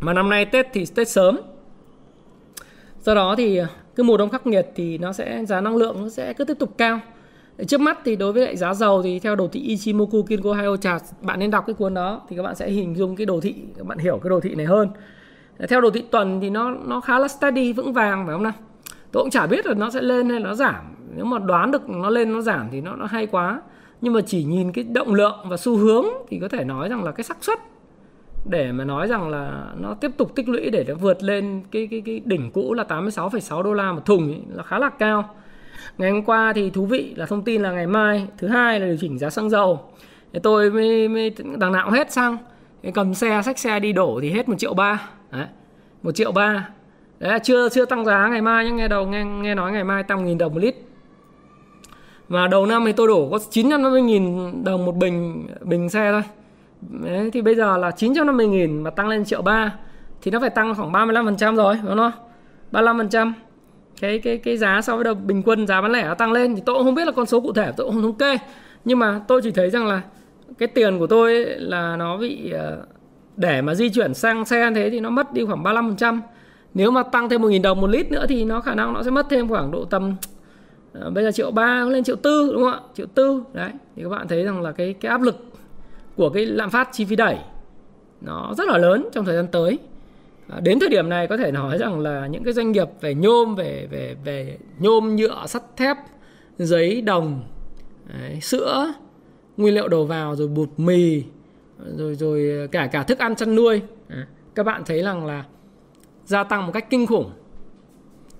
Mà 0.00 0.12
năm 0.12 0.30
nay 0.30 0.44
Tết 0.44 0.66
thì 0.72 0.84
Tết 0.94 1.08
sớm. 1.08 1.40
Do 3.00 3.14
đó 3.14 3.34
thì 3.38 3.56
ờ, 3.56 3.66
cái 3.96 4.04
mùa 4.04 4.16
đông 4.16 4.30
khắc 4.30 4.46
nghiệt 4.46 4.66
thì 4.74 4.98
nó 4.98 5.12
sẽ 5.12 5.44
giá 5.44 5.60
năng 5.60 5.76
lượng 5.76 6.02
nó 6.02 6.08
sẽ 6.08 6.32
cứ 6.32 6.44
tiếp 6.44 6.56
tục 6.58 6.74
cao 6.78 7.00
trước 7.66 7.80
mắt 7.80 7.98
thì 8.04 8.16
đối 8.16 8.32
với 8.32 8.42
lại 8.44 8.56
giá 8.56 8.74
dầu 8.74 9.02
thì 9.02 9.18
theo 9.18 9.36
đồ 9.36 9.48
thị 9.48 9.60
Ichimoku 9.60 10.22
Kinko 10.22 10.52
Hayo 10.52 10.76
chart 10.76 11.04
bạn 11.20 11.38
nên 11.38 11.50
đọc 11.50 11.64
cái 11.66 11.74
cuốn 11.74 11.94
đó 11.94 12.20
thì 12.28 12.36
các 12.36 12.42
bạn 12.42 12.54
sẽ 12.54 12.70
hình 12.70 12.96
dung 12.96 13.16
cái 13.16 13.26
đồ 13.26 13.40
thị 13.40 13.54
các 13.76 13.86
bạn 13.86 13.98
hiểu 13.98 14.18
cái 14.22 14.30
đồ 14.30 14.40
thị 14.40 14.54
này 14.54 14.66
hơn. 14.66 14.88
Theo 15.68 15.80
đồ 15.80 15.90
thị 15.90 16.04
tuần 16.10 16.40
thì 16.40 16.50
nó 16.50 16.70
nó 16.70 17.00
khá 17.00 17.18
là 17.18 17.28
steady 17.28 17.72
vững 17.72 17.92
vàng 17.92 18.26
phải 18.26 18.34
không 18.34 18.42
nào? 18.42 18.52
Tôi 19.12 19.22
cũng 19.22 19.30
chả 19.30 19.46
biết 19.46 19.66
là 19.66 19.74
nó 19.74 19.90
sẽ 19.90 20.02
lên 20.02 20.30
hay 20.30 20.40
nó 20.40 20.54
giảm. 20.54 20.94
Nếu 21.16 21.24
mà 21.24 21.38
đoán 21.38 21.70
được 21.70 21.88
nó 21.88 22.10
lên 22.10 22.32
nó 22.32 22.40
giảm 22.40 22.68
thì 22.72 22.80
nó 22.80 22.96
nó 22.96 23.06
hay 23.06 23.26
quá. 23.26 23.62
Nhưng 24.00 24.12
mà 24.12 24.20
chỉ 24.26 24.44
nhìn 24.44 24.72
cái 24.72 24.84
động 24.84 25.14
lượng 25.14 25.38
và 25.48 25.56
xu 25.56 25.76
hướng 25.76 26.04
thì 26.28 26.38
có 26.38 26.48
thể 26.48 26.64
nói 26.64 26.88
rằng 26.88 27.04
là 27.04 27.12
cái 27.12 27.24
xác 27.24 27.44
suất 27.44 27.58
để 28.44 28.72
mà 28.72 28.84
nói 28.84 29.06
rằng 29.06 29.28
là 29.28 29.72
nó 29.80 29.94
tiếp 29.94 30.10
tục 30.16 30.34
tích 30.34 30.48
lũy 30.48 30.70
để 30.70 30.84
nó 30.88 30.94
vượt 30.94 31.22
lên 31.22 31.62
cái 31.70 31.88
cái 31.90 32.02
cái 32.06 32.20
đỉnh 32.24 32.50
cũ 32.50 32.74
là 32.74 32.84
86,6 32.88 33.62
đô 33.62 33.72
la 33.72 33.92
một 33.92 34.04
thùng 34.04 34.28
ấy, 34.28 34.40
là 34.48 34.62
khá 34.62 34.78
là 34.78 34.90
cao. 34.90 35.34
Ngày 35.98 36.10
hôm 36.10 36.22
qua 36.22 36.52
thì 36.52 36.70
thú 36.70 36.86
vị 36.86 37.14
là 37.16 37.26
thông 37.26 37.42
tin 37.42 37.62
là 37.62 37.72
ngày 37.72 37.86
mai 37.86 38.26
thứ 38.38 38.48
hai 38.48 38.80
là 38.80 38.86
điều 38.86 38.96
chỉnh 39.00 39.18
giá 39.18 39.30
xăng 39.30 39.50
dầu. 39.50 39.80
Thì 40.32 40.40
tôi 40.42 40.70
mới, 40.70 41.08
mới 41.08 41.34
đằng 41.58 41.72
nào 41.72 41.90
hết 41.90 42.12
xăng. 42.12 42.36
Cầm 42.94 43.14
xe 43.14 43.42
xách 43.44 43.58
xe 43.58 43.80
đi 43.80 43.92
đổ 43.92 44.18
thì 44.22 44.30
hết 44.30 44.48
một 44.48 44.54
triệu 44.58 44.74
ba. 44.74 45.08
Đấy, 45.30 45.46
một 46.02 46.12
triệu 46.12 46.32
ba. 46.32 46.68
Đấy 47.18 47.32
là 47.32 47.38
chưa 47.38 47.68
chưa 47.68 47.84
tăng 47.84 48.04
giá 48.04 48.28
ngày 48.28 48.42
mai 48.42 48.64
nhé 48.64 48.70
nghe 48.70 48.88
đầu 48.88 49.06
nghe 49.06 49.24
nghe 49.24 49.54
nói 49.54 49.72
ngày 49.72 49.84
mai 49.84 50.02
tăng 50.02 50.24
nghìn 50.24 50.38
đồng 50.38 50.54
một 50.54 50.60
lít. 50.60 50.74
Mà 52.28 52.48
đầu 52.48 52.66
năm 52.66 52.82
thì 52.86 52.92
tôi 52.92 53.08
đổ 53.08 53.28
có 53.30 53.38
950 53.50 54.02
nghìn 54.02 54.64
đồng 54.64 54.84
một 54.84 54.96
bình 54.96 55.46
bình 55.60 55.88
xe 55.88 56.12
thôi. 56.12 56.22
Đấy, 56.90 57.30
thì 57.32 57.42
bây 57.42 57.54
giờ 57.54 57.76
là 57.76 57.90
950 57.90 58.46
nghìn 58.46 58.82
mà 58.82 58.90
tăng 58.90 59.08
lên 59.08 59.24
triệu 59.24 59.42
ba 59.42 59.74
thì 60.22 60.30
nó 60.30 60.40
phải 60.40 60.50
tăng 60.50 60.74
khoảng 60.74 60.92
35% 60.92 61.56
rồi 61.56 61.76
đúng 61.88 61.96
không? 61.96 62.12
35% 62.72 63.32
cái 64.00 64.18
cái 64.18 64.38
cái 64.38 64.56
giá 64.56 64.80
so 64.82 64.96
với 64.96 65.04
đầu 65.04 65.14
bình 65.14 65.42
quân 65.42 65.66
giá 65.66 65.80
bán 65.80 65.92
lẻ 65.92 66.04
nó 66.04 66.14
tăng 66.14 66.32
lên 66.32 66.54
thì 66.54 66.62
tôi 66.66 66.74
cũng 66.74 66.84
không 66.84 66.94
biết 66.94 67.04
là 67.04 67.12
con 67.12 67.26
số 67.26 67.40
cụ 67.40 67.52
thể, 67.52 67.72
tôi 67.76 67.86
cũng 67.86 67.94
không 67.94 68.02
thống 68.02 68.14
kê. 68.14 68.38
Nhưng 68.84 68.98
mà 68.98 69.20
tôi 69.28 69.40
chỉ 69.42 69.50
thấy 69.50 69.70
rằng 69.70 69.86
là 69.86 70.02
cái 70.58 70.68
tiền 70.68 70.98
của 70.98 71.06
tôi 71.06 71.34
ấy 71.34 71.58
là 71.58 71.96
nó 71.96 72.16
bị 72.16 72.50
ờ, 72.50 72.82
để 73.36 73.62
mà 73.62 73.74
di 73.74 73.88
chuyển 73.88 74.14
sang 74.14 74.44
xe 74.44 74.70
thế 74.74 74.90
thì 74.90 75.00
nó 75.00 75.10
mất 75.10 75.32
đi 75.32 75.44
khoảng 75.44 75.62
35% 75.62 76.20
nếu 76.74 76.90
mà 76.90 77.02
tăng 77.02 77.28
thêm 77.28 77.42
1.000 77.42 77.62
đồng 77.62 77.80
một 77.80 77.90
lít 77.90 78.12
nữa 78.12 78.26
thì 78.28 78.44
nó 78.44 78.60
khả 78.60 78.74
năng 78.74 78.92
nó 78.92 79.02
sẽ 79.02 79.10
mất 79.10 79.26
thêm 79.30 79.48
khoảng 79.48 79.70
độ 79.70 79.84
tầm 79.84 80.14
ờ, 80.92 81.10
bây 81.10 81.24
giờ 81.24 81.32
triệu 81.32 81.50
ba 81.50 81.84
lên 81.84 82.04
triệu 82.04 82.16
tư, 82.16 82.50
đúng 82.52 82.62
không 82.62 82.72
ạ? 82.72 82.80
Triệu 82.94 83.06
tư, 83.14 83.42
đấy. 83.52 83.70
Thì 83.96 84.02
các 84.02 84.08
bạn 84.08 84.28
thấy 84.28 84.44
rằng 84.44 84.62
là 84.62 84.72
cái 84.72 84.94
cái 85.00 85.10
áp 85.10 85.22
lực 85.22 85.36
của 86.16 86.30
cái 86.30 86.46
lạm 86.46 86.70
phát 86.70 86.88
chi 86.92 87.04
phí 87.04 87.16
đẩy 87.16 87.38
nó 88.20 88.54
rất 88.58 88.68
là 88.68 88.78
lớn 88.78 89.08
trong 89.12 89.24
thời 89.24 89.36
gian 89.36 89.46
tới 89.46 89.78
à, 90.48 90.60
đến 90.60 90.80
thời 90.80 90.88
điểm 90.88 91.08
này 91.08 91.26
có 91.26 91.36
thể 91.36 91.52
nói 91.52 91.78
rằng 91.78 92.00
là 92.00 92.26
những 92.26 92.44
cái 92.44 92.52
doanh 92.52 92.72
nghiệp 92.72 92.88
về 93.00 93.14
nhôm 93.14 93.54
về 93.54 93.88
về 93.90 94.16
về 94.24 94.58
nhôm 94.78 95.16
nhựa 95.16 95.46
sắt 95.46 95.62
thép 95.76 95.96
giấy 96.58 97.00
đồng 97.00 97.42
đấy, 98.06 98.40
sữa 98.40 98.92
nguyên 99.56 99.74
liệu 99.74 99.88
đầu 99.88 100.04
vào 100.04 100.36
rồi 100.36 100.48
bột 100.48 100.68
mì 100.76 101.22
rồi 101.96 102.14
rồi 102.14 102.68
cả 102.72 102.86
cả 102.86 103.02
thức 103.02 103.18
ăn 103.18 103.36
chăn 103.36 103.54
nuôi. 103.54 103.80
À, 104.08 104.26
các 104.54 104.62
bạn 104.62 104.82
thấy 104.86 105.02
rằng 105.02 105.26
là 105.26 105.44
gia 106.24 106.44
tăng 106.44 106.66
một 106.66 106.72
cách 106.72 106.90
kinh 106.90 107.06
khủng. 107.06 107.30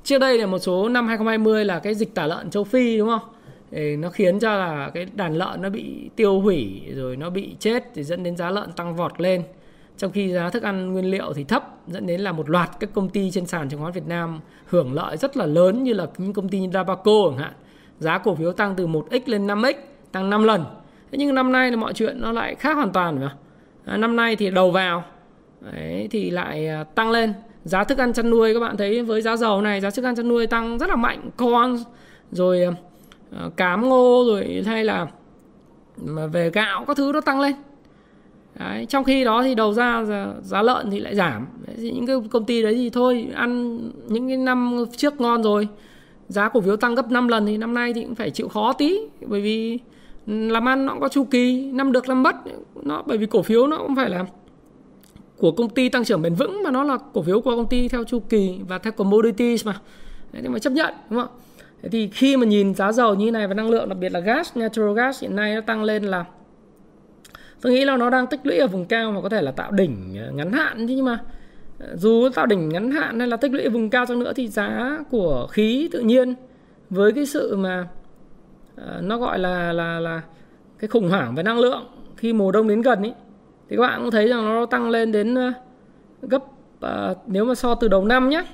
Trước 0.04 0.18
đây 0.18 0.38
là 0.38 0.46
một 0.46 0.58
số 0.58 0.88
năm 0.88 1.08
2020 1.08 1.64
là 1.64 1.78
cái 1.78 1.94
dịch 1.94 2.14
tả 2.14 2.26
lợn 2.26 2.50
châu 2.50 2.64
Phi 2.64 2.98
đúng 2.98 3.08
không? 3.08 3.28
Thì 3.70 3.96
nó 3.96 4.10
khiến 4.10 4.38
cho 4.38 4.54
là 4.54 4.90
cái 4.94 5.06
đàn 5.14 5.34
lợn 5.34 5.62
nó 5.62 5.70
bị 5.70 6.10
tiêu 6.16 6.40
hủy 6.40 6.82
rồi 6.94 7.16
nó 7.16 7.30
bị 7.30 7.56
chết 7.58 7.84
thì 7.94 8.02
dẫn 8.02 8.22
đến 8.22 8.36
giá 8.36 8.50
lợn 8.50 8.72
tăng 8.72 8.96
vọt 8.96 9.20
lên 9.20 9.42
trong 10.02 10.12
khi 10.12 10.32
giá 10.32 10.50
thức 10.50 10.62
ăn 10.62 10.92
nguyên 10.92 11.10
liệu 11.10 11.32
thì 11.32 11.44
thấp 11.44 11.64
dẫn 11.86 12.06
đến 12.06 12.20
là 12.20 12.32
một 12.32 12.50
loạt 12.50 12.70
các 12.80 12.90
công 12.94 13.08
ty 13.08 13.30
trên 13.30 13.46
sàn 13.46 13.68
chứng 13.68 13.80
khoán 13.80 13.92
Việt 13.92 14.06
Nam 14.06 14.40
hưởng 14.66 14.92
lợi 14.92 15.16
rất 15.16 15.36
là 15.36 15.46
lớn 15.46 15.82
như 15.82 15.92
là 15.92 16.06
những 16.18 16.32
công 16.32 16.48
ty 16.48 16.60
như 16.60 16.68
Dabaco 16.72 17.12
chẳng 17.30 17.38
hạn. 17.38 17.52
Giá 17.98 18.18
cổ 18.18 18.34
phiếu 18.34 18.52
tăng 18.52 18.74
từ 18.76 18.86
1x 18.86 19.20
lên 19.26 19.46
5x 19.46 19.74
tăng 20.12 20.30
5 20.30 20.44
lần. 20.44 20.64
Thế 21.10 21.18
nhưng 21.18 21.34
năm 21.34 21.52
nay 21.52 21.70
là 21.70 21.76
mọi 21.76 21.92
chuyện 21.92 22.20
nó 22.20 22.32
lại 22.32 22.54
khác 22.54 22.74
hoàn 22.74 22.92
toàn 22.92 23.20
mà. 23.20 23.36
À, 23.84 23.96
năm 23.96 24.16
nay 24.16 24.36
thì 24.36 24.50
đầu 24.50 24.70
vào 24.70 25.04
đấy, 25.60 26.08
thì 26.10 26.30
lại 26.30 26.68
à, 26.68 26.84
tăng 26.84 27.10
lên. 27.10 27.32
Giá 27.64 27.84
thức 27.84 27.98
ăn 27.98 28.12
chăn 28.12 28.30
nuôi 28.30 28.54
các 28.54 28.60
bạn 28.60 28.76
thấy 28.76 29.02
với 29.02 29.22
giá 29.22 29.36
dầu 29.36 29.62
này 29.62 29.80
giá 29.80 29.90
thức 29.90 30.04
ăn 30.04 30.16
chăn 30.16 30.28
nuôi 30.28 30.46
tăng 30.46 30.78
rất 30.78 30.88
là 30.88 30.96
mạnh. 30.96 31.30
Con 31.36 31.78
rồi 32.30 32.64
à, 32.64 32.72
à, 33.38 33.48
cám 33.56 33.88
ngô 33.88 34.24
rồi 34.26 34.62
hay 34.66 34.84
là 34.84 35.06
mà 35.96 36.26
về 36.26 36.50
gạo 36.50 36.84
các 36.88 36.96
thứ 36.96 37.10
nó 37.14 37.20
tăng 37.20 37.40
lên. 37.40 37.54
Đấy, 38.62 38.86
trong 38.86 39.04
khi 39.04 39.24
đó 39.24 39.42
thì 39.42 39.54
đầu 39.54 39.72
ra 39.72 40.04
giá, 40.04 40.32
giá 40.42 40.62
lợn 40.62 40.90
thì 40.90 41.00
lại 41.00 41.14
giảm. 41.14 41.46
Đấy, 41.66 41.76
thì 41.78 41.90
những 41.90 42.06
cái 42.06 42.16
công 42.30 42.44
ty 42.44 42.62
đấy 42.62 42.74
thì 42.74 42.90
thôi 42.90 43.28
ăn 43.34 43.80
những 44.08 44.28
cái 44.28 44.36
năm 44.36 44.84
trước 44.96 45.20
ngon 45.20 45.42
rồi. 45.42 45.68
Giá 46.28 46.48
cổ 46.48 46.60
phiếu 46.60 46.76
tăng 46.76 46.94
gấp 46.94 47.10
5 47.10 47.28
lần 47.28 47.46
thì 47.46 47.56
năm 47.56 47.74
nay 47.74 47.92
thì 47.92 48.02
cũng 48.02 48.14
phải 48.14 48.30
chịu 48.30 48.48
khó 48.48 48.72
tí 48.72 48.98
bởi 49.26 49.40
vì 49.40 49.78
làm 50.26 50.68
ăn 50.68 50.86
nó 50.86 50.92
cũng 50.92 51.00
có 51.00 51.08
chu 51.08 51.24
kỳ 51.24 51.70
năm 51.72 51.92
được 51.92 52.08
năm 52.08 52.22
mất. 52.22 52.36
Nó 52.82 53.02
bởi 53.06 53.18
vì 53.18 53.26
cổ 53.26 53.42
phiếu 53.42 53.66
nó 53.66 53.78
cũng 53.78 53.96
phải 53.96 54.10
là 54.10 54.24
của 55.36 55.52
công 55.52 55.68
ty 55.68 55.88
tăng 55.88 56.04
trưởng 56.04 56.22
bền 56.22 56.34
vững 56.34 56.62
mà 56.64 56.70
nó 56.70 56.84
là 56.84 56.98
cổ 57.12 57.22
phiếu 57.22 57.40
của 57.40 57.56
công 57.56 57.68
ty 57.68 57.88
theo 57.88 58.04
chu 58.04 58.20
kỳ 58.28 58.58
và 58.68 58.78
theo 58.78 58.92
commodities 58.92 59.66
mà. 59.66 59.80
Đấy, 60.32 60.42
nhưng 60.44 60.52
mà 60.52 60.58
chấp 60.58 60.72
nhận 60.72 60.94
đúng 61.10 61.20
không? 61.20 61.30
Thế 61.82 61.88
thì 61.88 62.08
khi 62.12 62.36
mà 62.36 62.46
nhìn 62.46 62.74
giá 62.74 62.92
dầu 62.92 63.14
như 63.14 63.30
này 63.30 63.46
và 63.48 63.54
năng 63.54 63.70
lượng 63.70 63.88
đặc 63.88 63.98
biệt 63.98 64.12
là 64.12 64.20
gas 64.20 64.56
natural 64.56 64.96
gas 64.96 65.22
hiện 65.22 65.36
nay 65.36 65.54
nó 65.54 65.60
tăng 65.60 65.84
lên 65.84 66.04
là 66.04 66.24
tôi 67.62 67.72
nghĩ 67.72 67.84
là 67.84 67.96
nó 67.96 68.10
đang 68.10 68.26
tích 68.26 68.40
lũy 68.44 68.58
ở 68.58 68.66
vùng 68.66 68.84
cao 68.84 69.12
và 69.12 69.20
có 69.20 69.28
thể 69.28 69.42
là 69.42 69.50
tạo 69.50 69.72
đỉnh 69.72 70.16
ờ, 70.26 70.32
ngắn 70.32 70.52
hạn 70.52 70.86
nhưng 70.86 71.04
mà 71.04 71.18
ờ, 71.78 71.96
dù 71.96 72.28
tạo 72.34 72.46
đỉnh 72.46 72.68
ngắn 72.68 72.90
hạn 72.90 73.18
hay 73.18 73.28
là 73.28 73.36
tích 73.36 73.52
lũy 73.52 73.64
ở 73.64 73.70
vùng 73.70 73.90
cao 73.90 74.06
chăng 74.06 74.18
nữa 74.18 74.32
thì 74.36 74.48
giá 74.48 74.98
của 75.10 75.46
khí 75.50 75.88
tự 75.92 76.00
nhiên 76.00 76.34
với 76.90 77.12
cái 77.12 77.26
sự 77.26 77.56
mà 77.56 77.88
ờ, 78.76 79.00
nó 79.02 79.18
gọi 79.18 79.38
là 79.38 79.72
là 79.72 80.00
là 80.00 80.22
cái 80.78 80.88
khủng 80.88 81.10
hoảng 81.10 81.34
về 81.34 81.42
năng 81.42 81.58
lượng 81.58 81.86
khi 82.16 82.32
mùa 82.32 82.52
đông 82.52 82.68
đến 82.68 82.82
gần 82.82 83.02
ấy 83.02 83.14
thì 83.68 83.76
các 83.76 83.82
bạn 83.82 84.00
cũng 84.02 84.10
thấy 84.10 84.28
rằng 84.28 84.44
nó 84.44 84.66
tăng 84.66 84.90
lên 84.90 85.12
đến 85.12 85.36
gấp 86.22 86.42
nếu 87.26 87.44
mà 87.44 87.54
so 87.54 87.74
từ 87.74 87.88
đầu 87.88 88.04
năm 88.04 88.28
nhé 88.28 88.44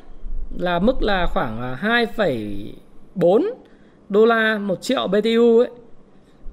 là 0.59 0.79
mức 0.79 1.03
là 1.03 1.27
khoảng 1.27 1.77
2,4 1.81 3.51
đô 4.09 4.27
la 4.27 4.59
một 4.59 4.83
triệu 4.83 5.09
BTU 5.09 5.59
ấy 5.59 5.69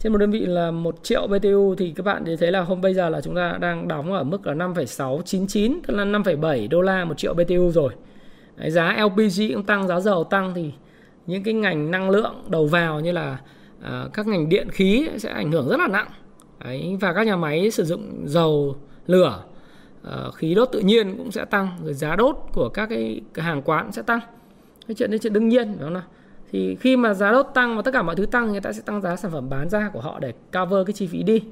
trên 0.05 0.11
một 0.11 0.17
đơn 0.17 0.31
vị 0.31 0.39
là 0.39 0.71
một 0.71 1.03
triệu 1.03 1.27
BTU 1.27 1.75
thì 1.75 1.93
các 1.95 2.05
bạn 2.05 2.25
thấy 2.39 2.51
là 2.51 2.61
hôm 2.61 2.81
bây 2.81 2.93
giờ 2.93 3.09
là 3.09 3.21
chúng 3.21 3.35
ta 3.35 3.57
đang 3.61 3.87
đóng 3.87 4.13
ở 4.13 4.23
mức 4.23 4.47
là 4.47 4.53
5,699 4.53 5.79
tức 5.87 5.93
là 5.93 6.05
5,7 6.05 6.69
đô 6.69 6.81
la 6.81 7.05
một 7.05 7.17
triệu 7.17 7.33
BTU 7.33 7.71
rồi. 7.71 7.93
Đấy, 8.55 8.71
giá 8.71 8.97
LPG 9.03 9.53
cũng 9.53 9.63
tăng 9.63 9.87
giá 9.87 9.99
dầu 9.99 10.23
tăng 10.23 10.53
thì 10.55 10.71
những 11.27 11.43
cái 11.43 11.53
ngành 11.53 11.91
năng 11.91 12.09
lượng 12.09 12.43
đầu 12.47 12.65
vào 12.65 12.99
như 12.99 13.11
là 13.11 13.37
à, 13.81 14.05
các 14.13 14.27
ngành 14.27 14.49
điện 14.49 14.69
khí 14.69 15.09
sẽ 15.17 15.31
ảnh 15.31 15.51
hưởng 15.51 15.69
rất 15.69 15.79
là 15.79 15.87
nặng. 15.87 16.07
Đấy, 16.65 16.97
và 17.01 17.13
các 17.13 17.27
nhà 17.27 17.35
máy 17.35 17.71
sử 17.71 17.83
dụng 17.83 18.23
dầu 18.25 18.75
lửa 19.07 19.43
à, 20.03 20.17
khí 20.35 20.55
đốt 20.55 20.69
tự 20.71 20.79
nhiên 20.79 21.17
cũng 21.17 21.31
sẽ 21.31 21.45
tăng 21.45 21.67
rồi 21.83 21.93
giá 21.93 22.15
đốt 22.15 22.35
của 22.53 22.69
các 22.69 22.89
cái 22.89 23.21
hàng 23.35 23.61
quán 23.61 23.91
sẽ 23.91 24.01
tăng. 24.01 24.19
Cái 24.87 24.95
chuyện 24.95 25.09
đấy 25.09 25.19
chuyện 25.19 25.33
đương 25.33 25.49
nhiên 25.49 25.71
đúng 25.71 25.81
không 25.81 25.93
nào? 25.93 26.03
Thì 26.55 26.75
khi 26.75 26.97
mà 26.97 27.13
giá 27.13 27.31
đốt 27.31 27.47
tăng 27.53 27.75
và 27.75 27.81
tất 27.81 27.91
cả 27.93 28.01
mọi 28.01 28.15
thứ 28.15 28.25
tăng 28.25 28.51
người 28.51 28.61
ta 28.61 28.73
sẽ 28.73 28.81
tăng 28.85 29.01
giá 29.01 29.15
sản 29.15 29.31
phẩm 29.31 29.49
bán 29.49 29.69
ra 29.69 29.89
của 29.93 29.99
họ 29.99 30.19
để 30.19 30.33
cover 30.53 30.87
cái 30.87 30.93
chi 30.93 31.07
phí 31.07 31.23
đi. 31.23 31.43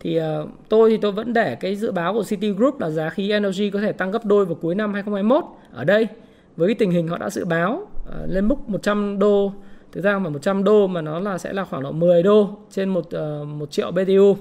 Thì 0.00 0.20
uh, 0.20 0.48
tôi 0.68 0.90
thì 0.90 0.96
tôi 0.96 1.12
vẫn 1.12 1.32
để 1.32 1.54
cái 1.54 1.76
dự 1.76 1.92
báo 1.92 2.12
của 2.12 2.24
City 2.24 2.52
Group 2.52 2.80
là 2.80 2.90
giá 2.90 3.10
khí 3.10 3.30
energy 3.30 3.70
có 3.70 3.80
thể 3.80 3.92
tăng 3.92 4.10
gấp 4.10 4.24
đôi 4.24 4.44
vào 4.44 4.54
cuối 4.54 4.74
năm 4.74 4.94
2021 4.94 5.44
ở 5.72 5.84
đây 5.84 6.08
với 6.56 6.68
cái 6.68 6.74
tình 6.74 6.90
hình 6.90 7.08
họ 7.08 7.18
đã 7.18 7.30
dự 7.30 7.44
báo 7.44 7.72
uh, 7.72 8.30
lên 8.30 8.48
mức 8.48 8.68
100 8.68 9.18
đô 9.18 9.52
thực 9.92 10.04
ra 10.04 10.18
mà 10.18 10.30
100 10.30 10.64
đô 10.64 10.86
mà 10.86 11.00
nó 11.00 11.20
là 11.20 11.38
sẽ 11.38 11.52
là 11.52 11.64
khoảng 11.64 11.82
độ 11.82 11.92
10 11.92 12.22
đô 12.22 12.58
trên 12.70 12.88
một 12.88 13.10
ờ, 13.10 13.40
uh, 13.42 13.48
1 13.48 13.70
triệu 13.70 13.90
BTU 13.90 14.36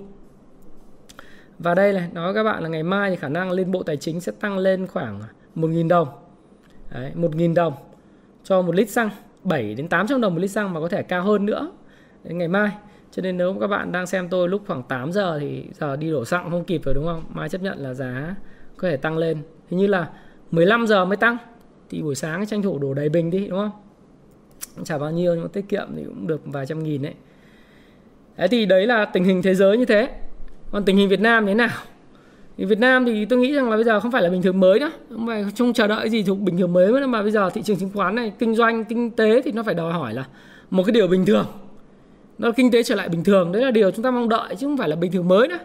và 1.59 1.75
đây 1.75 1.93
này 1.93 2.09
nói 2.13 2.33
các 2.33 2.43
bạn 2.43 2.63
là 2.63 2.69
ngày 2.69 2.83
mai 2.83 3.09
thì 3.09 3.15
khả 3.15 3.29
năng 3.29 3.51
Liên 3.51 3.71
Bộ 3.71 3.83
Tài 3.83 3.97
chính 3.97 4.21
sẽ 4.21 4.31
tăng 4.39 4.57
lên 4.57 4.87
khoảng 4.87 5.19
1.000 5.55 5.87
đồng. 5.87 6.07
Đấy, 6.91 7.11
1.000 7.15 7.53
đồng 7.53 7.73
cho 8.43 8.61
một 8.61 8.75
lít 8.75 8.89
xăng. 8.89 9.09
7 9.43 9.75
đến 9.75 9.87
800 9.87 10.21
đồng 10.21 10.33
một 10.33 10.39
lít 10.41 10.51
xăng 10.51 10.73
mà 10.73 10.79
có 10.79 10.89
thể 10.89 11.03
cao 11.03 11.23
hơn 11.23 11.45
nữa. 11.45 11.71
Đến 12.23 12.37
ngày 12.37 12.47
mai. 12.47 12.71
Cho 13.11 13.21
nên 13.21 13.37
nếu 13.37 13.55
các 13.61 13.67
bạn 13.67 13.91
đang 13.91 14.07
xem 14.07 14.29
tôi 14.29 14.49
lúc 14.49 14.61
khoảng 14.67 14.83
8 14.83 15.11
giờ 15.11 15.39
thì 15.39 15.63
giờ 15.79 15.95
đi 15.95 16.11
đổ 16.11 16.25
xăng 16.25 16.49
không 16.49 16.63
kịp 16.63 16.81
rồi 16.85 16.93
đúng 16.93 17.05
không? 17.05 17.23
Mai 17.33 17.49
chấp 17.49 17.61
nhận 17.61 17.79
là 17.79 17.93
giá 17.93 18.35
có 18.77 18.89
thể 18.89 18.97
tăng 18.97 19.17
lên. 19.17 19.37
Hình 19.69 19.79
như 19.79 19.87
là 19.87 20.09
15 20.51 20.87
giờ 20.87 21.05
mới 21.05 21.17
tăng. 21.17 21.37
Thì 21.89 22.01
buổi 22.01 22.15
sáng 22.15 22.45
tranh 22.45 22.61
thủ 22.61 22.79
đổ 22.79 22.93
đầy 22.93 23.09
bình 23.09 23.29
đi, 23.29 23.47
đúng 23.47 23.59
không? 23.59 23.71
Chả 24.83 24.97
bao 24.97 25.11
nhiêu, 25.11 25.33
nhưng 25.33 25.43
mà 25.43 25.49
tiết 25.53 25.69
kiệm 25.69 25.87
thì 25.95 26.03
cũng 26.03 26.27
được 26.27 26.41
vài 26.45 26.65
trăm 26.65 26.83
nghìn 26.83 27.01
đấy. 27.01 27.13
Thế 28.37 28.47
thì 28.47 28.65
đấy 28.65 28.87
là 28.87 29.05
tình 29.05 29.23
hình 29.23 29.41
thế 29.41 29.55
giới 29.55 29.77
như 29.77 29.85
thế. 29.85 30.09
Còn 30.71 30.85
tình 30.85 30.97
hình 30.97 31.09
Việt 31.09 31.19
Nam 31.19 31.45
thế 31.45 31.53
nào? 31.53 31.69
Thì 32.57 32.65
Việt 32.65 32.79
Nam 32.79 33.05
thì 33.05 33.25
tôi 33.25 33.39
nghĩ 33.39 33.53
rằng 33.53 33.69
là 33.69 33.75
bây 33.75 33.83
giờ 33.83 33.99
không 33.99 34.11
phải 34.11 34.21
là 34.21 34.29
bình 34.29 34.41
thường 34.41 34.59
mới 34.59 34.79
nữa 34.79 34.91
không 35.09 35.27
phải 35.27 35.45
không 35.57 35.73
chờ 35.73 35.87
đợi 35.87 36.09
gì 36.09 36.23
thuộc 36.23 36.39
bình 36.39 36.57
thường 36.57 36.73
mới 36.73 36.91
nữa, 36.91 37.07
mà 37.07 37.21
bây 37.21 37.31
giờ 37.31 37.49
thị 37.49 37.61
trường 37.61 37.77
chứng 37.77 37.89
khoán 37.93 38.15
này, 38.15 38.33
kinh 38.39 38.55
doanh, 38.55 38.85
kinh 38.85 39.11
tế 39.11 39.41
thì 39.41 39.51
nó 39.51 39.63
phải 39.63 39.75
đòi 39.75 39.93
hỏi 39.93 40.13
là 40.13 40.25
một 40.71 40.83
cái 40.83 40.91
điều 40.91 41.07
bình 41.07 41.25
thường. 41.25 41.45
Nó 42.37 42.51
kinh 42.51 42.71
tế 42.71 42.83
trở 42.83 42.95
lại 42.95 43.09
bình 43.09 43.23
thường, 43.23 43.51
đấy 43.51 43.61
là 43.61 43.71
điều 43.71 43.91
chúng 43.91 44.03
ta 44.03 44.11
mong 44.11 44.29
đợi 44.29 44.55
chứ 44.55 44.67
không 44.67 44.77
phải 44.77 44.89
là 44.89 44.95
bình 44.95 45.11
thường 45.11 45.27
mới 45.27 45.47
nữa. 45.47 45.59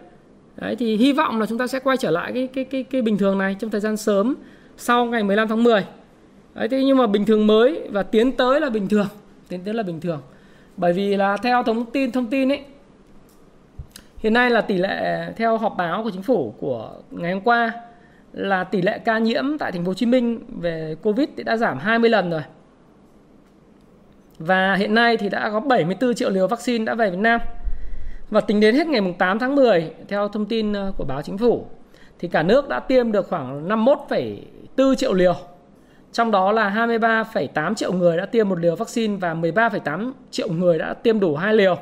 Đấy, 0.55 0.75
thì 0.75 0.97
hy 0.97 1.13
vọng 1.13 1.39
là 1.39 1.45
chúng 1.45 1.57
ta 1.57 1.67
sẽ 1.67 1.79
quay 1.79 1.97
trở 1.97 2.11
lại 2.11 2.31
cái 2.33 2.47
cái 2.47 2.63
cái 2.63 2.83
cái 2.83 3.01
bình 3.01 3.17
thường 3.17 3.37
này 3.37 3.55
trong 3.59 3.71
thời 3.71 3.81
gian 3.81 3.97
sớm, 3.97 4.35
sau 4.77 5.05
ngày 5.05 5.23
15 5.23 5.47
tháng 5.47 5.63
10 5.63 5.85
đấy, 6.55 6.67
thế 6.67 6.83
nhưng 6.83 6.97
mà 6.97 7.07
bình 7.07 7.25
thường 7.25 7.47
mới 7.47 7.81
và 7.91 8.03
tiến 8.03 8.31
tới 8.31 8.59
là 8.61 8.69
bình 8.69 8.87
thường, 8.87 9.07
tiến 9.49 9.59
tới 9.65 9.73
là 9.73 9.83
bình 9.83 9.99
thường. 10.01 10.19
Bởi 10.77 10.93
vì 10.93 11.15
là 11.17 11.37
theo 11.37 11.63
thông 11.63 11.85
tin 11.85 12.11
thông 12.11 12.25
tin 12.25 12.51
ấy 12.51 12.61
hiện 14.17 14.33
nay 14.33 14.49
là 14.49 14.61
tỷ 14.61 14.77
lệ 14.77 15.27
theo 15.35 15.57
họp 15.57 15.77
báo 15.77 16.03
của 16.03 16.11
chính 16.11 16.23
phủ 16.23 16.53
của 16.59 16.91
ngày 17.11 17.33
hôm 17.33 17.41
qua 17.41 17.71
là 18.33 18.63
tỷ 18.63 18.81
lệ 18.81 18.99
ca 18.99 19.17
nhiễm 19.17 19.57
tại 19.57 19.71
thành 19.71 19.85
phố 19.85 19.89
Hồ 19.89 19.93
Chí 19.93 20.05
Minh 20.05 20.39
về 20.61 20.95
Covid 21.03 21.29
thì 21.37 21.43
đã 21.43 21.57
giảm 21.57 21.77
20 21.77 22.09
lần 22.09 22.29
rồi. 22.29 22.41
Và 24.39 24.75
hiện 24.75 24.93
nay 24.93 25.17
thì 25.17 25.29
đã 25.29 25.49
có 25.49 25.59
74 25.59 26.13
triệu 26.13 26.29
liều 26.29 26.47
vaccine 26.47 26.85
đã 26.85 26.95
về 26.95 27.09
Việt 27.09 27.19
Nam. 27.19 27.41
Và 28.29 28.41
tính 28.41 28.59
đến 28.59 28.75
hết 28.75 28.87
ngày 28.87 29.15
8 29.17 29.39
tháng 29.39 29.55
10, 29.55 29.91
theo 30.07 30.27
thông 30.27 30.45
tin 30.45 30.73
ờ, 30.73 30.93
của 30.97 31.03
báo 31.03 31.21
chính 31.21 31.37
phủ, 31.37 31.65
thì 32.19 32.27
cả 32.27 32.43
nước 32.43 32.69
đã 32.69 32.79
tiêm 32.79 33.11
được 33.11 33.27
khoảng 33.29 33.67
51,4 33.67 34.95
triệu 34.95 35.13
liều. 35.13 35.35
Trong 36.11 36.31
đó 36.31 36.51
là 36.51 36.69
23,8 36.69 37.73
triệu 37.73 37.93
người 37.93 38.17
đã 38.17 38.25
tiêm 38.25 38.49
một 38.49 38.59
liều 38.59 38.75
vaccine 38.75 39.15
và 39.15 39.33
13,8 39.33 40.11
triệu 40.31 40.49
người 40.49 40.79
đã 40.79 40.93
tiêm 40.93 41.19
đủ 41.19 41.35
hai 41.35 41.53
liều. 41.53 41.77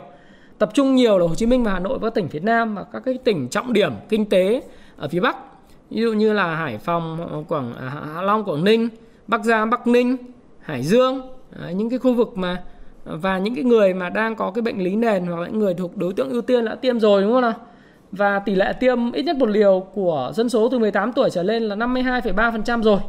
Tập 0.57 0.69
trung 0.73 0.95
nhiều 0.95 1.17
là 1.17 1.27
Hồ 1.27 1.35
Chí 1.35 1.45
Minh 1.45 1.63
và 1.63 1.71
Hà 1.71 1.79
Nội 1.79 1.99
và 1.99 2.09
các 2.09 2.13
tỉnh 2.13 2.27
phía 2.27 2.39
Nam 2.39 2.75
và 2.75 2.83
các 2.93 2.99
cái 3.05 3.17
tỉnh 3.23 3.47
trọng 3.49 3.73
điểm 3.73 3.93
kinh 4.09 4.25
tế 4.25 4.61
ở 4.97 5.07
phía 5.07 5.19
Bắc. 5.19 5.37
Ví 5.89 6.01
dụ 6.01 6.13
như 6.13 6.33
là 6.33 6.55
Hải 6.55 6.77
Phòng, 6.77 7.43
Quảng 7.47 7.73
à, 7.75 7.89
Hạ 8.15 8.21
Long, 8.21 8.43
Quảng 8.43 8.63
Ninh, 8.63 8.89
Bắc 9.27 9.43
Giang, 9.43 9.69
Bắc 9.69 9.87
Ninh, 9.87 10.17
Hải 10.59 10.83
Dương, 10.83 11.21
những 11.73 11.89
cái 11.89 11.99
khu 11.99 12.13
vực 12.13 12.37
mà 12.37 12.63
và 13.05 13.37
những 13.37 13.55
cái 13.55 13.63
người 13.63 13.93
mà 13.93 14.09
đang 14.09 14.35
có 14.35 14.51
cái 14.51 14.61
bệnh 14.61 14.83
lý 14.83 14.95
nền 14.95 15.25
hoặc 15.25 15.39
là 15.39 15.47
những 15.47 15.59
người 15.59 15.73
thuộc 15.73 15.97
đối 15.97 16.13
tượng 16.13 16.29
ưu 16.29 16.41
tiên 16.41 16.65
đã 16.65 16.75
tiêm 16.75 16.99
rồi 16.99 17.21
đúng 17.21 17.31
không 17.31 17.41
nào? 17.41 17.53
Và 18.11 18.39
tỷ 18.39 18.55
lệ 18.55 18.73
tiêm 18.79 19.11
ít 19.11 19.23
nhất 19.23 19.35
một 19.35 19.49
liều 19.49 19.87
của 19.93 20.31
dân 20.35 20.49
số 20.49 20.69
từ 20.69 20.79
18 20.79 21.13
tuổi 21.13 21.29
trở 21.29 21.43
lên 21.43 21.63
là 21.63 21.75
52,3% 21.75 22.81
rồi. 22.81 22.99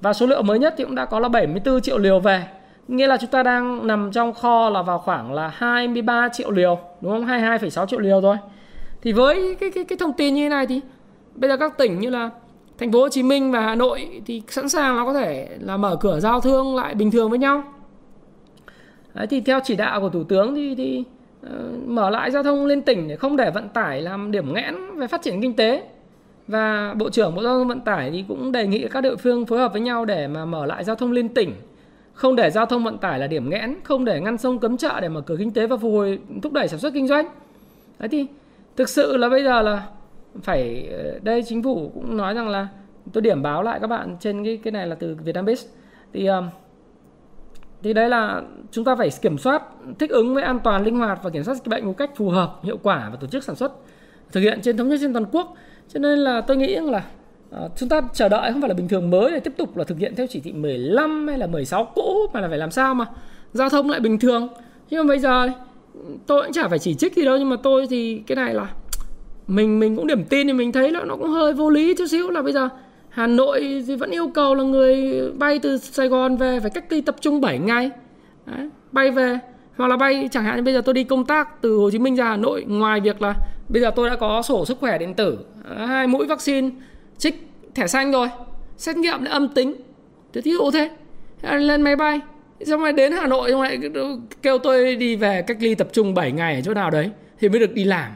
Và 0.00 0.12
số 0.12 0.26
liệu 0.26 0.42
mới 0.42 0.58
nhất 0.58 0.74
thì 0.76 0.84
cũng 0.84 0.94
đã 0.94 1.04
có 1.04 1.20
là 1.20 1.28
74 1.28 1.80
triệu 1.80 1.98
liều 1.98 2.20
về. 2.20 2.44
Nghĩa 2.88 3.06
là 3.06 3.16
chúng 3.16 3.30
ta 3.30 3.42
đang 3.42 3.86
nằm 3.86 4.12
trong 4.12 4.34
kho 4.34 4.70
là 4.70 4.82
vào 4.82 4.98
khoảng 4.98 5.32
là 5.32 5.48
23 5.54 6.28
triệu 6.32 6.50
liều, 6.50 6.78
đúng 7.00 7.12
không? 7.12 7.26
22,6 7.26 7.86
triệu 7.86 8.00
liều 8.00 8.20
rồi. 8.20 8.36
Thì 9.02 9.12
với 9.12 9.56
cái 9.60 9.70
cái 9.70 9.84
cái 9.84 9.98
thông 9.98 10.12
tin 10.12 10.34
như 10.34 10.42
thế 10.42 10.48
này 10.48 10.66
thì 10.66 10.80
bây 11.34 11.50
giờ 11.50 11.56
các 11.56 11.78
tỉnh 11.78 11.98
như 11.98 12.10
là 12.10 12.30
thành 12.78 12.92
phố 12.92 13.00
Hồ 13.00 13.08
Chí 13.08 13.22
Minh 13.22 13.52
và 13.52 13.60
Hà 13.60 13.74
Nội 13.74 14.22
thì 14.26 14.42
sẵn 14.48 14.68
sàng 14.68 14.96
nó 14.96 15.04
có 15.04 15.12
thể 15.12 15.48
là 15.60 15.76
mở 15.76 15.96
cửa 16.00 16.20
giao 16.20 16.40
thương 16.40 16.76
lại 16.76 16.94
bình 16.94 17.10
thường 17.10 17.30
với 17.30 17.38
nhau. 17.38 17.62
Đấy, 19.14 19.26
thì 19.26 19.40
theo 19.40 19.60
chỉ 19.64 19.76
đạo 19.76 20.00
của 20.00 20.08
thủ 20.08 20.24
tướng 20.24 20.54
thì 20.54 20.74
thì 20.74 21.04
uh, 21.46 21.88
mở 21.88 22.10
lại 22.10 22.30
giao 22.30 22.42
thông 22.42 22.66
lên 22.66 22.82
tỉnh 22.82 23.08
để 23.08 23.16
không 23.16 23.36
để 23.36 23.50
vận 23.50 23.68
tải 23.68 24.00
làm 24.00 24.30
điểm 24.30 24.54
nghẽn 24.54 24.74
về 24.96 25.06
phát 25.06 25.22
triển 25.22 25.42
kinh 25.42 25.56
tế 25.56 25.82
và 26.48 26.94
bộ 26.98 27.10
trưởng 27.10 27.34
bộ 27.34 27.42
giao 27.42 27.58
thông 27.58 27.68
vận 27.68 27.80
tải 27.80 28.10
thì 28.10 28.24
cũng 28.28 28.52
đề 28.52 28.66
nghị 28.66 28.88
các 28.88 29.00
địa 29.00 29.16
phương 29.16 29.46
phối 29.46 29.58
hợp 29.58 29.72
với 29.72 29.80
nhau 29.80 30.04
để 30.04 30.28
mà 30.28 30.44
mở 30.44 30.66
lại 30.66 30.84
giao 30.84 30.96
thông 30.96 31.12
liên 31.12 31.28
tỉnh 31.28 31.54
không 32.14 32.36
để 32.36 32.50
giao 32.50 32.66
thông 32.66 32.84
vận 32.84 32.98
tải 32.98 33.18
là 33.18 33.26
điểm 33.26 33.50
nghẽn, 33.50 33.74
không 33.84 34.04
để 34.04 34.20
ngăn 34.20 34.38
sông 34.38 34.58
cấm 34.58 34.76
chợ 34.76 35.00
để 35.00 35.08
mở 35.08 35.20
cửa 35.20 35.36
kinh 35.38 35.52
tế 35.52 35.66
và 35.66 35.76
phục 35.76 35.92
hồi, 35.92 36.18
thúc 36.42 36.52
đẩy 36.52 36.68
sản 36.68 36.80
xuất 36.80 36.94
kinh 36.94 37.08
doanh. 37.08 37.26
Đấy 37.98 38.08
thì, 38.08 38.26
thực 38.76 38.88
sự 38.88 39.16
là 39.16 39.28
bây 39.28 39.44
giờ 39.44 39.62
là 39.62 39.86
phải 40.42 40.88
ờ, 40.92 41.18
đây 41.22 41.42
chính 41.42 41.62
phủ 41.62 41.90
cũng 41.94 42.16
nói 42.16 42.34
rằng 42.34 42.48
là, 42.48 42.68
tôi 43.12 43.22
điểm 43.22 43.42
báo 43.42 43.62
lại 43.62 43.80
các 43.80 43.86
bạn 43.86 44.16
trên 44.20 44.44
cái 44.44 44.60
cái 44.62 44.72
này 44.72 44.86
là 44.86 44.94
từ 44.94 45.16
Vietnambiz 45.24 45.66
thì 46.12 46.26
ờ, 46.26 46.42
thì 47.82 47.92
đây 47.92 48.08
là 48.08 48.42
chúng 48.70 48.84
ta 48.84 48.96
phải 48.96 49.10
kiểm 49.22 49.38
soát, 49.38 49.62
thích 49.98 50.10
ứng 50.10 50.34
với 50.34 50.42
an 50.42 50.58
toàn 50.64 50.84
linh 50.84 50.96
hoạt 50.96 51.20
và 51.22 51.30
kiểm 51.30 51.42
soát 51.44 51.54
dịch 51.54 51.66
bệnh 51.66 51.86
một 51.86 51.94
cách 51.98 52.10
phù 52.16 52.28
hợp, 52.28 52.58
hiệu 52.62 52.78
quả 52.82 53.08
và 53.10 53.16
tổ 53.16 53.26
chức 53.26 53.44
sản 53.44 53.56
xuất, 53.56 53.72
thực 54.32 54.40
hiện 54.40 54.60
trên 54.62 54.76
thống 54.76 54.88
nhất 54.88 54.98
trên 55.00 55.12
toàn 55.12 55.24
quốc. 55.32 55.54
Cho 55.88 56.00
nên 56.00 56.18
là 56.18 56.40
tôi 56.40 56.56
nghĩ 56.56 56.74
là 56.74 57.04
Ờ, 57.54 57.68
chúng 57.76 57.88
ta 57.88 58.00
chờ 58.14 58.28
đợi 58.28 58.52
không 58.52 58.60
phải 58.60 58.68
là 58.68 58.74
bình 58.74 58.88
thường 58.88 59.10
mới 59.10 59.30
để 59.30 59.40
tiếp 59.40 59.52
tục 59.56 59.76
là 59.76 59.84
thực 59.84 59.98
hiện 59.98 60.14
theo 60.16 60.26
chỉ 60.30 60.40
thị 60.40 60.52
15 60.52 61.28
hay 61.28 61.38
là 61.38 61.46
16 61.46 61.84
cũ 61.94 62.26
mà 62.32 62.40
là 62.40 62.48
phải 62.48 62.58
làm 62.58 62.70
sao 62.70 62.94
mà 62.94 63.04
giao 63.52 63.68
thông 63.68 63.90
lại 63.90 64.00
bình 64.00 64.18
thường. 64.18 64.48
Nhưng 64.90 65.06
mà 65.06 65.08
bây 65.08 65.18
giờ 65.18 65.48
tôi 66.26 66.42
cũng 66.42 66.52
chả 66.52 66.68
phải 66.68 66.78
chỉ 66.78 66.94
trích 66.94 67.14
gì 67.14 67.24
đâu 67.24 67.36
nhưng 67.38 67.48
mà 67.48 67.56
tôi 67.62 67.86
thì 67.86 68.22
cái 68.26 68.36
này 68.36 68.54
là 68.54 68.66
mình 69.46 69.80
mình 69.80 69.96
cũng 69.96 70.06
điểm 70.06 70.24
tin 70.24 70.46
thì 70.46 70.52
mình 70.52 70.72
thấy 70.72 70.90
là 70.90 71.04
nó 71.04 71.16
cũng 71.16 71.28
hơi 71.28 71.52
vô 71.52 71.70
lý 71.70 71.94
chút 71.98 72.06
xíu 72.06 72.30
là 72.30 72.42
bây 72.42 72.52
giờ 72.52 72.68
Hà 73.08 73.26
Nội 73.26 73.84
thì 73.86 73.96
vẫn 73.96 74.10
yêu 74.10 74.28
cầu 74.34 74.54
là 74.54 74.62
người 74.62 75.22
bay 75.38 75.58
từ 75.58 75.78
Sài 75.78 76.08
Gòn 76.08 76.36
về 76.36 76.60
phải 76.60 76.70
cách 76.70 76.84
ly 76.92 77.00
tập 77.00 77.16
trung 77.20 77.40
7 77.40 77.58
ngày. 77.58 77.90
Đấy, 78.46 78.68
bay 78.92 79.10
về 79.10 79.38
hoặc 79.76 79.88
là 79.88 79.96
bay 79.96 80.28
chẳng 80.32 80.44
hạn 80.44 80.56
như 80.56 80.62
bây 80.62 80.74
giờ 80.74 80.80
tôi 80.84 80.94
đi 80.94 81.04
công 81.04 81.24
tác 81.24 81.62
từ 81.62 81.76
Hồ 81.76 81.90
Chí 81.90 81.98
Minh 81.98 82.16
ra 82.16 82.24
Hà 82.24 82.36
Nội 82.36 82.64
ngoài 82.68 83.00
việc 83.00 83.22
là 83.22 83.34
bây 83.68 83.82
giờ 83.82 83.90
tôi 83.96 84.10
đã 84.10 84.16
có 84.16 84.42
sổ 84.42 84.64
sức 84.64 84.78
khỏe 84.80 84.98
điện 84.98 85.14
tử 85.14 85.38
hai 85.76 86.06
mũi 86.06 86.26
vaccine 86.26 86.70
trích 87.18 87.48
thẻ 87.74 87.86
xanh 87.86 88.12
rồi 88.12 88.28
xét 88.76 88.96
nghiệm 88.96 89.22
lại 89.22 89.32
âm 89.32 89.48
tính. 89.48 89.74
Thế 90.32 90.40
thí 90.40 90.50
dụ 90.50 90.70
thế 90.70 90.90
lên 91.42 91.82
máy 91.82 91.96
bay. 91.96 92.20
Xong 92.66 92.80
rồi 92.80 92.92
đến 92.92 93.12
Hà 93.12 93.26
Nội 93.26 93.50
xong 93.50 93.62
lại 93.62 93.78
kêu 94.42 94.58
tôi 94.58 94.96
đi 94.96 95.16
về 95.16 95.42
cách 95.42 95.56
ly 95.60 95.74
tập 95.74 95.88
trung 95.92 96.14
7 96.14 96.32
ngày 96.32 96.54
ở 96.54 96.60
chỗ 96.60 96.74
nào 96.74 96.90
đấy 96.90 97.10
thì 97.40 97.48
mới 97.48 97.60
được 97.60 97.72
đi 97.72 97.84
làm. 97.84 98.10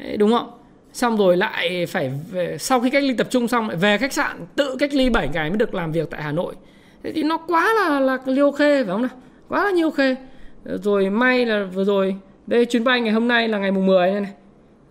Đấy, 0.00 0.16
đúng 0.16 0.30
không? 0.30 0.50
Xong 0.92 1.16
rồi 1.16 1.36
lại 1.36 1.86
phải 1.86 2.12
về, 2.30 2.56
sau 2.58 2.80
khi 2.80 2.90
cách 2.90 3.02
ly 3.02 3.14
tập 3.14 3.26
trung 3.30 3.48
xong 3.48 3.68
lại 3.68 3.76
về 3.76 3.98
khách 3.98 4.12
sạn 4.12 4.46
tự 4.56 4.76
cách 4.78 4.94
ly 4.94 5.10
7 5.10 5.28
ngày 5.32 5.50
mới 5.50 5.58
được 5.58 5.74
làm 5.74 5.92
việc 5.92 6.10
tại 6.10 6.22
Hà 6.22 6.32
Nội. 6.32 6.54
Thế 7.02 7.12
thì 7.12 7.22
nó 7.22 7.36
quá 7.36 7.74
là 7.74 8.00
là 8.00 8.18
liêu 8.26 8.52
khê 8.52 8.84
phải 8.84 8.92
không 8.92 9.02
nào? 9.02 9.10
Quá 9.48 9.64
là 9.64 9.70
nhiều 9.70 9.90
khê. 9.90 10.16
Rồi 10.64 11.10
may 11.10 11.46
là 11.46 11.64
vừa 11.74 11.84
rồi 11.84 12.16
đây 12.46 12.64
chuyến 12.64 12.84
bay 12.84 13.00
ngày 13.00 13.12
hôm 13.12 13.28
nay 13.28 13.48
là 13.48 13.58
ngày 13.58 13.70
mùng 13.70 13.86
10 13.86 14.10
này, 14.10 14.20
này. 14.20 14.32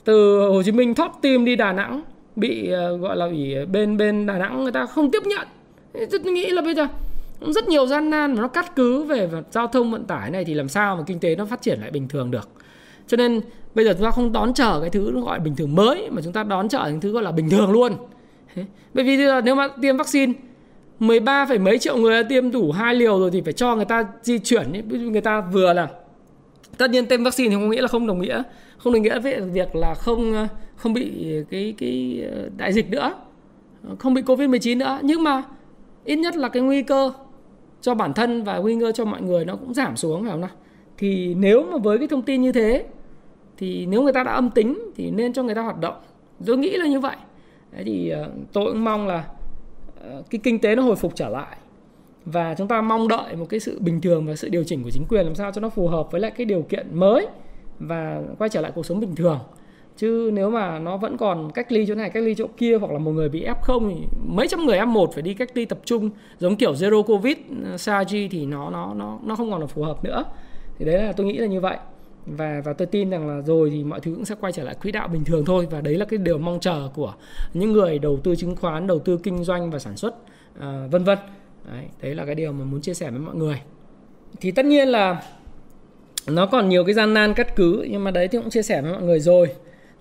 từ 0.04 0.40
Hồ 0.40 0.64
Chí 0.64 0.72
Minh 0.72 0.96
thoát 0.96 1.12
tim 1.22 1.46
đi 1.46 1.56
Đà 1.56 1.74
Nẵng 1.74 2.02
bị 2.36 2.70
ờ, 2.70 2.98
gọi 2.98 3.18
là 3.18 3.26
ủy 3.26 3.66
bên 3.66 3.98
bên 3.98 4.26
Đà 4.26 4.38
Nẵng 4.38 4.64
người 4.64 4.72
ta 4.72 4.86
không 4.86 5.12
tiếp 5.12 5.24
nhận. 5.26 5.48
Tôi 6.12 6.34
nghĩ 6.34 6.50
là 6.50 6.62
bây 6.62 6.76
giờ 6.76 6.88
rất 7.42 7.68
nhiều 7.68 7.88
gian 7.88 8.10
nan 8.10 8.36
mà 8.36 8.42
nó 8.42 8.48
cắt 8.48 8.76
cứ 8.76 9.04
về 9.04 9.30
giao 9.52 9.68
thông 9.68 9.92
vận 9.92 10.06
tải 10.06 10.32
này 10.32 10.46
thì 10.46 10.54
làm 10.54 10.70
sao 10.70 10.96
mà 10.96 11.04
kinh 11.08 11.20
tế 11.20 11.36
nó 11.36 11.46
phát 11.46 11.62
triển 11.62 11.80
lại 11.82 11.92
bình 11.92 12.08
thường 12.08 12.32
được. 12.32 12.50
Cho 13.08 13.18
nên 13.18 13.42
bây 13.76 13.86
giờ 13.86 13.94
chúng 13.94 14.04
ta 14.04 14.12
không 14.12 14.32
đón 14.32 14.54
chờ 14.54 14.80
cái 14.82 14.90
thứ 14.90 15.22
gọi 15.22 15.40
bình 15.40 15.56
thường 15.56 15.76
mới 15.76 16.10
mà 16.12 16.22
chúng 16.22 16.34
ta 16.34 16.44
đón 16.44 16.70
chờ 16.70 16.88
những 16.88 17.02
thứ 17.02 17.12
gọi 17.12 17.24
là 17.24 17.32
bình 17.32 17.50
thường 17.50 17.72
luôn. 17.72 17.94
Bởi 18.94 19.06
vì 19.06 19.18
nếu 19.46 19.56
mà 19.56 19.68
tiêm 19.82 19.98
vaccine 19.98 20.34
13, 21.00 21.48
mấy 21.60 21.78
triệu 21.78 21.98
người 21.98 22.24
đã 22.24 22.30
tiêm 22.30 22.52
đủ 22.52 22.72
hai 22.72 22.96
liều 22.96 23.20
rồi 23.20 23.32
thì 23.32 23.42
phải 23.42 23.54
cho 23.54 23.76
người 23.76 23.86
ta 23.86 24.08
di 24.24 24.40
chuyển 24.40 24.90
người 25.12 25.22
ta 25.22 25.42
vừa 25.42 25.74
là 25.74 25.88
tất 26.78 26.90
nhiên 26.90 27.06
tiêm 27.06 27.24
vaccine 27.24 27.50
thì 27.50 27.56
không 27.56 27.70
nghĩa 27.70 27.82
là 27.82 27.88
không 27.88 28.08
đồng 28.08 28.22
nghĩa 28.22 28.44
không 28.86 28.94
đồng 28.94 29.02
nghĩa 29.02 29.20
với 29.20 29.42
việc 29.42 29.76
là 29.76 29.94
không 29.94 30.34
ờ, 30.34 30.48
không 30.76 30.94
bị 30.94 31.34
cái 31.50 31.74
cái 31.78 32.24
ờ, 32.32 32.50
đại 32.58 32.74
dịch 32.74 32.90
nữa, 32.90 33.16
không 34.00 34.14
bị 34.14 34.22
covid 34.22 34.50
19 34.50 34.80
nữa. 34.80 35.00
Nhưng 35.04 35.24
mà 35.24 35.44
ít 36.04 36.16
nhất 36.16 36.36
là 36.36 36.50
cái 36.50 36.64
nguy 36.64 36.84
cơ 36.84 37.12
cho 37.82 37.96
bản 37.96 38.14
thân 38.14 38.44
và 38.44 38.58
nguy 38.58 38.80
cơ 38.80 38.92
cho 38.92 39.06
mọi 39.06 39.22
người 39.22 39.46
nó 39.46 39.56
cũng 39.56 39.74
giảm 39.74 39.96
xuống, 39.96 40.22
phải 40.22 40.32
không 40.32 40.42
nào? 40.42 40.50
Thì 40.98 41.36
nếu 41.36 41.64
mà 41.72 41.78
với 41.78 41.98
cái 41.98 42.08
thông 42.08 42.22
tin 42.22 42.42
như 42.42 42.52
thế, 42.52 42.86
thì 43.58 43.86
nếu 43.86 44.04
người 44.04 44.14
ta 44.14 44.24
đã 44.24 44.32
âm 44.32 44.50
tính 44.50 44.80
thì 44.96 45.12
nên 45.12 45.34
cho 45.34 45.44
người 45.44 45.56
ta 45.56 45.62
hoạt 45.62 45.80
động. 45.80 45.96
Tôi 46.46 46.58
nghĩ 46.58 46.78
là 46.78 46.88
như 46.88 47.00
vậy. 47.00 47.16
Đấy 47.72 47.84
thì 47.86 48.10
ờ, 48.10 48.30
tôi 48.54 48.72
cũng 48.72 48.84
mong 48.84 49.08
là 49.08 49.26
cái 50.30 50.40
kinh 50.44 50.60
tế 50.60 50.76
nó 50.76 50.84
hồi 50.84 50.96
phục 50.96 51.16
trở 51.16 51.30
lại 51.30 51.58
và 52.26 52.56
chúng 52.58 52.68
ta 52.68 52.82
mong 52.82 53.08
đợi 53.08 53.36
một 53.36 53.46
cái 53.50 53.60
sự 53.60 53.80
bình 53.80 54.02
thường 54.02 54.26
và 54.26 54.36
sự 54.36 54.50
điều 54.50 54.64
chỉnh 54.64 54.84
của 54.84 54.90
chính 54.90 55.06
quyền 55.10 55.26
làm 55.26 55.36
sao 55.36 55.52
cho 55.52 55.62
nó 55.62 55.70
phù 55.70 55.88
hợp 55.88 56.12
với 56.12 56.22
lại 56.22 56.32
cái 56.32 56.46
điều 56.46 56.62
kiện 56.62 57.00
mới 57.00 57.28
và 57.80 58.22
quay 58.38 58.50
trở 58.50 58.62
lại 58.62 58.72
cuộc 58.76 58.86
sống 58.86 59.00
bình 59.00 59.16
thường. 59.16 59.40
Chứ 59.98 60.30
nếu 60.34 60.50
mà 60.50 60.80
nó 60.80 60.98
vẫn 60.98 61.18
còn 61.18 61.52
cách 61.52 61.72
ly 61.72 61.86
chỗ 61.86 61.96
này 61.96 62.10
cách 62.10 62.24
ly 62.24 62.36
chỗ 62.36 62.48
kia 62.58 62.78
hoặc 62.78 62.92
là 62.92 63.00
một 63.00 63.12
người 63.12 63.30
bị 63.30 63.46
f0 63.46 63.90
thì 63.90 64.08
mấy 64.26 64.48
trăm 64.48 64.66
người 64.66 64.78
f1 64.80 65.12
phải 65.12 65.22
đi 65.22 65.34
cách 65.34 65.50
ly 65.54 65.66
tập 65.66 65.80
trung 65.86 66.10
giống 66.40 66.56
kiểu 66.56 66.74
zero 66.74 67.04
covid 67.04 67.38
uh, 67.38 67.80
saji 67.80 68.28
thì 68.32 68.46
nó 68.46 68.70
nó 68.70 68.94
nó 68.94 69.20
nó 69.24 69.36
không 69.36 69.52
còn 69.52 69.62
là 69.62 69.68
phù 69.68 69.84
hợp 69.84 70.04
nữa. 70.04 70.24
Thì 70.78 70.86
đấy 70.86 71.04
là 71.04 71.12
tôi 71.12 71.28
nghĩ 71.28 71.38
là 71.38 71.48
như 71.48 71.62
vậy. 71.62 71.78
Và 72.26 72.62
và 72.66 72.74
tôi 72.74 72.86
tin 72.86 73.10
rằng 73.10 73.28
là 73.28 73.42
rồi 73.42 73.70
thì 73.70 73.84
mọi 73.84 74.00
thứ 74.00 74.16
cũng 74.16 74.26
sẽ 74.26 74.36
quay 74.42 74.54
trở 74.54 74.64
lại 74.64 74.76
quỹ 74.82 74.92
đạo 74.92 75.08
bình 75.08 75.24
thường 75.24 75.46
thôi. 75.46 75.68
Và 75.72 75.82
đấy 75.82 75.98
là 75.98 76.06
cái 76.06 76.18
điều 76.18 76.38
mong 76.38 76.60
chờ 76.60 76.90
của 76.94 77.14
những 77.54 77.72
người 77.72 78.00
đầu 78.00 78.20
tư 78.24 78.36
chứng 78.36 78.56
khoán 78.56 78.88
đầu 78.88 79.00
tư 79.00 79.20
kinh 79.24 79.44
doanh 79.44 79.72
và 79.72 79.80
sản 79.80 79.98
xuất 79.98 80.16
à, 80.60 80.88
vân 80.92 81.04
vân. 81.04 81.18
Đấy, 81.72 81.86
đấy 82.02 82.16
là 82.16 82.26
cái 82.26 82.36
điều 82.36 82.52
mà 82.52 82.66
muốn 82.66 82.82
chia 82.82 82.94
sẻ 82.94 83.12
với 83.12 83.20
mọi 83.20 83.36
người. 83.36 83.62
Thì 84.42 84.52
tất 84.52 84.66
nhiên 84.66 84.88
là 84.88 85.22
nó 86.28 86.46
còn 86.46 86.70
nhiều 86.70 86.84
cái 86.86 86.94
gian 86.94 87.14
nan 87.14 87.34
cắt 87.34 87.56
cứ 87.56 87.86
nhưng 87.90 88.04
mà 88.04 88.12
đấy 88.12 88.28
thì 88.28 88.38
cũng 88.38 88.50
chia 88.50 88.62
sẻ 88.62 88.82
với 88.82 88.92
mọi 88.92 89.02
người 89.02 89.20
rồi 89.20 89.50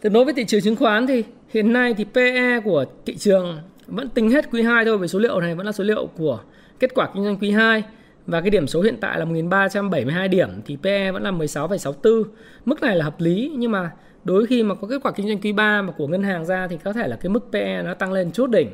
thì 0.03 0.09
đối 0.09 0.25
với 0.25 0.35
thị 0.35 0.45
trường 0.45 0.61
chứng 0.61 0.77
khoán 0.77 1.07
thì 1.07 1.25
hiện 1.49 1.73
nay 1.73 1.95
thì 1.95 2.05
PE 2.15 2.61
của 2.65 2.85
thị 3.07 3.17
trường 3.17 3.59
vẫn 3.87 4.09
tính 4.09 4.31
hết 4.31 4.51
quý 4.53 4.63
2 4.63 4.85
thôi 4.85 4.99
vì 4.99 5.09
số 5.09 5.19
liệu 5.19 5.41
này 5.41 5.55
vẫn 5.55 5.67
là 5.67 5.73
số 5.73 5.85
liệu 5.85 6.09
của 6.17 6.41
kết 6.81 6.95
quả 6.95 7.09
kinh 7.15 7.25
doanh 7.25 7.37
quý 7.37 7.51
2 7.51 7.83
và 8.27 8.41
cái 8.41 8.51
điểm 8.51 8.67
số 8.67 8.83
hiện 8.83 8.97
tại 9.01 9.19
là 9.19 9.25
1372 9.25 10.29
điểm 10.29 10.49
thì 10.67 10.77
PE 10.83 11.13
vẫn 11.13 11.23
là 11.23 11.31
16,64. 11.31 12.25
Mức 12.65 12.83
này 12.83 12.97
là 12.97 13.05
hợp 13.05 13.21
lý 13.21 13.53
nhưng 13.59 13.71
mà 13.71 13.91
đối 14.25 14.47
khi 14.47 14.63
mà 14.63 14.75
có 14.75 14.89
kết 14.89 15.03
quả 15.03 15.13
kinh 15.13 15.27
doanh 15.27 15.41
quý 15.41 15.53
3 15.53 15.83
mà 15.83 15.93
của 15.93 16.07
ngân 16.07 16.23
hàng 16.23 16.45
ra 16.45 16.67
thì 16.69 16.79
có 16.85 16.93
thể 16.93 17.09
là 17.09 17.17
cái 17.17 17.31
mức 17.31 17.49
PE 17.53 17.83
nó 17.83 17.95
tăng 17.95 18.13
lên 18.13 18.31
chút 18.33 18.51
đỉnh. 18.51 18.71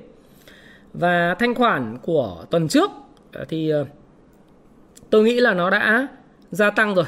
Và 0.93 1.35
thanh 1.35 1.55
khoản 1.55 1.99
của 2.03 2.45
tuần 2.51 2.69
trước 2.69 2.91
ờ, 3.33 3.45
thì 3.49 3.71
ờ, 3.71 3.85
tôi 5.11 5.25
nghĩ 5.25 5.41
là 5.41 5.55
nó 5.55 5.71
đã 5.71 6.09
gia 6.51 6.71
tăng 6.71 6.95
rồi. 6.95 7.07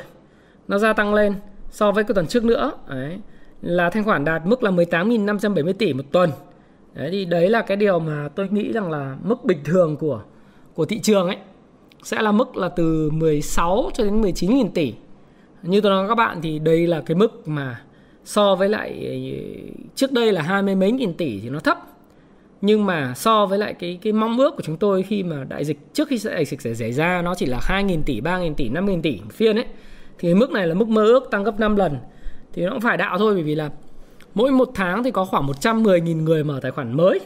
Nó 0.69 0.79
gia 0.79 0.93
tăng 0.93 1.15
lên 1.15 1.35
so 1.71 1.93
với 1.93 2.05
cái 2.05 2.15
tuần 2.15 2.27
trước 2.27 2.45
nữa. 2.45 2.73
Đấy. 2.89 3.19
Là 3.63 3.91
thanh 3.91 4.05
khoản 4.05 4.25
đạt 4.25 4.47
mức 4.47 4.63
là 4.63 4.71
18.570 4.71 5.73
tỷ 5.73 5.93
một 5.93 6.05
tuần. 6.13 6.31
Đấy 6.95 7.09
thì 7.13 7.25
đấy 7.25 7.51
là 7.51 7.63
cái 7.63 7.77
điều 7.77 7.99
mà 7.99 8.29
tôi 8.35 8.49
nghĩ 8.49 8.73
rằng 8.73 8.91
là 8.91 9.17
mức 9.23 9.45
bình 9.45 9.59
thường 9.65 9.97
của 9.97 10.23
của 10.75 10.85
thị 10.85 10.99
trường 10.99 11.27
ấy 11.27 11.37
sẽ 12.03 12.23
là 12.23 12.33
mức 12.33 12.57
là 12.57 12.69
từ 12.69 13.11
16 13.11 13.91
cho 13.95 14.05
đến 14.05 14.21
19 14.21 14.55
nghìn 14.55 14.71
tỷ. 14.71 14.95
Như 15.63 15.81
tôi 15.81 15.91
nói 15.91 16.09
các 16.09 16.15
bạn 16.15 16.41
thì 16.43 16.59
đây 16.59 16.87
là 16.87 17.01
cái 17.01 17.15
mức 17.15 17.49
mà 17.49 17.81
so 18.25 18.55
với 18.55 18.69
lại 18.69 19.21
trước 19.95 20.13
đây 20.13 20.33
là 20.33 20.43
hai 20.43 20.63
mươi 20.63 20.75
mấy 20.75 20.93
nghìn 20.93 21.15
tỷ 21.15 21.41
thì 21.41 21.51
nó 21.51 21.61
thấp. 21.61 21.79
Nhưng 22.61 22.87
mà 22.87 23.15
so 23.15 23.47
với 23.47 23.59
lại 23.59 23.75
cái 23.75 23.99
cái 24.03 24.13
mong 24.13 24.39
ước 24.39 24.57
của 24.57 24.63
chúng 24.63 24.77
tôi 24.77 25.03
khi 25.03 25.23
mà 25.23 25.45
đại 25.45 25.65
dịch 25.65 25.95
trước 25.95 26.09
khi 26.09 26.19
đại 26.25 26.45
dịch 26.45 26.61
xảy 26.61 26.93
ra 26.93 27.23
nó 27.23 27.35
chỉ 27.35 27.47
là 27.47 27.59
2 27.63 27.85
nghìn 27.85 28.03
tỷ, 28.03 28.21
3 28.21 28.39
nghìn 28.39 28.55
tỷ, 28.55 28.69
5 28.69 28.87
nghìn 28.87 29.03
tỷ 29.03 29.21
phiên 29.31 29.57
ấy 29.57 29.67
thì 30.19 30.35
mức 30.35 30.51
này 30.51 30.67
là 30.67 30.75
mức 30.75 30.89
mơ 30.89 31.05
ước 31.05 31.31
tăng 31.31 31.45
gấp 31.45 31.61
5 31.61 31.77
lần. 31.77 31.97
Thì 32.53 32.65
nó 32.65 32.71
cũng 32.71 32.81
phải 32.81 32.97
đạo 32.97 33.19
thôi, 33.19 33.35
bởi 33.35 33.43
vì 33.43 33.55
là 33.55 33.71
mỗi 34.35 34.51
một 34.51 34.71
tháng 34.75 35.03
thì 35.03 35.11
có 35.11 35.25
khoảng 35.25 35.47
110.000 35.47 36.23
người 36.23 36.45
mở 36.45 36.59
tài 36.63 36.71
khoản 36.71 36.97
mới. 36.97 37.21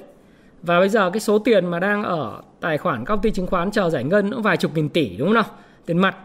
Và 0.63 0.79
bây 0.79 0.89
giờ 0.89 1.11
cái 1.11 1.21
số 1.21 1.39
tiền 1.39 1.67
mà 1.67 1.81
đang 1.81 2.03
ở 2.03 2.41
tài 2.61 2.79
khoản 2.79 3.05
công 3.05 3.21
ty 3.21 3.31
chứng 3.31 3.47
khoán 3.47 3.71
chờ 3.71 3.91
giải 3.91 4.05
ngân 4.05 4.33
cũng 4.33 4.43
vài 4.43 4.57
chục 4.57 4.75
nghìn 4.75 4.89
tỷ, 4.89 5.17
đúng 5.17 5.29
không 5.29 5.35
nào? 5.35 5.45
Tiền 5.87 5.99
mặt. 5.99 6.17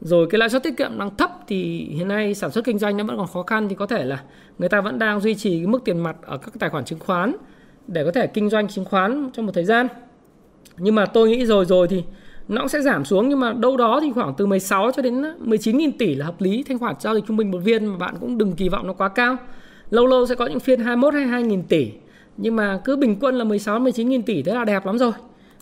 Rồi 0.00 0.26
cái 0.30 0.38
lãi 0.38 0.48
suất 0.48 0.62
tiết 0.62 0.76
kiệm 0.76 0.98
đang 0.98 1.16
thấp 1.16 1.30
thì 1.48 1.84
hiện 1.84 2.08
nay 2.08 2.34
sản 2.34 2.50
xuất 2.50 2.64
kinh 2.64 2.78
doanh 2.78 2.96
nó 2.96 3.04
vẫn 3.04 3.16
còn 3.16 3.26
khó 3.26 3.42
khăn. 3.42 3.68
Thì 3.68 3.74
có 3.74 3.86
thể 3.86 4.04
là 4.04 4.22
người 4.58 4.68
ta 4.68 4.80
vẫn 4.80 4.98
đang 4.98 5.20
duy 5.20 5.34
trì 5.34 5.58
cái 5.58 5.66
mức 5.66 5.84
tiền 5.84 5.98
mặt 5.98 6.16
ở 6.22 6.38
các 6.38 6.54
tài 6.58 6.70
khoản 6.70 6.84
chứng 6.84 6.98
khoán 6.98 7.36
để 7.86 8.04
có 8.04 8.12
thể 8.12 8.26
kinh 8.26 8.50
doanh 8.50 8.68
chứng 8.68 8.84
khoán 8.84 9.30
trong 9.32 9.46
một 9.46 9.52
thời 9.54 9.64
gian. 9.64 9.88
Nhưng 10.76 10.94
mà 10.94 11.06
tôi 11.06 11.28
nghĩ 11.28 11.46
rồi 11.46 11.64
rồi 11.64 11.88
thì 11.88 12.04
nó 12.52 12.60
cũng 12.60 12.68
sẽ 12.68 12.82
giảm 12.82 13.04
xuống 13.04 13.28
nhưng 13.28 13.40
mà 13.40 13.52
đâu 13.52 13.76
đó 13.76 14.00
thì 14.02 14.12
khoảng 14.12 14.34
từ 14.36 14.46
16 14.46 14.90
cho 14.96 15.02
đến 15.02 15.22
19 15.38 15.78
nghìn 15.78 15.98
tỷ 15.98 16.14
là 16.14 16.26
hợp 16.26 16.40
lý. 16.40 16.64
Thanh 16.68 16.78
khoản 16.78 16.94
giao 17.00 17.14
dịch 17.14 17.24
trung 17.28 17.36
bình 17.36 17.50
một 17.50 17.58
viên 17.58 17.86
mà 17.86 17.96
bạn 17.96 18.14
cũng 18.20 18.38
đừng 18.38 18.52
kỳ 18.52 18.68
vọng 18.68 18.86
nó 18.86 18.92
quá 18.92 19.08
cao. 19.08 19.36
Lâu 19.90 20.06
lâu 20.06 20.26
sẽ 20.26 20.34
có 20.34 20.46
những 20.46 20.60
phiên 20.60 20.80
21 20.80 21.14
hay 21.14 21.24
2 21.24 21.42
nghìn 21.42 21.62
tỷ. 21.62 21.92
Nhưng 22.36 22.56
mà 22.56 22.80
cứ 22.84 22.96
bình 22.96 23.16
quân 23.20 23.34
là 23.34 23.44
16 23.44 23.78
19 23.78 24.08
nghìn 24.08 24.22
tỷ 24.22 24.42
thế 24.42 24.54
là 24.54 24.64
đẹp 24.64 24.86
lắm 24.86 24.98
rồi. 24.98 25.12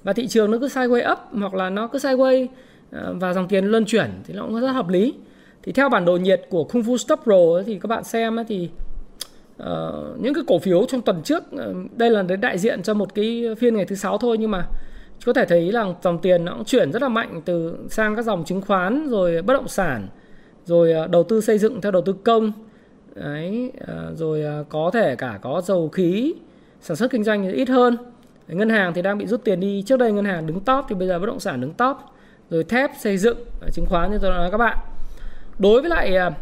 Và 0.03 0.13
thị 0.13 0.27
trường 0.27 0.51
nó 0.51 0.59
cứ 0.59 0.67
sideways 0.67 1.13
up 1.13 1.19
hoặc 1.33 1.55
là 1.55 1.71
nó 1.71 1.87
cứ 1.87 1.99
sideways 1.99 2.47
ờ, 2.91 3.15
và 3.21 3.33
dòng 3.33 3.49
tiền 3.49 3.65
luân 3.65 3.85
chuyển 3.85 4.11
thì 4.27 4.35
nó 4.35 4.43
cũng 4.43 4.61
rất 4.61 4.73
hợp 4.73 4.89
lý. 4.89 5.15
Thì 5.63 5.73
theo 5.73 5.89
bản 5.89 6.05
đồ 6.05 6.17
nhiệt 6.17 6.43
của 6.51 6.65
Kung 6.65 6.83
Fu 6.83 6.97
Stop 6.97 7.21
Pro 7.25 7.63
thì 7.67 7.79
các 7.79 7.87
bạn 7.87 8.05
xem 8.05 8.37
thì 8.49 8.69
uh, 9.63 9.67
những 10.21 10.35
cái 10.35 10.45
cổ 10.47 10.59
phiếu 10.59 10.85
trong 10.85 11.03
tuần 11.03 11.23
trước 11.25 11.45
uh, 11.55 11.97
đây 11.97 12.11
là 12.11 12.23
đại 12.23 12.59
diện 12.59 12.83
cho 12.83 12.95
một 12.95 13.15
cái 13.15 13.45
phiên 13.59 13.77
ngày 13.77 13.85
thứ 13.85 13.97
sáu 13.97 14.19
thôi 14.19 14.37
nhưng 14.39 14.51
mà 14.51 14.67
có 15.27 15.33
thể 15.33 15.45
thấy 15.45 15.73
là 15.73 15.87
dòng 16.03 16.19
tiền 16.19 16.45
nó 16.45 16.55
cũng 16.55 16.65
chuyển 16.65 16.93
rất 16.93 17.03
là 17.03 17.09
mạnh 17.09 17.41
từ 17.45 17.79
sang 17.91 18.17
các 18.17 18.23
dòng 18.23 18.45
chứng 18.45 18.61
khoán, 18.61 19.09
rồi 19.09 19.43
bất 19.43 19.55
động 19.55 19.69
sản, 19.69 20.09
rồi 20.65 20.93
à, 20.93 21.07
đầu 21.07 21.23
tư 21.23 21.41
xây 21.41 21.59
dựng 21.59 21.81
theo 21.81 21.93
đầu 21.93 22.03
tư 22.03 22.13
công. 22.13 22.53
Đấy 23.15 23.73
à, 23.87 23.95
rồi 24.15 24.45
à, 24.45 24.63
có 24.69 24.91
thể 24.93 25.17
cả 25.17 25.39
có 25.43 25.63
dầu 25.65 25.89
khí, 25.89 26.35
sản 26.81 26.97
xuất 26.97 27.11
kinh 27.11 27.25
doanh 27.25 27.43
thì 27.43 27.53
ít 27.53 27.69
hơn. 27.69 27.97
Ngân 28.49 28.69
hàng 28.71 28.95
thì 28.95 29.03
đang 29.03 29.19
bị 29.19 29.27
rút 29.27 29.45
tiền 29.45 29.61
đi. 29.61 29.83
Trước 29.87 29.97
đây 29.97 30.13
ngân 30.13 30.25
hàng 30.25 30.47
đứng 30.47 30.61
top 30.61 30.85
thì 30.89 30.95
bây 30.95 31.09
giờ 31.09 31.19
bất 31.19 31.27
động 31.27 31.41
sản 31.41 31.61
đứng 31.61 31.73
top. 31.73 31.97
Rồi 32.51 32.65
thép 32.65 32.91
xây 33.01 33.19
dựng 33.19 33.39
chứng 33.73 33.87
khoán 33.87 34.11
như 34.11 34.19
tôi 34.23 34.31
đã 34.31 34.37
nói 34.37 34.51
các 34.51 34.59
bạn. 34.59 34.79
Đối 35.59 35.81
với 35.81 35.91
lại 35.91 36.33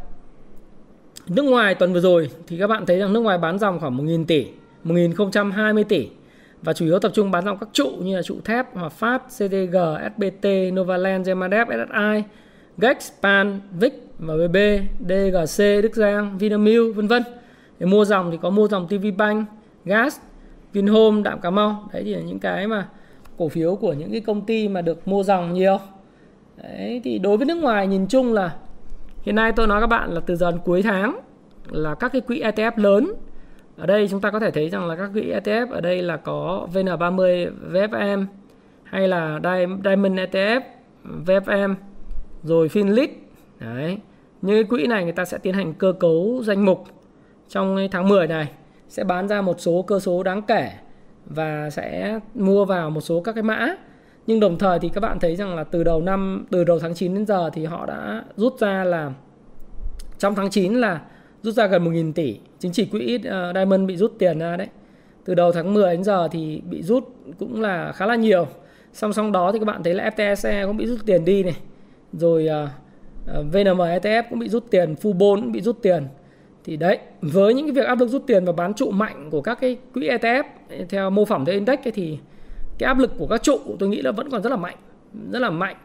nước 1.28 1.42
ngoài 1.42 1.74
tuần 1.74 1.92
vừa 1.92 2.00
rồi 2.00 2.30
thì 2.46 2.58
các 2.58 2.66
bạn 2.66 2.86
thấy 2.86 2.98
rằng 2.98 3.12
nước 3.12 3.20
ngoài 3.20 3.38
bán 3.38 3.58
dòng 3.58 3.80
khoảng 3.80 3.96
1.000 3.98 4.24
tỷ 4.24 4.46
1.020 4.84 5.84
tỷ 5.84 6.08
và 6.62 6.72
chủ 6.72 6.84
yếu 6.84 6.98
tập 6.98 7.12
trung 7.14 7.30
bán 7.30 7.44
dòng 7.44 7.58
các 7.60 7.68
trụ 7.72 7.90
như 8.00 8.16
là 8.16 8.22
trụ 8.22 8.36
thép 8.44 8.74
Hòa 8.74 8.88
Phát, 8.88 9.22
CDG, 9.28 9.76
SBT, 10.16 10.48
Novaland, 10.72 11.28
Gemadep, 11.28 11.66
SSI, 11.68 12.22
Gex, 12.78 13.12
Pan, 13.22 13.60
Vic, 13.72 13.92
MBB, 14.18 14.56
DGC, 15.00 15.58
Đức 15.58 15.94
Giang, 15.94 16.38
Vinamilk 16.38 16.96
vân 16.96 17.06
vân. 17.06 17.22
Để 17.78 17.86
mua 17.86 18.04
dòng 18.04 18.30
thì 18.30 18.38
có 18.42 18.50
mua 18.50 18.68
dòng 18.68 18.88
TV 18.88 19.06
Bank, 19.16 19.48
Gas, 19.84 20.18
Vinhome, 20.72 21.22
Đạm 21.22 21.40
Cà 21.40 21.50
Mau 21.50 21.88
đấy 21.92 22.02
thì 22.04 22.14
là 22.14 22.20
những 22.20 22.38
cái 22.38 22.66
mà 22.66 22.88
cổ 23.38 23.48
phiếu 23.48 23.76
của 23.76 23.92
những 23.92 24.12
cái 24.12 24.20
công 24.20 24.46
ty 24.46 24.68
mà 24.68 24.80
được 24.80 25.08
mua 25.08 25.22
dòng 25.22 25.54
nhiều 25.54 25.78
đấy 26.56 27.00
thì 27.04 27.18
đối 27.18 27.36
với 27.36 27.46
nước 27.46 27.54
ngoài 27.54 27.86
nhìn 27.86 28.06
chung 28.06 28.32
là 28.32 28.56
hiện 29.22 29.34
nay 29.34 29.52
tôi 29.52 29.66
nói 29.66 29.80
các 29.80 29.86
bạn 29.86 30.12
là 30.12 30.20
từ 30.26 30.36
dần 30.36 30.58
cuối 30.64 30.82
tháng 30.82 31.20
là 31.70 31.94
các 31.94 32.12
cái 32.12 32.20
quỹ 32.20 32.40
ETF 32.40 32.72
lớn 32.76 33.14
ở 33.78 33.86
đây 33.86 34.08
chúng 34.08 34.20
ta 34.20 34.30
có 34.30 34.40
thể 34.40 34.50
thấy 34.50 34.68
rằng 34.68 34.86
là 34.86 34.96
các 34.96 35.10
quỹ 35.12 35.32
ETF 35.32 35.70
ở 35.70 35.80
đây 35.80 36.02
là 36.02 36.16
có 36.16 36.68
VN30 36.72 37.50
VFM 37.72 38.26
hay 38.84 39.08
là 39.08 39.40
Diamond 39.84 40.18
ETF 40.18 40.60
VFM 41.26 41.74
rồi 42.42 42.68
Finlit 42.68 43.08
đấy. 43.58 43.98
Những 44.42 44.56
cái 44.56 44.64
quỹ 44.64 44.86
này 44.86 45.04
người 45.04 45.12
ta 45.12 45.24
sẽ 45.24 45.38
tiến 45.38 45.54
hành 45.54 45.74
cơ 45.74 45.92
cấu 46.00 46.42
danh 46.44 46.64
mục. 46.64 46.84
Trong 47.48 47.88
tháng 47.90 48.08
10 48.08 48.26
này 48.26 48.48
sẽ 48.88 49.04
bán 49.04 49.28
ra 49.28 49.40
một 49.40 49.60
số 49.60 49.82
cơ 49.82 50.00
số 50.00 50.22
đáng 50.22 50.42
kể 50.42 50.70
và 51.26 51.70
sẽ 51.70 52.18
mua 52.34 52.64
vào 52.64 52.90
một 52.90 53.00
số 53.00 53.20
các 53.20 53.32
cái 53.32 53.42
mã. 53.42 53.68
Nhưng 54.26 54.40
đồng 54.40 54.58
thời 54.58 54.78
thì 54.78 54.88
các 54.88 55.00
bạn 55.00 55.18
thấy 55.20 55.36
rằng 55.36 55.54
là 55.54 55.64
từ 55.64 55.84
đầu 55.84 56.02
năm, 56.02 56.46
từ 56.50 56.64
đầu 56.64 56.78
tháng 56.78 56.94
9 56.94 57.14
đến 57.14 57.26
giờ 57.26 57.50
thì 57.52 57.64
họ 57.64 57.86
đã 57.86 58.24
rút 58.36 58.58
ra 58.58 58.84
là 58.84 59.12
trong 60.18 60.34
tháng 60.34 60.50
9 60.50 60.74
là 60.74 61.00
rút 61.42 61.54
ra 61.54 61.66
gần 61.66 61.84
1.000 61.84 62.12
tỷ. 62.12 62.38
Chính 62.58 62.72
chỉ 62.72 62.84
quỹ 62.84 63.16
uh, 63.16 63.54
Diamond 63.54 63.86
bị 63.88 63.96
rút 63.96 64.14
tiền 64.18 64.38
ra 64.38 64.56
đấy. 64.56 64.68
Từ 65.24 65.34
đầu 65.34 65.52
tháng 65.52 65.74
10 65.74 65.92
đến 65.92 66.04
giờ 66.04 66.28
thì 66.28 66.62
bị 66.70 66.82
rút 66.82 67.08
cũng 67.38 67.60
là 67.60 67.92
khá 67.92 68.06
là 68.06 68.14
nhiều. 68.14 68.46
Song 68.92 69.12
song 69.12 69.32
đó 69.32 69.52
thì 69.52 69.58
các 69.58 69.64
bạn 69.64 69.82
thấy 69.82 69.94
là 69.94 70.10
FTSE 70.16 70.66
cũng 70.66 70.76
bị 70.76 70.86
rút 70.86 70.98
tiền 71.06 71.24
đi 71.24 71.42
này. 71.42 71.56
Rồi 72.12 72.46
ờ, 72.46 72.68
ờ, 73.26 73.40
uh, 73.40 73.46
VNM 73.52 73.78
ETF 73.78 74.22
cũng 74.30 74.38
bị 74.38 74.48
rút 74.48 74.64
tiền 74.70 74.94
Fubon 75.02 75.40
cũng 75.40 75.52
bị 75.52 75.60
rút 75.60 75.82
tiền. 75.82 76.06
Thì 76.64 76.76
đấy 76.76 76.98
với 77.20 77.54
những 77.54 77.66
cái 77.66 77.72
việc 77.72 77.86
áp 77.86 78.00
lực 78.00 78.08
rút 78.08 78.24
tiền 78.26 78.44
và 78.44 78.52
bán 78.52 78.74
trụ 78.74 78.90
mạnh 78.90 79.28
của 79.30 79.40
các 79.40 79.58
cái 79.60 79.76
quỹ 79.94 80.08
ETF 80.08 80.42
theo 80.88 81.10
mô 81.10 81.24
phỏng 81.24 81.44
theo 81.44 81.54
index 81.54 81.78
ấy, 81.84 81.92
thì 81.92 82.18
cái 82.78 82.86
áp 82.86 82.98
lực 82.98 83.12
của 83.18 83.26
các 83.26 83.42
trụ 83.42 83.58
tôi 83.78 83.88
nghĩ 83.88 84.02
là 84.02 84.12
vẫn 84.12 84.30
còn 84.30 84.42
rất 84.42 84.50
là 84.50 84.56
mạnh 84.56 84.76
rất 85.32 85.38
là 85.38 85.50
mạnh. 85.50 85.76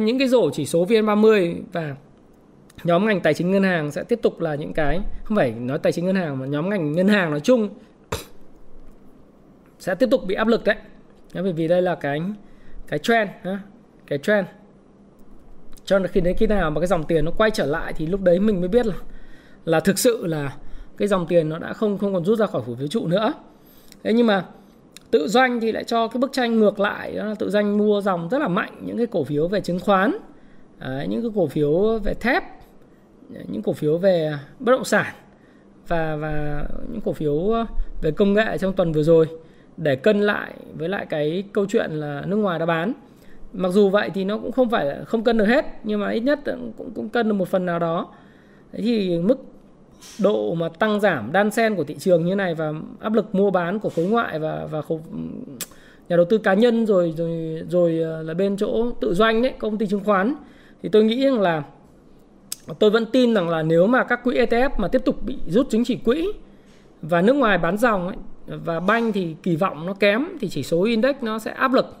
Những 0.00 0.18
cái 0.18 0.28
rổ 0.28 0.50
chỉ 0.50 0.66
số 0.66 0.86
VN30 0.86 1.54
và 1.72 1.96
nhóm 2.84 3.06
ngành 3.06 3.20
tài 3.20 3.34
chính 3.34 3.50
ngân 3.50 3.62
hàng 3.62 3.90
sẽ 3.90 4.02
tiếp 4.02 4.18
tục 4.22 4.40
là 4.40 4.54
những 4.54 4.72
cái 4.72 5.00
không 5.24 5.36
phải 5.36 5.50
nói 5.52 5.78
tài 5.78 5.92
chính 5.92 6.06
ngân 6.06 6.16
hàng 6.16 6.38
mà 6.38 6.46
nhóm 6.46 6.70
ngành 6.70 6.92
ngân 6.92 7.08
hàng 7.08 7.30
nói 7.30 7.40
chung 7.40 7.68
sẽ 9.78 9.94
tiếp 9.94 10.08
tục 10.10 10.20
bị 10.26 10.34
áp 10.34 10.48
lực 10.48 10.64
đấy. 10.64 10.76
Bởi 11.34 11.52
vì 11.52 11.68
đây 11.68 11.82
là 11.82 11.94
cái 11.94 12.22
cái 12.88 12.98
trend 12.98 13.30
cái 14.06 14.18
trend. 14.18 14.46
Cho 15.84 15.98
nên 15.98 16.10
khi 16.10 16.20
đến 16.20 16.36
khi 16.36 16.46
nào 16.46 16.70
mà 16.70 16.80
cái 16.80 16.86
dòng 16.86 17.04
tiền 17.04 17.24
nó 17.24 17.30
quay 17.30 17.50
trở 17.50 17.66
lại 17.66 17.92
thì 17.96 18.06
lúc 18.06 18.22
đấy 18.22 18.40
mình 18.40 18.60
mới 18.60 18.68
biết 18.68 18.86
là 18.86 18.94
là 19.64 19.80
thực 19.80 19.98
sự 19.98 20.26
là 20.26 20.56
cái 20.96 21.08
dòng 21.08 21.26
tiền 21.26 21.48
nó 21.48 21.58
đã 21.58 21.72
không 21.72 21.98
không 21.98 22.14
còn 22.14 22.24
rút 22.24 22.38
ra 22.38 22.46
khỏi 22.46 22.62
phủ 22.66 22.74
phiếu 22.74 22.86
trụ 22.86 23.06
nữa. 23.06 23.32
Thế 24.02 24.12
nhưng 24.12 24.26
mà 24.26 24.44
tự 25.10 25.28
doanh 25.28 25.60
thì 25.60 25.72
lại 25.72 25.84
cho 25.84 26.08
cái 26.08 26.18
bức 26.18 26.32
tranh 26.32 26.58
ngược 26.58 26.80
lại 26.80 27.16
đó 27.16 27.24
là 27.24 27.34
tự 27.34 27.50
doanh 27.50 27.78
mua 27.78 28.00
dòng 28.00 28.28
rất 28.28 28.38
là 28.38 28.48
mạnh 28.48 28.82
những 28.86 28.96
cái 28.96 29.06
cổ 29.06 29.24
phiếu 29.24 29.48
về 29.48 29.60
chứng 29.60 29.80
khoán 29.80 30.18
à, 30.78 31.04
những 31.08 31.22
cái 31.22 31.30
cổ 31.34 31.46
phiếu 31.46 31.98
về 31.98 32.14
thép 32.14 32.42
những 33.28 33.62
cổ 33.62 33.72
phiếu 33.72 33.98
về 33.98 34.32
bất 34.58 34.72
động 34.72 34.84
sản 34.84 35.14
và 35.88 36.16
và 36.16 36.64
những 36.92 37.00
cổ 37.00 37.12
phiếu 37.12 37.50
ờ, 37.50 37.66
về 38.02 38.10
công 38.10 38.34
nghệ 38.34 38.58
trong 38.58 38.72
tuần 38.72 38.92
vừa 38.92 39.02
rồi 39.02 39.26
để 39.76 39.96
cân 39.96 40.20
lại 40.20 40.54
với 40.74 40.88
lại 40.88 41.06
cái 41.06 41.44
câu 41.52 41.66
chuyện 41.68 41.90
là 41.90 42.22
nước 42.26 42.36
ngoài 42.36 42.58
đã 42.58 42.66
bán. 42.66 42.92
Mặc 43.52 43.68
dù 43.68 43.88
vậy 43.90 44.10
thì 44.14 44.24
nó 44.24 44.38
cũng 44.38 44.52
không 44.52 44.70
phải 44.70 44.84
là 44.84 45.04
không 45.04 45.24
cân 45.24 45.38
được 45.38 45.44
hết 45.44 45.64
nhưng 45.84 46.00
mà 46.00 46.10
ít 46.10 46.20
nhất 46.20 46.40
cũng 46.76 46.90
cũng 46.94 47.08
cân 47.08 47.28
được 47.28 47.34
một 47.34 47.48
phần 47.48 47.66
nào 47.66 47.78
đó. 47.78 48.08
Thế 48.72 48.82
thì 48.82 49.18
mức 49.18 49.38
độ 50.18 50.54
mà 50.54 50.68
tăng 50.68 51.00
giảm 51.00 51.32
đan 51.32 51.50
sen 51.50 51.76
của 51.76 51.84
thị 51.84 51.96
trường 51.98 52.24
như 52.24 52.34
này 52.34 52.54
và 52.54 52.72
áp 53.00 53.12
lực 53.12 53.34
mua 53.34 53.50
bán 53.50 53.78
của 53.78 53.88
khối 53.88 54.04
ngoại 54.04 54.38
và 54.38 54.66
và 54.70 54.82
khối, 54.82 54.98
nhà 56.08 56.16
đầu 56.16 56.24
tư 56.24 56.38
cá 56.38 56.54
nhân 56.54 56.86
rồi 56.86 57.14
rồi 57.16 57.62
rồi 57.68 57.98
ờ, 57.98 58.22
là 58.22 58.34
bên 58.34 58.56
chỗ 58.56 58.90
tự 59.00 59.14
doanh 59.14 59.42
đấy 59.42 59.52
công 59.58 59.78
ty 59.78 59.86
chứng 59.86 60.04
khoán 60.04 60.34
thì 60.82 60.88
tôi 60.88 61.04
nghĩ 61.04 61.24
rằng 61.24 61.40
là 61.40 61.62
tôi 62.78 62.90
vẫn 62.90 63.06
tin 63.06 63.34
rằng 63.34 63.48
là 63.48 63.62
nếu 63.62 63.86
mà 63.86 64.04
các 64.04 64.24
quỹ 64.24 64.34
ETF 64.34 64.70
mà 64.78 64.88
tiếp 64.88 65.02
tục 65.04 65.22
bị 65.22 65.36
rút 65.46 65.70
chứng 65.70 65.84
chỉ 65.84 65.96
quỹ 65.96 66.32
và 67.02 67.22
nước 67.22 67.32
ngoài 67.32 67.58
bán 67.58 67.78
dòng 67.78 68.06
ấy, 68.06 68.16
và 68.46 68.80
banh 68.80 69.12
thì 69.12 69.36
kỳ 69.42 69.56
vọng 69.56 69.86
nó 69.86 69.92
kém 69.92 70.26
thì 70.40 70.48
chỉ 70.48 70.62
số 70.62 70.82
index 70.82 71.16
nó 71.22 71.38
sẽ 71.38 71.50
áp 71.50 71.72
lực. 71.72 71.96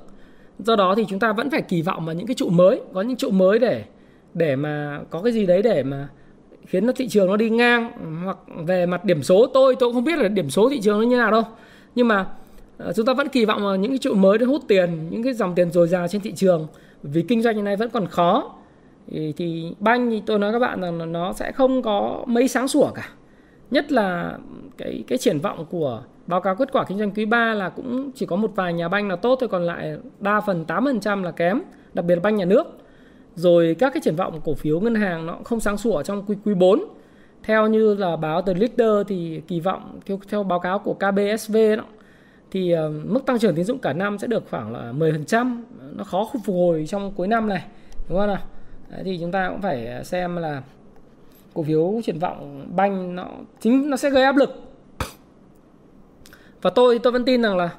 Do 0.58 0.76
đó 0.76 0.94
thì 0.94 1.04
chúng 1.08 1.18
ta 1.18 1.32
vẫn 1.32 1.50
phải 1.50 1.62
kỳ 1.62 1.82
vọng 1.82 2.04
vào 2.04 2.14
những 2.14 2.26
cái 2.26 2.34
trụ 2.34 2.48
mới 2.48 2.80
có 2.92 3.02
những 3.02 3.16
trụ 3.16 3.30
mới 3.30 3.58
để 3.58 3.84
để 4.34 4.56
mà 4.56 5.00
có 5.10 5.22
cái 5.22 5.32
gì 5.32 5.46
đấy 5.46 5.62
để 5.62 5.82
mà 5.82 6.08
khiến 6.66 6.86
nó 6.86 6.92
thị 6.92 7.08
trường 7.08 7.26
nó 7.26 7.36
đi 7.36 7.50
ngang. 7.50 7.90
Hoặc 8.24 8.38
về 8.66 8.86
mặt 8.86 9.04
điểm 9.04 9.22
số 9.22 9.46
tôi 9.46 9.76
tôi 9.76 9.88
cũng 9.88 9.94
không 9.94 10.04
biết 10.04 10.18
là 10.18 10.28
điểm 10.28 10.50
số 10.50 10.70
thị 10.70 10.80
trường 10.80 11.00
nó 11.00 11.06
như 11.06 11.16
nào 11.16 11.30
đâu. 11.30 11.42
Nhưng 11.94 12.08
mà 12.08 12.26
ờ, 12.78 12.92
chúng 12.92 13.06
ta 13.06 13.14
vẫn 13.14 13.28
kỳ 13.28 13.44
vọng 13.44 13.62
vào 13.62 13.76
những 13.76 13.90
cái 13.90 13.98
trụ 13.98 14.14
mới 14.14 14.38
để 14.38 14.46
hút 14.46 14.62
tiền 14.68 15.08
những 15.10 15.22
cái 15.22 15.34
dòng 15.34 15.54
tiền 15.54 15.70
dồi 15.72 15.88
dào 15.88 16.08
trên 16.08 16.20
thị 16.20 16.32
trường. 16.32 16.66
Vì 17.02 17.22
kinh 17.22 17.42
doanh 17.42 17.56
như 17.56 17.62
này 17.62 17.76
vẫn 17.76 17.90
còn 17.90 18.06
khó 18.06 18.52
thì, 19.10 19.32
thì 19.36 19.72
banh 19.80 20.10
thì 20.10 20.22
tôi 20.26 20.38
nói 20.38 20.52
các 20.52 20.58
bạn 20.58 20.80
rằng 20.80 20.98
là 20.98 21.06
nó 21.06 21.32
sẽ 21.32 21.52
không 21.52 21.82
có 21.82 22.24
mấy 22.26 22.48
sáng 22.48 22.68
sủa 22.68 22.90
cả. 22.90 23.08
Nhất 23.70 23.92
là 23.92 24.38
cái 24.78 25.04
cái 25.06 25.18
triển 25.18 25.38
vọng 25.38 25.66
của 25.70 26.02
báo 26.26 26.40
cáo 26.40 26.56
kết 26.56 26.72
quả 26.72 26.84
kinh 26.84 26.98
doanh 26.98 27.10
quý 27.10 27.24
3 27.24 27.54
là 27.54 27.68
cũng 27.68 28.10
chỉ 28.14 28.26
có 28.26 28.36
một 28.36 28.52
vài 28.54 28.72
nhà 28.72 28.88
banh 28.88 29.08
là 29.08 29.16
tốt 29.16 29.36
thôi 29.40 29.48
còn 29.48 29.62
lại 29.62 29.96
đa 30.20 30.40
phần 30.40 30.64
8% 30.68 31.22
là 31.22 31.30
kém 31.30 31.62
đặc 31.94 32.04
biệt 32.04 32.14
là 32.14 32.20
banh 32.20 32.36
nhà 32.36 32.44
nước. 32.44 32.66
Rồi 33.34 33.76
các 33.78 33.94
cái 33.94 34.00
triển 34.04 34.16
vọng 34.16 34.40
cổ 34.44 34.54
phiếu 34.54 34.80
ngân 34.80 34.94
hàng 34.94 35.26
nó 35.26 35.36
không 35.44 35.60
sáng 35.60 35.76
sủa 35.76 36.02
trong 36.02 36.24
quý 36.26 36.36
quý 36.44 36.54
4 36.54 36.84
theo 37.42 37.66
như 37.66 37.94
là 37.94 38.16
báo 38.16 38.42
từ 38.42 38.54
Leader 38.54 39.06
thì 39.08 39.42
kỳ 39.48 39.60
vọng 39.60 40.00
theo, 40.06 40.20
theo 40.28 40.42
báo 40.42 40.60
cáo 40.60 40.78
của 40.78 40.94
KBSV 40.94 41.56
đó, 41.76 41.84
thì 42.50 42.74
uh, 42.74 42.78
mức 43.04 43.26
tăng 43.26 43.38
trưởng 43.38 43.54
tín 43.54 43.64
dụng 43.64 43.78
cả 43.78 43.92
năm 43.92 44.18
sẽ 44.18 44.26
được 44.26 44.44
khoảng 44.50 44.72
là 44.72 44.92
10% 44.92 45.62
nó 45.96 46.04
khó 46.04 46.28
phục 46.32 46.54
hồi 46.56 46.84
trong 46.88 47.12
cuối 47.12 47.28
năm 47.28 47.48
này 47.48 47.64
đúng 48.08 48.18
không 48.18 48.26
nào? 48.26 48.38
Đấy, 48.94 49.02
thì 49.04 49.18
chúng 49.20 49.32
ta 49.32 49.48
cũng 49.48 49.62
phải 49.62 49.86
à, 49.86 50.04
xem 50.04 50.36
là 50.36 50.62
cổ 51.54 51.62
phiếu 51.62 52.00
triển 52.04 52.18
vọng 52.18 52.66
banh 52.76 53.14
nó 53.14 53.26
chính 53.60 53.90
nó 53.90 53.96
sẽ 53.96 54.10
gây 54.10 54.22
áp 54.22 54.36
lực. 54.36 54.62
Và 56.62 56.70
tôi 56.70 56.98
tôi 56.98 57.12
vẫn 57.12 57.24
tin 57.24 57.42
rằng 57.42 57.56
là 57.56 57.70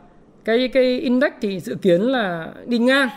cái 0.46 0.68
cái 0.68 1.00
index 1.00 1.32
thì 1.42 1.60
dự 1.60 1.76
kiến 1.76 2.02
là 2.02 2.54
đi 2.66 2.78
ngang. 2.78 3.10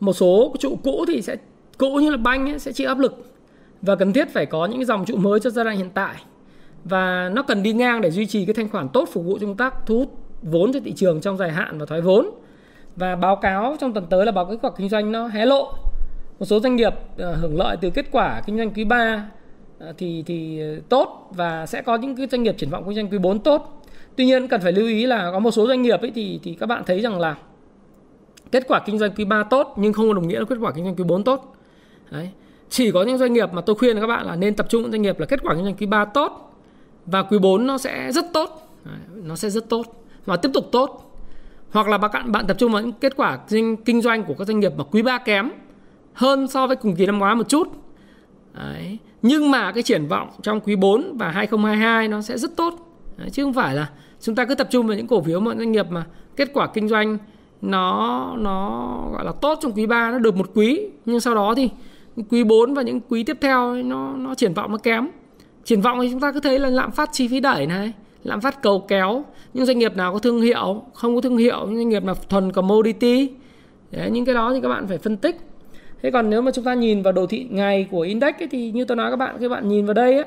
Một 0.00 0.12
số 0.12 0.54
trụ 0.58 0.78
cũ 0.84 1.04
thì 1.08 1.22
sẽ 1.22 1.36
cũ 1.78 1.94
như 1.94 2.10
là 2.10 2.16
banh 2.16 2.50
ấy, 2.50 2.58
sẽ 2.58 2.72
chịu 2.72 2.88
áp 2.88 2.98
lực. 2.98 3.26
Và 3.82 3.96
cần 3.96 4.12
thiết 4.12 4.28
phải 4.32 4.46
có 4.46 4.66
những 4.66 4.78
cái 4.78 4.84
dòng 4.84 5.04
trụ 5.04 5.16
mới 5.16 5.40
cho 5.40 5.50
giai 5.50 5.64
đoạn 5.64 5.76
hiện 5.76 5.90
tại. 5.94 6.14
Và 6.84 7.30
nó 7.34 7.42
cần 7.42 7.62
đi 7.62 7.72
ngang 7.72 8.00
để 8.00 8.10
duy 8.10 8.26
trì 8.26 8.44
cái 8.44 8.54
thanh 8.54 8.68
khoản 8.68 8.88
tốt 8.88 9.08
phục 9.12 9.24
vụ 9.24 9.38
công 9.40 9.56
tác 9.56 9.74
thu 9.86 9.98
hút 9.98 10.18
vốn 10.42 10.72
cho 10.72 10.80
thị 10.84 10.92
trường 10.92 11.20
trong 11.20 11.36
dài 11.36 11.50
hạn 11.50 11.78
và 11.78 11.86
thoái 11.86 12.00
vốn. 12.00 12.30
Và 12.96 13.16
báo 13.16 13.36
cáo 13.36 13.76
trong 13.80 13.92
tuần 13.92 14.06
tới 14.10 14.26
là 14.26 14.32
báo 14.32 14.44
kết 14.44 14.56
quả 14.62 14.70
kinh 14.76 14.88
doanh 14.88 15.12
nó 15.12 15.26
hé 15.26 15.46
lộ 15.46 15.72
một 16.40 16.46
số 16.46 16.60
doanh 16.60 16.76
nghiệp 16.76 16.94
ờ, 17.18 17.34
hưởng 17.34 17.56
lợi 17.56 17.76
từ 17.80 17.90
kết 17.90 18.06
quả 18.12 18.42
kinh 18.46 18.56
doanh 18.56 18.70
quý 18.70 18.84
3 18.84 19.30
ờ, 19.78 19.92
thì 19.98 20.22
thì 20.26 20.60
ờ, 20.60 20.80
tốt 20.88 21.30
và 21.30 21.66
sẽ 21.66 21.82
có 21.82 21.96
những 21.96 22.16
cái 22.16 22.26
doanh 22.30 22.42
nghiệp 22.42 22.54
triển 22.58 22.70
vọng 22.70 22.84
kinh 22.86 22.96
doanh 22.96 23.08
quý 23.08 23.18
4 23.18 23.38
tốt. 23.38 23.82
Tuy 24.16 24.24
nhiên 24.24 24.48
cần 24.48 24.60
phải 24.60 24.72
lưu 24.72 24.86
ý 24.86 25.06
là 25.06 25.30
có 25.32 25.38
một 25.38 25.50
số 25.50 25.66
doanh 25.66 25.82
nghiệp 25.82 26.00
ấy 26.00 26.12
thì 26.14 26.40
thì 26.42 26.54
các 26.60 26.66
bạn 26.66 26.82
thấy 26.86 27.00
rằng 27.00 27.20
là 27.20 27.36
kết 28.52 28.64
quả 28.68 28.80
kinh 28.86 28.98
doanh 28.98 29.10
quý 29.16 29.24
3 29.24 29.42
tốt 29.42 29.74
nhưng 29.76 29.92
không 29.92 30.14
đồng 30.14 30.28
nghĩa 30.28 30.38
là 30.38 30.44
kết 30.44 30.56
quả 30.60 30.72
kinh 30.72 30.84
doanh 30.84 30.96
quý 30.96 31.04
4 31.04 31.24
tốt. 31.24 31.56
Đấy. 32.10 32.30
Chỉ 32.70 32.90
có 32.90 33.02
những 33.02 33.18
doanh 33.18 33.32
nghiệp 33.32 33.52
mà 33.52 33.60
tôi 33.60 33.76
khuyên 33.76 34.00
các 34.00 34.06
bạn 34.06 34.26
là 34.26 34.36
nên 34.36 34.54
tập 34.54 34.66
trung 34.68 34.82
những 34.82 34.92
doanh 34.92 35.02
nghiệp 35.02 35.20
là 35.20 35.26
kết 35.26 35.42
quả 35.42 35.54
kinh 35.54 35.64
doanh 35.64 35.76
quý 35.76 35.86
3 35.86 36.04
tốt 36.04 36.54
và 37.06 37.22
quý 37.22 37.38
4 37.38 37.66
nó 37.66 37.78
sẽ 37.78 38.12
rất 38.12 38.24
tốt. 38.32 38.76
Đấy, 38.84 38.98
nó 39.24 39.36
sẽ 39.36 39.50
rất 39.50 39.68
tốt 39.68 40.04
và 40.24 40.36
tiếp 40.36 40.50
tục 40.54 40.68
tốt. 40.72 41.16
Hoặc 41.70 41.88
là 41.88 41.98
bạn 41.98 42.32
bạn 42.32 42.46
tập 42.46 42.56
trung 42.58 42.72
vào 42.72 42.82
những 42.82 42.92
kết 42.92 43.16
quả 43.16 43.38
kinh 43.84 44.02
doanh 44.02 44.24
của 44.24 44.34
các 44.34 44.46
doanh 44.46 44.60
nghiệp 44.60 44.72
mà 44.76 44.84
quý 44.84 45.02
3 45.02 45.18
kém 45.18 45.50
hơn 46.20 46.48
so 46.48 46.66
với 46.66 46.76
cùng 46.76 46.96
kỳ 46.96 47.06
năm 47.06 47.18
ngoái 47.18 47.34
một 47.34 47.48
chút. 47.48 47.68
Đấy. 48.54 48.98
Nhưng 49.22 49.50
mà 49.50 49.72
cái 49.72 49.82
triển 49.82 50.06
vọng 50.06 50.28
trong 50.42 50.60
quý 50.60 50.76
4 50.76 51.16
và 51.18 51.30
2022 51.30 52.08
nó 52.08 52.20
sẽ 52.20 52.38
rất 52.38 52.56
tốt. 52.56 52.74
Đấy, 53.16 53.30
chứ 53.30 53.44
không 53.44 53.52
phải 53.52 53.74
là 53.74 53.90
chúng 54.20 54.34
ta 54.34 54.44
cứ 54.44 54.54
tập 54.54 54.68
trung 54.70 54.86
vào 54.86 54.96
những 54.96 55.06
cổ 55.06 55.22
phiếu 55.22 55.40
mà 55.40 55.54
doanh 55.54 55.72
nghiệp 55.72 55.86
mà 55.90 56.06
kết 56.36 56.50
quả 56.54 56.66
kinh 56.66 56.88
doanh 56.88 57.18
nó 57.62 58.34
nó 58.38 58.68
gọi 59.12 59.24
là 59.24 59.32
tốt 59.32 59.58
trong 59.62 59.72
quý 59.72 59.86
3 59.86 60.10
nó 60.10 60.18
được 60.18 60.36
một 60.36 60.50
quý 60.54 60.86
nhưng 61.04 61.20
sau 61.20 61.34
đó 61.34 61.54
thì 61.54 61.70
quý 62.30 62.44
4 62.44 62.74
và 62.74 62.82
những 62.82 63.00
quý 63.08 63.24
tiếp 63.24 63.38
theo 63.40 63.74
nó 63.74 64.12
nó 64.16 64.34
triển 64.34 64.54
vọng 64.54 64.72
nó 64.72 64.78
kém. 64.78 65.08
Triển 65.64 65.80
vọng 65.80 65.98
thì 66.02 66.08
chúng 66.10 66.20
ta 66.20 66.32
cứ 66.32 66.40
thấy 66.40 66.58
là 66.58 66.68
lạm 66.68 66.90
phát 66.90 67.10
chi 67.12 67.28
phí 67.28 67.40
đẩy 67.40 67.66
này, 67.66 67.92
lạm 68.24 68.40
phát 68.40 68.62
cầu 68.62 68.84
kéo, 68.88 69.24
những 69.54 69.66
doanh 69.66 69.78
nghiệp 69.78 69.96
nào 69.96 70.12
có 70.12 70.18
thương 70.18 70.40
hiệu, 70.40 70.82
không 70.94 71.14
có 71.14 71.20
thương 71.20 71.36
hiệu, 71.36 71.66
những 71.66 71.76
doanh 71.76 71.88
nghiệp 71.88 72.04
mà 72.04 72.14
thuần 72.28 72.52
commodity. 72.52 73.30
Đấy, 73.90 74.10
những 74.10 74.24
cái 74.24 74.34
đó 74.34 74.52
thì 74.54 74.60
các 74.60 74.68
bạn 74.68 74.88
phải 74.88 74.98
phân 74.98 75.16
tích 75.16 75.36
thế 76.02 76.10
còn 76.10 76.30
nếu 76.30 76.42
mà 76.42 76.50
chúng 76.50 76.64
ta 76.64 76.74
nhìn 76.74 77.02
vào 77.02 77.12
đồ 77.12 77.26
thị 77.26 77.46
ngày 77.50 77.88
của 77.90 78.00
index 78.00 78.34
ấy, 78.34 78.48
thì 78.50 78.70
như 78.70 78.84
tôi 78.84 78.96
nói 78.96 79.10
các 79.10 79.16
bạn 79.16 79.36
các 79.40 79.48
bạn 79.48 79.68
nhìn 79.68 79.86
vào 79.86 79.94
đây 79.94 80.14
ấy, 80.14 80.24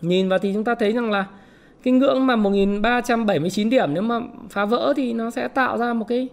nhìn 0.00 0.28
vào 0.28 0.38
thì 0.38 0.52
chúng 0.52 0.64
ta 0.64 0.74
thấy 0.74 0.92
rằng 0.92 1.10
là 1.10 1.26
cái 1.82 1.92
ngưỡng 1.92 2.26
mà 2.26 2.36
1379 2.36 3.70
điểm 3.70 3.94
nếu 3.94 4.02
mà 4.02 4.20
phá 4.50 4.64
vỡ 4.64 4.92
thì 4.96 5.12
nó 5.12 5.30
sẽ 5.30 5.48
tạo 5.48 5.78
ra 5.78 5.94
một 5.94 6.04
cái 6.08 6.28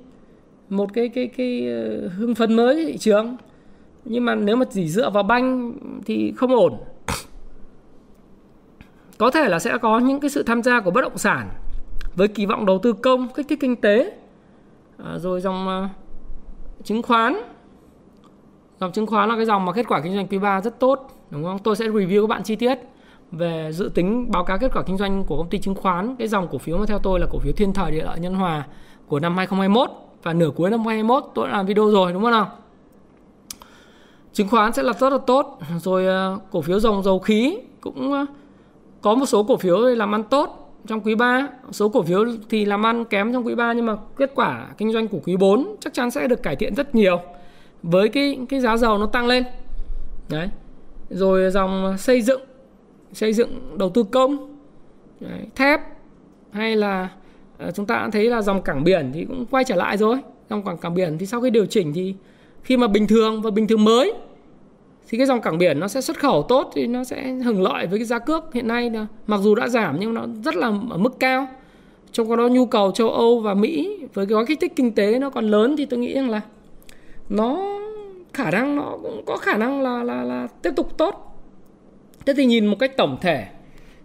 một 0.70 0.94
cái 0.94 1.10
cái 1.10 1.28
cái 1.28 1.38
cái 1.38 2.10
hưng 2.10 2.36
phấn 2.36 2.56
mới 2.56 2.86
thị 2.86 2.98
trường. 2.98 3.38
Nhưng 4.06 4.26
mà 4.26 4.36
nếu 4.36 4.56
mà 4.56 4.66
chỉ 4.72 4.90
dựa 4.90 5.10
vào 5.10 5.24
banh 5.24 5.74
thì 6.06 6.34
không 6.38 6.56
ổn. 6.56 6.78
Có 9.18 9.32
thể 9.32 9.50
là 9.50 9.60
sẽ 9.60 9.78
có 9.78 10.00
những 10.00 10.20
cái 10.20 10.30
sự 10.30 10.44
tham 10.44 10.64
gia 10.64 10.80
của 10.80 10.92
bất 10.92 11.02
động 11.02 11.18
sản 11.18 11.50
với 12.16 12.28
kỳ 12.28 12.46
vọng 12.46 12.66
đầu 12.66 12.80
tư 12.80 12.94
công 12.94 13.28
kích 13.34 13.46
thích 13.50 13.60
kinh 13.62 13.76
tế 13.76 14.12
à, 14.98 15.18
rồi 15.18 15.42
dòng 15.42 15.68
uh, 15.84 15.90
chứng 16.86 17.02
khoán 17.02 17.36
dòng 18.80 18.92
chứng 18.92 19.06
khoán 19.06 19.30
là 19.30 19.36
cái 19.36 19.46
dòng 19.46 19.66
mà 19.66 19.74
kết 19.74 19.88
quả 19.88 20.02
kinh 20.02 20.16
doanh 20.16 20.28
quý 20.28 20.38
3 20.38 20.62
rất 20.62 20.80
tốt, 20.80 21.08
đúng 21.30 21.44
không? 21.44 21.60
Tôi 21.60 21.76
sẽ 21.76 21.88
review 21.88 22.22
các 22.22 22.28
bạn 22.28 22.44
chi 22.44 22.56
tiết 22.56 22.76
về 23.32 23.70
dự 23.74 23.92
tính 23.94 24.32
báo 24.32 24.44
cáo 24.44 24.58
kết 24.58 24.72
quả 24.74 24.84
kinh 24.84 24.98
doanh 24.98 25.24
của 25.24 25.38
công 25.38 25.50
ty 25.50 25.58
chứng 25.60 25.76
khoán. 25.76 26.16
Cái 26.16 26.28
dòng 26.28 26.48
cổ 26.52 26.58
phiếu 26.58 26.78
mà 26.78 26.86
theo 26.86 27.00
tôi 27.00 27.20
là 27.20 27.28
cổ 27.32 27.40
phiếu 27.40 27.54
thiên 27.54 27.74
thời 27.74 27.92
địa 27.92 28.04
lợi 28.04 28.20
nhân 28.20 28.36
hòa 28.36 28.64
của 29.08 29.20
năm 29.20 29.38
2021 29.38 29.90
và 30.24 30.34
nửa 30.34 30.52
cuối 30.56 30.70
năm 30.70 30.86
2021 30.86 31.32
tôi 31.36 31.48
đã 31.48 31.58
làm 31.58 31.66
video 31.66 31.90
rồi, 31.90 32.14
đúng 32.14 32.22
không 32.22 32.32
nào? 32.32 32.52
Chứng 34.34 34.48
khoán 34.50 34.74
sẽ 34.74 34.84
là 34.84 34.94
rất 34.94 35.10
là 35.10 35.18
tốt. 35.18 35.60
Rồi 35.78 36.08
ờ, 36.08 36.40
cổ 36.52 36.62
phiếu 36.62 36.80
dòng 36.80 37.04
dầu 37.04 37.20
khí 37.20 37.58
cũng 37.82 38.14
ờ, 38.14 38.26
có 39.02 39.16
một 39.16 39.26
số 39.26 39.44
cổ 39.44 39.58
phiếu 39.58 39.78
làm 39.78 40.16
ăn 40.16 40.24
tốt 40.24 40.56
trong 40.88 41.02
quý 41.02 41.16
3 41.16 41.48
số 41.72 41.90
cổ 41.90 42.02
phiếu 42.02 42.26
thì 42.50 42.66
làm 42.66 42.86
ăn 42.86 43.06
kém 43.06 43.34
trong 43.34 43.46
quý 43.46 43.56
3 43.56 43.74
nhưng 43.74 43.86
mà 43.86 43.96
kết 44.16 44.32
quả 44.36 44.68
kinh 44.78 44.92
doanh 44.92 45.08
của 45.08 45.20
quý 45.26 45.38
4 45.38 45.76
chắc 45.80 45.94
chắn 45.94 46.12
sẽ 46.12 46.28
được 46.28 46.44
cải 46.44 46.56
thiện 46.56 46.76
rất 46.76 46.96
nhiều 46.96 47.22
với 47.84 48.10
cái 48.10 48.40
cái 48.50 48.60
giá 48.60 48.78
dầu 48.78 48.98
nó 48.98 49.06
tăng 49.06 49.28
lên. 49.28 49.44
Đấy. 50.30 50.50
Rồi 51.10 51.52
dòng 51.52 51.98
xây 51.98 52.22
dựng 52.22 52.42
xây 53.14 53.34
dựng 53.34 53.78
đầu 53.78 53.90
tư 53.90 54.04
công 54.04 54.58
đấy, 55.20 55.40
thép 55.56 55.82
hay 56.52 56.76
là 56.76 57.10
à, 57.58 57.72
chúng 57.72 57.86
ta 57.86 58.02
cũng 58.02 58.12
thấy 58.12 58.30
là 58.30 58.42
dòng 58.42 58.62
cảng 58.62 58.84
biển 58.84 59.12
thì 59.14 59.26
cũng 59.26 59.46
quay 59.46 59.64
trở 59.64 59.76
lại 59.76 59.98
rồi. 59.98 60.18
Dòng 60.50 60.64
cảng 60.66 60.78
cảng 60.78 60.94
biển 60.94 61.18
thì 61.18 61.26
sau 61.26 61.42
khi 61.42 61.50
điều 61.50 61.66
chỉnh 61.66 61.94
thì 61.94 62.16
khi 62.64 62.78
mà 62.78 62.88
bình 62.88 63.08
thường 63.08 63.42
và 63.42 63.52
bình 63.52 63.68
thường 63.68 63.84
mới 63.84 64.14
thì 65.10 65.18
cái 65.18 65.28
dòng 65.28 65.42
cảng 65.42 65.58
biển 65.58 65.80
nó 65.80 65.88
sẽ 65.88 66.02
xuất 66.02 66.20
khẩu 66.20 66.44
tốt 66.44 66.72
thì 66.76 66.88
nó 66.88 67.04
sẽ 67.04 67.34
hưởng 67.34 67.62
lợi 67.62 67.88
với 67.88 68.00
cái 68.00 68.06
giá 68.06 68.20
cước 68.20 68.54
hiện 68.54 68.68
nay 68.68 68.90
là 68.90 69.08
mặc 69.28 69.38
dù 69.38 69.56
đã 69.56 69.68
giảm 69.68 69.98
nhưng 70.00 70.14
nó 70.14 70.26
rất 70.46 70.56
là 70.56 70.68
ở 70.90 70.98
mức 70.98 71.20
cao. 71.20 71.48
Trong 72.12 72.38
đó 72.38 72.48
nhu 72.48 72.66
cầu 72.66 72.92
châu 72.92 73.10
Âu 73.10 73.40
và 73.40 73.54
Mỹ 73.54 73.98
với 74.14 74.26
cái 74.26 74.34
gói 74.34 74.46
kích 74.46 74.60
thích 74.60 74.74
kinh 74.76 74.96
tế 74.96 75.20
nó 75.20 75.30
còn 75.30 75.52
lớn 75.52 75.76
thì 75.78 75.86
tôi 75.86 76.00
nghĩ 76.00 76.14
rằng 76.14 76.30
là 76.30 76.42
nó 77.30 77.80
khả 78.34 78.52
năng 78.52 78.76
nó 78.76 78.98
cũng 79.02 79.24
có 79.26 79.38
khả 79.38 79.58
năng 79.58 79.82
là 79.82 80.04
là 80.04 80.24
là 80.24 80.48
tiếp 80.62 80.72
tục 80.76 80.98
tốt. 80.98 81.26
Thế 82.26 82.34
thì 82.38 82.46
nhìn 82.46 82.66
một 82.66 82.76
cách 82.80 82.98
tổng 82.98 83.18
thể 83.22 83.46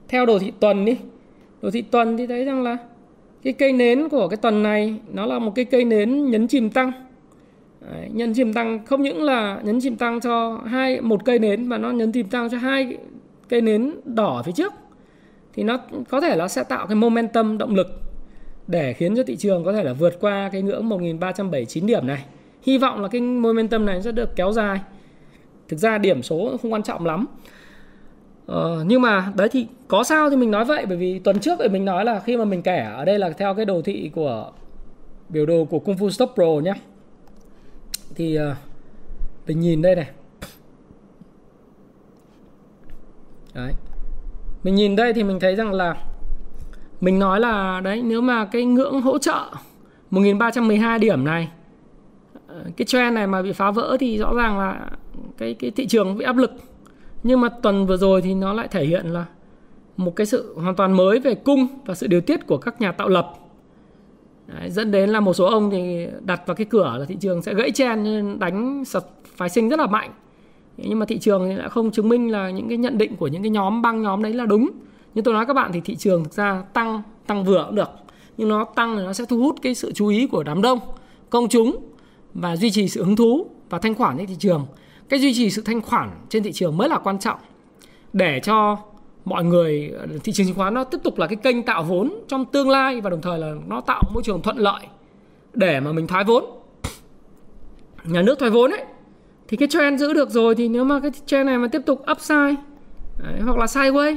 theo 0.09 0.27
đồ 0.27 0.39
thị 0.39 0.53
tuần 0.61 0.85
đi. 0.85 0.97
Đồ 1.63 1.71
thị 1.71 1.83
tuần 1.83 2.17
thì 2.17 2.27
thấy 2.27 2.45
rằng 2.45 2.63
là 2.63 2.77
cái 3.43 3.53
cây 3.53 3.73
nến 3.73 4.09
của 4.09 4.29
cái 4.29 4.37
tuần 4.37 4.63
này 4.63 4.99
nó 5.13 5.27
là 5.27 5.39
một 5.39 5.53
cái 5.55 5.65
cây 5.65 5.85
nến 5.85 6.31
nhấn 6.31 6.49
chìm 6.49 6.71
tăng. 6.71 6.93
Đấy, 7.81 8.09
nhấn 8.13 8.35
chìm 8.35 8.53
tăng 8.53 8.87
không 8.87 9.03
những 9.03 9.23
là 9.23 9.61
nhấn 9.65 9.81
chìm 9.81 9.97
tăng 9.97 10.21
cho 10.21 10.61
hai 10.67 11.01
một 11.01 11.25
cây 11.25 11.39
nến 11.39 11.67
mà 11.67 11.79
nó 11.79 11.91
nhấn 11.91 12.13
chìm 12.13 12.29
tăng 12.29 12.51
cho 12.51 12.59
hai 12.59 12.97
cây 13.49 13.61
nến 13.61 13.93
đỏ 14.05 14.43
phía 14.47 14.53
trước. 14.53 14.73
Thì 15.53 15.63
nó 15.63 15.81
có 16.09 16.21
thể 16.21 16.37
nó 16.37 16.49
sẽ 16.49 16.65
tạo 16.65 16.87
cái 16.87 16.97
momentum 16.97 17.59
động 17.59 17.75
lực 17.75 17.87
để 18.67 18.93
khiến 18.93 19.17
cho 19.17 19.23
thị 19.23 19.37
trường 19.37 19.65
có 19.65 19.73
thể 19.73 19.85
là 19.85 19.93
vượt 19.93 20.21
qua 20.21 20.49
cái 20.53 20.63
ngưỡng 20.63 20.89
1379 20.89 21.87
điểm 21.87 22.07
này 22.07 22.25
hy 22.65 22.79
vọng 22.79 23.03
là 23.03 23.09
cái 23.09 23.21
momentum 23.21 23.87
này 23.87 24.03
sẽ 24.03 24.13
được 24.13 24.37
kéo 24.37 24.53
dài. 24.53 24.81
Thực 25.69 25.77
ra 25.77 25.99
điểm 25.99 26.23
số 26.23 26.57
không 26.63 26.73
quan 26.73 26.83
trọng 26.83 27.07
lắm. 27.07 27.27
Ờ, 28.47 28.85
nhưng 28.87 29.03
mà 29.03 29.33
đấy 29.37 29.49
thì 29.49 29.67
có 29.89 30.05
sao 30.05 30.31
thì 30.31 30.37
mình 30.37 30.51
nói 30.51 30.65
vậy 30.65 30.87
bởi 30.87 30.97
vì 30.97 31.19
tuần 31.19 31.39
trước 31.39 31.59
thì 31.63 31.69
mình 31.69 31.85
nói 31.85 32.05
là 32.05 32.21
khi 32.21 32.37
mà 32.37 32.45
mình 32.45 32.63
kể 32.63 32.79
ở 32.79 33.05
đây 33.05 33.19
là 33.19 33.31
theo 33.31 33.55
cái 33.55 33.65
đồ 33.65 33.83
thị 33.83 34.11
của 34.15 34.51
biểu 35.29 35.47
đồ 35.47 35.65
của 35.65 35.79
Kung 35.79 35.97
Fu 35.97 36.11
Stop 36.11 36.31
Pro 36.35 36.47
nhé 36.47 36.73
thì 38.15 38.39
uh, 38.39 38.57
mình 39.47 39.61
nhìn 39.61 39.83
đây 39.83 39.97
này. 39.97 40.11
Đấy. 43.55 43.73
Mình 44.63 44.75
nhìn 44.75 44.97
đây 44.97 45.13
thì 45.13 45.23
mình 45.23 45.41
thấy 45.41 45.57
rằng 45.57 45.73
là 45.73 45.97
mình 47.01 47.19
nói 47.19 47.41
là 47.41 47.81
đấy 47.85 48.03
nếu 48.03 48.21
mà 48.21 48.45
cái 48.45 48.65
ngưỡng 48.65 49.01
hỗ 49.01 49.19
trợ 49.19 49.45
1312 50.11 50.99
điểm 50.99 51.25
này 51.25 51.49
cái 52.77 52.87
trend 52.87 53.15
này 53.15 53.27
mà 53.27 53.43
bị 53.43 53.53
phá 53.53 53.71
vỡ 53.71 53.97
thì 54.01 54.19
rõ 54.19 54.35
ràng 54.35 54.59
là 54.59 54.91
cái 55.39 55.55
cái 55.55 55.71
thị 55.71 55.87
trường 55.87 56.17
bị 56.19 56.25
áp 56.25 56.37
lực. 56.37 56.53
Nhưng 57.23 57.41
mà 57.41 57.49
tuần 57.49 57.87
vừa 57.87 57.97
rồi 57.97 58.23
thì 58.23 58.35
nó 58.35 58.53
lại 58.53 58.69
thể 58.69 58.85
hiện 58.85 59.07
là 59.07 59.25
một 59.97 60.17
cái 60.17 60.27
sự 60.27 60.55
hoàn 60.57 60.75
toàn 60.75 60.97
mới 60.97 61.19
về 61.19 61.35
cung 61.35 61.67
và 61.87 61.95
sự 61.95 62.07
điều 62.07 62.21
tiết 62.21 62.47
của 62.47 62.59
các 62.59 62.81
nhà 62.81 62.93
tạo 62.93 63.09
lập. 63.09 63.33
Đấy, 64.47 64.71
dẫn 64.71 64.91
đến 64.91 65.11
là 65.11 65.21
một 65.21 65.33
số 65.33 65.47
ông 65.47 65.71
thì 65.71 66.07
đặt 66.21 66.47
vào 66.47 66.55
cái 66.55 66.65
cửa 66.65 66.97
là 66.99 67.05
thị 67.05 67.17
trường 67.21 67.43
sẽ 67.43 67.55
gãy 67.55 67.71
chen 67.71 68.39
đánh 68.39 68.85
sập 68.85 69.05
phái 69.37 69.49
sinh 69.49 69.69
rất 69.69 69.79
là 69.79 69.87
mạnh. 69.87 70.11
Nhưng 70.77 70.99
mà 70.99 71.07
thị 71.07 71.19
trường 71.19 71.49
thì 71.49 71.57
đã 71.57 71.69
không 71.69 71.91
chứng 71.91 72.09
minh 72.09 72.31
là 72.31 72.51
những 72.51 72.69
cái 72.69 72.79
nhận 72.79 72.99
định 72.99 73.17
của 73.17 73.27
những 73.27 73.43
cái 73.43 73.51
nhóm 73.51 73.83
băng 73.83 74.03
nhóm 74.03 74.23
đấy 74.23 74.33
là 74.33 74.47
đúng. 74.47 74.71
Như 75.15 75.23
tôi 75.23 75.35
nói 75.35 75.47
các 75.47 75.55
bạn 75.55 75.73
thì 75.73 75.81
thị 75.81 75.97
trường 75.97 76.25
thực 76.25 76.33
ra 76.33 76.63
tăng 76.73 77.03
tăng 77.27 77.45
vừa 77.45 77.65
cũng 77.67 77.75
được. 77.75 77.91
Nhưng 78.37 78.49
nó 78.49 78.65
tăng 78.65 78.97
thì 78.97 79.03
nó 79.03 79.13
sẽ 79.13 79.25
thu 79.29 79.39
hút 79.39 79.57
cái 79.63 79.75
sự 79.75 79.93
chú 79.93 80.07
ý 80.07 80.27
của 80.27 80.43
đám 80.43 80.63
đông 80.63 80.79
công 81.31 81.49
chúng 81.49 81.77
và 82.35 82.57
duy 82.57 82.71
trì 82.71 82.89
sự 82.89 83.05
hứng 83.05 83.17
thú 83.17 83.47
và 83.71 83.79
thanh 83.79 83.95
khoản 83.95 84.17
trên 84.19 84.27
thị 84.27 84.37
trường. 84.39 84.67
Cái 85.09 85.21
duy 85.21 85.35
trì 85.35 85.51
sự 85.51 85.63
thanh 85.63 85.83
khoản 85.83 86.11
trên 86.29 86.43
thị 86.43 86.53
trường 86.53 86.77
mới 86.77 86.89
là 86.89 86.99
quan 86.99 87.19
trọng 87.19 87.39
để 88.13 88.41
cho 88.43 88.79
mọi 89.25 89.45
người 89.45 89.93
thị 90.25 90.33
trường 90.33 90.47
chứng 90.47 90.57
khoán 90.57 90.75
nó 90.75 90.85
tiếp 90.85 90.99
tục 91.03 91.19
là 91.19 91.27
cái 91.27 91.37
kênh 91.37 91.63
tạo 91.63 91.83
vốn 91.83 92.15
trong 92.29 92.45
tương 92.45 92.71
lai 92.71 93.01
và 93.01 93.11
đồng 93.11 93.23
thời 93.23 93.39
là 93.39 93.55
nó 93.67 93.81
tạo 93.81 94.03
môi 94.15 94.23
trường 94.23 94.43
thuận 94.43 94.57
lợi 94.57 94.87
để 95.53 95.81
mà 95.81 95.93
mình 95.93 96.07
thoái 96.07 96.25
vốn. 96.25 96.45
Nhà 98.05 98.23
nước 98.23 98.39
thoái 98.39 98.51
vốn 98.51 98.71
ấy 98.71 98.85
thì 99.49 99.57
cái 99.57 99.69
trend 99.69 100.01
giữ 100.01 100.13
được 100.13 100.31
rồi 100.31 100.55
thì 100.55 100.69
nếu 100.69 100.85
mà 100.85 101.01
cái 101.01 101.11
trend 101.27 101.47
này 101.47 101.59
mà 101.59 101.69
tiếp 101.69 101.83
tục 101.87 102.05
upside 102.13 102.55
đấy, 103.19 103.41
hoặc 103.45 103.57
là 103.57 103.67
sideways 103.67 104.17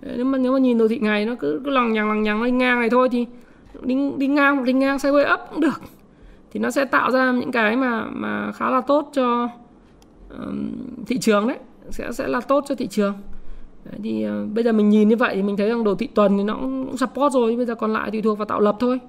đấy, 0.00 0.14
nếu 0.16 0.24
mà 0.24 0.38
nếu 0.38 0.52
mà 0.52 0.58
nhìn 0.58 0.78
đồ 0.78 0.88
thị 0.88 0.98
ngày 0.98 1.26
nó 1.26 1.34
cứ, 1.40 1.60
cứ 1.64 1.70
lằng 1.70 1.92
nhằng 1.92 2.08
lằng 2.08 2.22
nhằng 2.22 2.42
lên 2.42 2.58
ngang 2.58 2.80
này 2.80 2.90
thôi 2.90 3.08
thì 3.12 3.26
đi 3.82 3.94
đi 4.16 4.26
ngang 4.26 4.56
hoặc 4.56 4.64
đi 4.64 4.72
ngang 4.72 4.96
sideways 4.96 5.34
up 5.34 5.40
cũng 5.50 5.60
được 5.60 5.82
thì 6.54 6.60
nó 6.60 6.70
sẽ 6.70 6.84
tạo 6.84 7.10
ra 7.10 7.32
những 7.32 7.52
cái 7.52 7.76
mà 7.76 8.06
mà 8.10 8.52
khá 8.52 8.70
là 8.70 8.80
tốt 8.80 9.10
cho 9.12 9.48
um, 10.38 10.70
thị 11.06 11.18
trường 11.18 11.48
đấy. 11.48 11.58
Sẽ 11.90 12.12
sẽ 12.12 12.28
là 12.28 12.40
tốt 12.40 12.64
cho 12.68 12.74
thị 12.74 12.86
trường. 12.86 13.14
Đấy, 13.84 14.00
thì 14.02 14.26
uh, 14.28 14.52
bây 14.54 14.64
giờ 14.64 14.72
mình 14.72 14.88
nhìn 14.88 15.08
như 15.08 15.16
vậy 15.16 15.34
thì 15.34 15.42
mình 15.42 15.56
thấy 15.56 15.68
rằng 15.68 15.84
đồ 15.84 15.94
thị 15.94 16.06
tuần 16.06 16.38
thì 16.38 16.44
nó 16.44 16.54
cũng 16.54 16.96
support 16.96 17.34
rồi. 17.34 17.56
Bây 17.56 17.66
giờ 17.66 17.74
còn 17.74 17.92
lại 17.92 18.10
tùy 18.10 18.22
thuộc 18.22 18.38
vào 18.38 18.46
tạo 18.46 18.60
lập 18.60 18.76
thôi. 18.80 19.00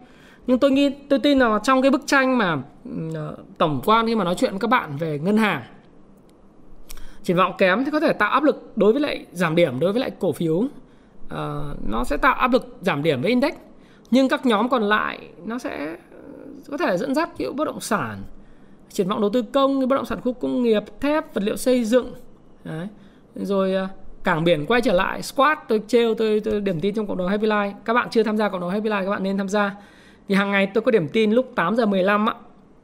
Nhưng 0.48 0.60
tôi 0.60 0.72
nghĩ 0.72 0.90
tôi 1.10 1.20
tin 1.20 1.40
là 1.40 1.60
trong 1.64 1.82
cái 1.82 1.92
bức 1.92 2.08
tranh 2.08 2.38
mà 2.38 2.54
uh, 2.54 3.58
tổng 3.58 3.82
quan 3.86 4.08
khi 4.08 4.16
mà 4.16 4.24
nói 4.24 4.36
chuyện 4.38 4.52
với 4.52 4.60
các 4.60 4.70
bạn 4.70 4.98
về 4.98 5.20
ngân 5.20 5.38
hàng 5.38 5.62
triển 7.24 7.38
vọng 7.38 7.54
kém 7.58 7.86
thì 7.86 7.92
có 7.92 8.00
thể 8.00 8.14
tạo 8.14 8.32
áp 8.32 8.44
lực 8.44 8.72
đối 8.76 8.92
với 8.92 9.02
lại 9.02 9.26
giảm 9.32 9.56
điểm 9.56 9.80
đối 9.80 9.92
với 9.94 10.02
lại 10.02 10.12
cổ 10.20 10.32
phiếu. 10.32 10.56
Uh, 10.56 10.70
nó 11.90 12.04
sẽ 12.04 12.18
tạo 12.18 12.34
áp 12.34 12.54
lực 12.54 12.78
giảm 12.82 13.04
điểm 13.04 13.22
với 13.22 13.30
index. 13.30 13.54
Nhưng 14.12 14.30
các 14.30 14.46
nhóm 14.46 14.70
còn 14.70 14.84
lại 14.84 15.20
nó 15.46 15.58
sẽ 15.58 15.96
có 16.72 16.78
thể 16.78 16.98
dẫn 16.98 17.16
dắt 17.16 17.30
kiểu 17.38 17.54
bất 17.54 17.66
động 17.66 17.80
sản 17.80 18.24
triển 18.90 19.08
vọng 19.08 19.22
đầu 19.22 19.30
tư 19.30 19.42
công 19.42 19.88
bất 19.88 19.96
động 19.96 20.06
sản 20.06 20.22
khu 20.22 20.34
công 20.34 20.64
nghiệp 20.64 20.84
thép 21.02 21.34
vật 21.34 21.44
liệu 21.44 21.58
xây 21.58 21.86
dựng. 21.86 22.14
Đấy. 22.64 22.88
rồi 23.36 23.76
à, 23.76 23.90
cảng 24.24 24.44
biển 24.44 24.66
quay 24.66 24.82
trở 24.82 24.94
lại 24.94 25.22
squat 25.22 25.60
tôi 25.68 25.82
trêu 25.88 26.16
tôi, 26.16 26.40
tôi 26.40 26.62
điểm 26.62 26.80
tin 26.80 26.96
trong 26.96 27.08
cộng 27.08 27.18
đồng 27.18 27.28
Happy 27.28 27.48
Life. 27.48 27.74
Các 27.86 27.94
bạn 27.94 28.08
chưa 28.12 28.24
tham 28.24 28.38
gia 28.38 28.50
cộng 28.50 28.62
đồng 28.62 28.70
Happy 28.70 28.90
Life 28.90 29.04
các 29.04 29.10
bạn 29.10 29.24
nên 29.24 29.38
tham 29.38 29.50
gia. 29.50 29.76
Vì 30.28 30.36
hàng 30.36 30.52
ngày 30.52 30.68
tôi 30.74 30.82
có 30.82 30.92
điểm 30.92 31.08
tin 31.08 31.32
lúc 31.32 31.52
8 31.56 31.76
giờ 31.76 31.86
15 31.86 32.26
á 32.26 32.34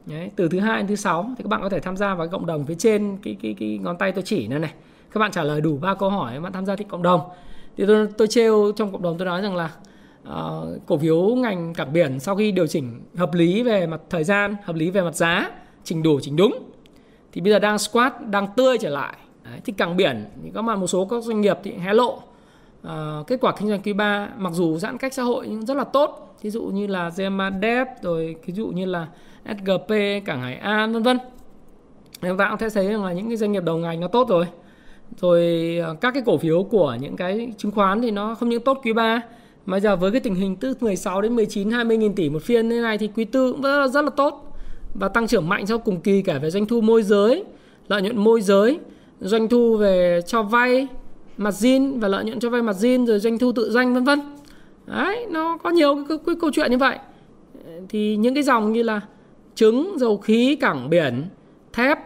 Đấy, 0.06 0.30
từ 0.36 0.48
thứ 0.48 0.60
hai 0.60 0.76
đến 0.76 0.86
thứ 0.86 0.96
sáu 0.96 1.30
thì 1.38 1.44
các 1.44 1.48
bạn 1.48 1.62
có 1.62 1.68
thể 1.68 1.80
tham 1.80 1.96
gia 1.96 2.14
vào 2.14 2.28
cộng 2.28 2.46
đồng 2.46 2.66
phía 2.66 2.74
trên 2.74 3.16
cái 3.22 3.36
cái 3.42 3.54
cái 3.58 3.78
ngón 3.78 3.98
tay 3.98 4.12
tôi 4.12 4.22
chỉ 4.26 4.48
này 4.48 4.58
này. 4.58 4.74
Các 5.12 5.18
bạn 5.18 5.30
trả 5.30 5.42
lời 5.42 5.60
đủ 5.60 5.76
ba 5.76 5.94
câu 5.94 6.10
hỏi 6.10 6.32
các 6.34 6.40
bạn 6.40 6.52
tham 6.52 6.66
gia 6.66 6.76
thì 6.76 6.84
cộng 6.88 7.02
đồng. 7.02 7.20
Thì 7.76 7.84
tôi 7.86 8.08
tôi 8.18 8.28
trêu 8.28 8.72
trong 8.76 8.92
cộng 8.92 9.02
đồng 9.02 9.18
tôi 9.18 9.26
nói 9.26 9.42
rằng 9.42 9.56
là 9.56 9.70
uh, 10.28 10.86
cổ 10.86 10.98
phiếu 10.98 11.34
ngành 11.34 11.74
cảng 11.74 11.92
biển 11.92 12.20
sau 12.20 12.36
khi 12.36 12.52
điều 12.52 12.66
chỉnh 12.66 13.00
hợp 13.16 13.34
lý 13.34 13.62
về 13.62 13.86
mặt 13.86 14.00
thời 14.10 14.24
gian 14.24 14.56
hợp 14.64 14.76
lý 14.76 14.90
về 14.90 15.02
mặt 15.02 15.14
giá 15.14 15.50
chỉnh 15.84 16.02
đủ 16.02 16.20
chỉnh 16.20 16.36
đúng 16.36 16.72
thì 17.32 17.40
bây 17.40 17.52
giờ 17.52 17.58
đang 17.58 17.78
squat 17.78 18.12
đang 18.30 18.46
tươi 18.56 18.78
trở 18.78 18.88
lại. 18.88 19.16
Đấy, 19.44 19.60
thì 19.64 19.72
cảng 19.72 19.96
biển 19.96 20.24
thì 20.42 20.50
có 20.54 20.62
mà 20.62 20.76
một 20.76 20.86
số 20.86 21.04
các 21.04 21.24
doanh 21.24 21.40
nghiệp 21.40 21.58
thì 21.64 21.72
hé 21.72 21.94
lộ. 21.94 22.22
Uh, 22.86 23.26
kết 23.26 23.40
quả 23.40 23.52
kinh 23.58 23.68
doanh 23.68 23.82
quý 23.82 23.92
3 23.92 24.28
mặc 24.36 24.52
dù 24.52 24.78
giãn 24.78 24.98
cách 24.98 25.14
xã 25.14 25.22
hội 25.22 25.46
nhưng 25.48 25.66
rất 25.66 25.76
là 25.76 25.84
tốt. 25.84 26.36
Ví 26.42 26.50
dụ 26.50 26.62
như 26.62 26.86
là 26.86 27.08
Zemadep 27.08 27.86
rồi 28.02 28.36
ví 28.46 28.54
dụ 28.54 28.66
như 28.66 28.86
là 28.86 29.08
SGP 29.44 29.88
cảng 30.24 30.40
Hải 30.40 30.54
An 30.54 30.92
vân 30.92 31.02
vân. 31.02 31.18
Chúng 32.22 32.36
ta 32.36 32.48
cũng 32.48 32.58
sẽ 32.58 32.68
thấy 32.68 32.88
rằng 32.92 33.04
là 33.04 33.12
những 33.12 33.28
cái 33.28 33.36
doanh 33.36 33.52
nghiệp 33.52 33.64
đầu 33.64 33.76
ngành 33.76 34.00
nó 34.00 34.08
tốt 34.08 34.28
rồi. 34.28 34.46
Rồi 35.16 35.78
ờ, 35.84 35.94
các 36.00 36.14
cái 36.14 36.22
cổ 36.26 36.38
phiếu 36.38 36.62
của 36.62 36.96
những 37.00 37.16
cái 37.16 37.52
chứng 37.58 37.72
khoán 37.72 38.00
thì 38.00 38.10
nó 38.10 38.34
không 38.34 38.48
những 38.48 38.64
tốt 38.64 38.80
quý 38.84 38.92
3 38.92 39.20
mà 39.66 39.80
giờ 39.80 39.96
với 39.96 40.10
cái 40.10 40.20
tình 40.20 40.34
hình 40.34 40.56
từ 40.56 40.74
16 40.80 41.22
đến 41.22 41.36
19 41.36 41.70
20 41.70 41.96
nghìn 41.96 42.14
tỷ 42.14 42.30
một 42.30 42.42
phiên 42.42 42.68
như 42.68 42.82
này 42.82 42.98
thì 42.98 43.10
quý 43.16 43.24
tư 43.24 43.52
cũng 43.52 43.62
rất 43.62 43.80
là, 43.80 43.88
rất 43.88 44.02
là 44.02 44.10
tốt 44.10 44.56
và 44.94 45.08
tăng 45.08 45.26
trưởng 45.26 45.48
mạnh 45.48 45.66
sau 45.66 45.78
cùng 45.78 46.00
kỳ 46.00 46.22
cả 46.22 46.38
về 46.38 46.50
doanh 46.50 46.66
thu 46.66 46.80
môi 46.80 47.02
giới, 47.02 47.44
lợi 47.88 48.02
nhuận 48.02 48.18
môi 48.18 48.40
giới, 48.40 48.78
doanh 49.20 49.48
thu 49.48 49.76
về 49.76 50.20
cho 50.26 50.42
vay, 50.42 50.86
mặt 51.36 51.54
zin 51.54 52.00
và 52.00 52.08
lợi 52.08 52.24
nhuận 52.24 52.40
cho 52.40 52.50
vay 52.50 52.62
mặt 52.62 52.76
zin 52.76 53.06
rồi 53.06 53.18
doanh 53.18 53.38
thu 53.38 53.52
tự 53.52 53.70
doanh 53.70 53.94
vân 53.94 54.04
vân. 54.04 54.20
Đấy, 54.86 55.26
nó 55.30 55.58
có 55.62 55.70
nhiều 55.70 55.94
cái, 55.94 56.04
cái, 56.08 56.18
cái 56.26 56.34
câu 56.40 56.50
chuyện 56.54 56.70
như 56.70 56.78
vậy. 56.78 56.98
Thì 57.88 58.16
những 58.16 58.34
cái 58.34 58.42
dòng 58.42 58.72
như 58.72 58.82
là 58.82 59.00
trứng, 59.54 59.96
dầu 59.98 60.16
khí, 60.16 60.56
cảng 60.60 60.90
biển, 60.90 61.24
thép, 61.72 61.98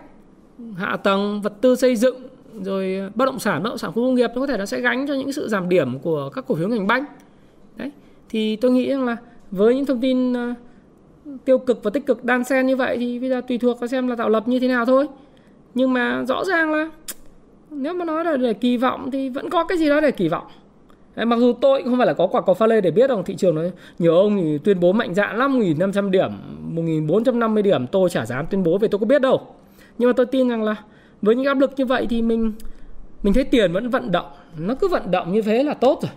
hạ 0.77 0.97
tầng, 0.97 1.43
vật 1.43 1.53
tư 1.61 1.77
xây 1.77 1.97
dựng 1.97 2.17
rồi 2.63 3.11
bất 3.15 3.25
động 3.25 3.39
sản, 3.39 3.63
bất 3.63 3.69
động 3.69 3.79
sản 3.79 3.93
khu 3.93 4.03
công 4.03 4.15
nghiệp 4.15 4.31
nó 4.35 4.41
có 4.41 4.47
thể 4.47 4.57
nó 4.57 4.67
sẽ 4.67 4.81
gánh 4.81 5.07
cho 5.07 5.15
những 5.15 5.33
sự 5.33 5.49
giảm 5.49 5.69
điểm 5.69 5.99
của 5.99 6.31
các 6.35 6.45
cổ 6.49 6.55
phiếu 6.55 6.69
ngành 6.69 6.87
banh. 6.87 7.05
Đấy. 7.77 7.91
Thì 8.29 8.57
tôi 8.57 8.71
nghĩ 8.71 8.91
rằng 8.91 9.05
là 9.05 9.17
với 9.51 9.75
những 9.75 9.87
thông 9.87 10.01
tin 10.01 10.33
uh, 10.33 10.57
tiêu 11.45 11.59
cực 11.59 11.83
và 11.83 11.91
tích 11.91 12.07
cực 12.07 12.25
đan 12.25 12.45
xen 12.45 12.67
như 12.67 12.77
vậy 12.77 12.97
thì 12.99 13.19
bây 13.19 13.29
giờ 13.29 13.41
tùy 13.49 13.59
thuộc 13.59 13.81
vào 13.81 13.89
xem 13.89 14.09
là 14.09 14.17
tạo 14.17 14.29
lập 14.29 14.49
như 14.49 14.61
thế 14.61 14.69
nào 14.69 14.85
thôi. 14.85 15.07
Nhưng 15.75 15.93
mà 15.93 16.25
rõ 16.29 16.45
ràng 16.45 16.73
là 16.73 16.91
nếu 17.71 17.95
mà 17.95 18.05
nói 18.05 18.25
là 18.25 18.37
để 18.37 18.53
kỳ 18.53 18.77
vọng 18.77 19.11
thì 19.11 19.29
vẫn 19.29 19.51
có 19.51 19.65
cái 19.65 19.79
gì 19.79 19.89
đó 19.89 20.01
để 20.01 20.11
kỳ 20.11 20.29
vọng. 20.29 20.45
Đấy, 21.17 21.27
mặc 21.27 21.37
dù 21.37 21.53
tôi 21.53 21.83
cũng 21.83 21.91
không 21.91 21.99
phải 21.99 22.07
là 22.07 22.13
có 22.13 22.27
quả 22.27 22.43
cầu 22.43 22.55
pha 22.55 22.67
lê 22.67 22.81
để 22.81 22.91
biết 22.91 23.11
rằng 23.11 23.25
thị 23.25 23.35
trường 23.35 23.55
nó 23.55 23.63
nhiều 23.99 24.15
ông 24.15 24.37
thì 24.37 24.59
tuyên 24.59 24.81
bố 24.81 24.93
mạnh 24.93 25.15
dạn 25.15 25.39
5.500 25.39 26.11
điểm 26.11 26.31
1.450 26.75 27.63
điểm 27.63 27.87
tôi 27.87 28.11
chả 28.11 28.27
dám 28.27 28.47
tuyên 28.51 28.63
bố 28.63 28.79
về 28.79 28.89
tôi 28.89 28.99
có 28.99 29.07
biết 29.07 29.23
đâu. 29.23 29.41
Nhưng 29.99 30.09
mà 30.09 30.13
tôi 30.13 30.27
tin 30.27 30.49
rằng 30.49 30.63
là 30.63 30.77
với 31.23 31.37
những 31.37 31.47
áp 31.47 31.59
lực 31.59 31.73
như 31.77 31.87
vậy 31.87 32.07
thì 32.11 32.23
mình 32.23 32.53
mình 33.23 33.35
thấy 33.35 33.45
tiền 33.45 33.73
vẫn 33.73 33.91
vận 33.91 34.13
động 34.13 34.27
nó 34.59 34.75
cứ 34.75 34.89
vận 34.89 35.11
động 35.11 35.33
như 35.33 35.43
thế 35.43 35.63
là 35.63 35.75
tốt 35.75 35.99
rồi 36.03 36.11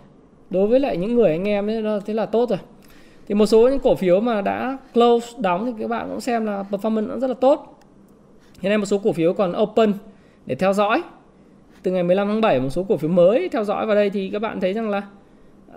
đối 0.50 0.68
với 0.68 0.80
lại 0.80 0.97
những 0.97 1.16
người 1.16 1.32
anh 1.32 1.47
em 1.47 1.70
ấy 1.70 1.84
thế 2.06 2.14
là 2.14 2.26
tốt 2.26 2.50
rồi. 2.50 2.60
Thì 3.28 3.36
một 3.36 3.45
số 3.45 3.70
những 3.70 3.80
cổ 3.80 3.95
phiếu 3.95 4.20
mà 4.20 4.41
đã 4.41 4.78
close 4.93 5.28
đóng 5.39 5.66
thì 5.66 5.74
các 5.82 5.89
bạn 5.89 6.08
cũng 6.10 6.22
xem 6.22 6.45
là 6.45 6.64
performance 6.72 7.08
nó 7.08 7.18
rất 7.18 7.28
là 7.28 7.34
tốt. 7.34 7.80
Hiện 8.60 8.70
nay 8.70 8.78
một 8.78 8.86
số 8.86 8.97
cổ 8.97 9.12
phiếu 9.12 9.34
còn 9.34 9.54
open 9.62 9.93
để 10.45 10.56
theo 10.56 10.74
dõi. 10.74 11.02
Từ 11.84 11.91
ngày 11.91 12.04
15 12.04 12.28
tháng 12.28 12.41
7 12.41 12.60
một 12.60 12.70
số 12.70 12.84
cổ 12.84 12.97
phiếu 12.97 13.10
mới 13.10 13.50
theo 13.50 13.64
dõi 13.64 13.86
vào 13.86 13.95
đây 13.95 14.10
thì 14.10 14.30
các 14.30 14.41
bạn 14.41 14.60
thấy 14.60 14.74
rằng 14.74 14.89
là 14.89 15.02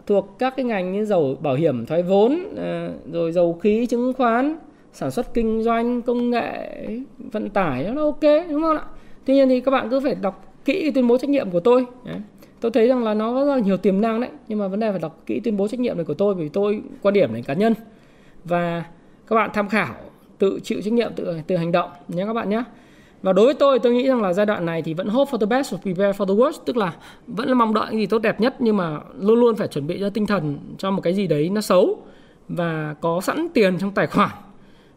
thuộc 0.06 0.38
các 0.38 0.56
cái 0.56 0.64
ngành 0.64 0.92
như 0.92 1.04
dầu 1.04 1.36
bảo 1.40 1.54
hiểm, 1.54 1.86
thoái 1.86 2.02
vốn 2.02 2.38
ờ, 2.56 2.90
rồi 3.12 3.32
dầu 3.32 3.52
khí, 3.52 3.86
chứng 3.86 4.12
khoán, 4.12 4.56
sản 4.92 5.10
xuất 5.10 5.34
kinh 5.34 5.62
doanh, 5.62 6.02
công 6.02 6.30
nghệ, 6.30 6.88
vận 7.32 7.50
tải, 7.50 7.84
nó 7.84 8.02
ok, 8.02 8.22
đúng 8.50 8.62
không 8.62 8.76
ạ? 8.76 8.84
Tuy 9.24 9.34
nhiên 9.34 9.48
thì 9.48 9.60
các 9.60 9.70
bạn 9.70 9.90
cứ 9.90 10.00
phải 10.00 10.14
đọc 10.14 10.54
kỹ 10.64 10.90
tuyên 10.90 11.06
bố 11.06 11.18
trách 11.18 11.30
nhiệm 11.30 11.50
của 11.50 11.60
tôi 11.60 11.86
tôi 12.62 12.70
thấy 12.70 12.88
rằng 12.88 13.04
là 13.04 13.14
nó 13.14 13.34
rất 13.34 13.54
là 13.54 13.58
nhiều 13.58 13.76
tiềm 13.76 14.00
năng 14.00 14.20
đấy, 14.20 14.30
nhưng 14.48 14.58
mà 14.58 14.68
vấn 14.68 14.80
đề 14.80 14.90
phải 14.90 15.00
đọc 15.00 15.22
kỹ 15.26 15.40
tuyên 15.40 15.56
bố 15.56 15.68
trách 15.68 15.80
nhiệm 15.80 15.96
này 15.96 16.04
của 16.04 16.14
tôi 16.14 16.34
vì 16.34 16.48
tôi, 16.48 16.82
quan 17.02 17.14
điểm 17.14 17.32
này 17.32 17.42
cá 17.42 17.54
nhân. 17.54 17.74
Và 18.44 18.84
các 19.26 19.36
bạn 19.36 19.50
tham 19.54 19.68
khảo, 19.68 19.94
tự 20.38 20.60
chịu 20.62 20.80
trách 20.84 20.92
nhiệm 20.92 21.12
tự 21.16 21.36
tự 21.46 21.56
hành 21.56 21.72
động 21.72 21.90
nhé 22.08 22.24
các 22.26 22.32
bạn 22.32 22.50
nhé. 22.50 22.62
Và 23.22 23.32
đối 23.32 23.44
với 23.44 23.54
tôi 23.54 23.78
tôi 23.78 23.92
nghĩ 23.92 24.08
rằng 24.08 24.22
là 24.22 24.32
giai 24.32 24.46
đoạn 24.46 24.66
này 24.66 24.82
thì 24.82 24.94
vẫn 24.94 25.08
hope 25.08 25.30
for 25.30 25.38
the 25.38 25.46
best 25.46 25.72
và 25.72 25.78
prepare 25.82 26.18
for 26.18 26.26
the 26.26 26.34
worst, 26.34 26.58
tức 26.64 26.76
là 26.76 26.92
vẫn 27.26 27.48
là 27.48 27.54
mong 27.54 27.74
đợi 27.74 27.86
cái 27.90 27.98
gì 27.98 28.06
tốt 28.06 28.18
đẹp 28.18 28.40
nhất, 28.40 28.56
nhưng 28.58 28.76
mà 28.76 28.98
luôn 29.20 29.40
luôn 29.40 29.56
phải 29.56 29.68
chuẩn 29.68 29.86
bị 29.86 29.96
cho 30.00 30.10
tinh 30.10 30.26
thần 30.26 30.58
cho 30.78 30.90
một 30.90 31.00
cái 31.02 31.14
gì 31.14 31.26
đấy 31.26 31.48
nó 31.48 31.60
xấu 31.60 31.98
và 32.48 32.94
có 33.00 33.20
sẵn 33.20 33.48
tiền 33.54 33.78
trong 33.78 33.90
tài 33.90 34.06
khoản. 34.06 34.30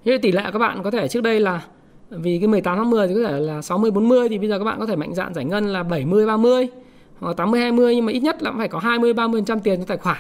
Như 0.06 0.18
tỷ 0.18 0.32
lệ 0.32 0.42
các 0.54 0.60
bạn 0.60 0.84
có 0.84 0.92
thể 0.92 1.08
trước 1.08 1.22
đây 1.22 1.40
là, 1.40 1.62
vì 2.10 2.40
cái 2.40 2.48
18 2.48 2.78
tháng 2.78 2.90
10 2.90 3.08
thì 3.08 3.14
có 3.14 3.30
thể 3.30 3.40
là 3.40 3.62
60 3.62 3.92
40 3.92 4.30
thì 4.30 4.38
bây 4.38 4.50
giờ 4.50 4.58
các 4.60 4.66
bạn 4.66 4.80
có 4.80 4.86
thể 4.86 4.96
mạnh 4.96 5.14
dạn 5.14 5.34
giải 5.34 5.46
ngân 5.46 5.68
là 5.68 5.84
70 5.84 6.26
30 6.26 6.68
hoặc 7.20 7.38
80 7.38 7.60
20 7.60 7.96
nhưng 7.96 8.06
mà 8.06 8.12
ít 8.12 8.20
nhất 8.20 8.44
là 8.44 8.52
cũng 8.52 8.60
phải 8.60 8.68
có 8.68 8.80
20 8.80 9.14
30% 9.14 9.60
tiền 9.60 9.80
trong 9.80 9.88
tài 9.88 9.98
khoản. 9.98 10.18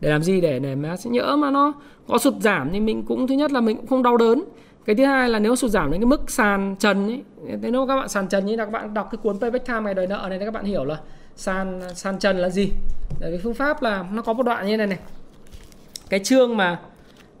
Để 0.00 0.10
làm 0.10 0.22
gì? 0.22 0.40
Để 0.40 0.58
để 0.58 0.74
mà 0.74 0.96
nhỡ 1.04 1.36
mà 1.36 1.50
nó 1.50 1.72
có 2.08 2.18
sụt 2.18 2.34
giảm 2.40 2.70
thì 2.72 2.80
mình 2.80 3.02
cũng 3.02 3.26
thứ 3.26 3.34
nhất 3.34 3.52
là 3.52 3.60
mình 3.60 3.76
cũng 3.76 3.86
không 3.86 4.02
đau 4.02 4.16
đớn. 4.16 4.44
Cái 4.84 4.96
thứ 4.96 5.04
hai 5.04 5.28
là 5.28 5.38
nếu 5.38 5.56
sụt 5.56 5.70
giảm 5.70 5.90
đến 5.90 6.00
cái 6.00 6.06
mức 6.06 6.30
sàn 6.30 6.76
trần 6.78 7.08
ấy 7.08 7.22
thế 7.62 7.70
nếu 7.70 7.86
các 7.86 7.96
bạn 7.96 8.08
sàn 8.08 8.28
trần 8.28 8.46
như 8.46 8.56
là 8.56 8.64
các 8.64 8.70
bạn 8.70 8.94
đọc 8.94 9.08
cái 9.10 9.18
cuốn 9.22 9.38
payback 9.40 9.66
time 9.66 9.80
ngày 9.80 9.94
đời 9.94 10.06
nợ 10.06 10.26
này 10.30 10.38
các 10.38 10.54
bạn 10.54 10.64
hiểu 10.64 10.84
là 10.84 10.96
sàn 11.36 11.80
sàn 11.94 12.18
trần 12.18 12.38
là 12.38 12.48
gì? 12.48 12.70
Để 13.20 13.30
cái 13.30 13.40
phương 13.42 13.54
pháp 13.54 13.82
là 13.82 14.04
nó 14.12 14.22
có 14.22 14.32
một 14.32 14.42
đoạn 14.42 14.66
như 14.66 14.76
này 14.76 14.86
này. 14.86 14.98
Cái 16.08 16.20
chương 16.20 16.56
mà 16.56 16.80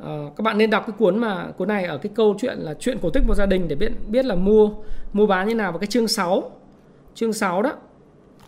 uh, 0.02 0.36
các 0.36 0.42
bạn 0.42 0.58
nên 0.58 0.70
đọc 0.70 0.84
cái 0.86 0.96
cuốn 0.98 1.18
mà 1.18 1.46
cuốn 1.56 1.68
này 1.68 1.84
ở 1.84 1.98
cái 1.98 2.12
câu 2.14 2.36
chuyện 2.38 2.58
là 2.58 2.74
chuyện 2.74 2.98
cổ 3.02 3.10
tích 3.10 3.22
một 3.26 3.34
gia 3.34 3.46
đình 3.46 3.68
để 3.68 3.76
biết 3.76 3.92
biết 4.08 4.24
là 4.24 4.34
mua 4.34 4.70
mua 5.12 5.26
bán 5.26 5.48
như 5.48 5.54
nào. 5.54 5.72
Và 5.72 5.78
cái 5.78 5.86
chương 5.86 6.08
6 6.08 6.50
chương 7.14 7.32
6 7.32 7.62
đó 7.62 7.72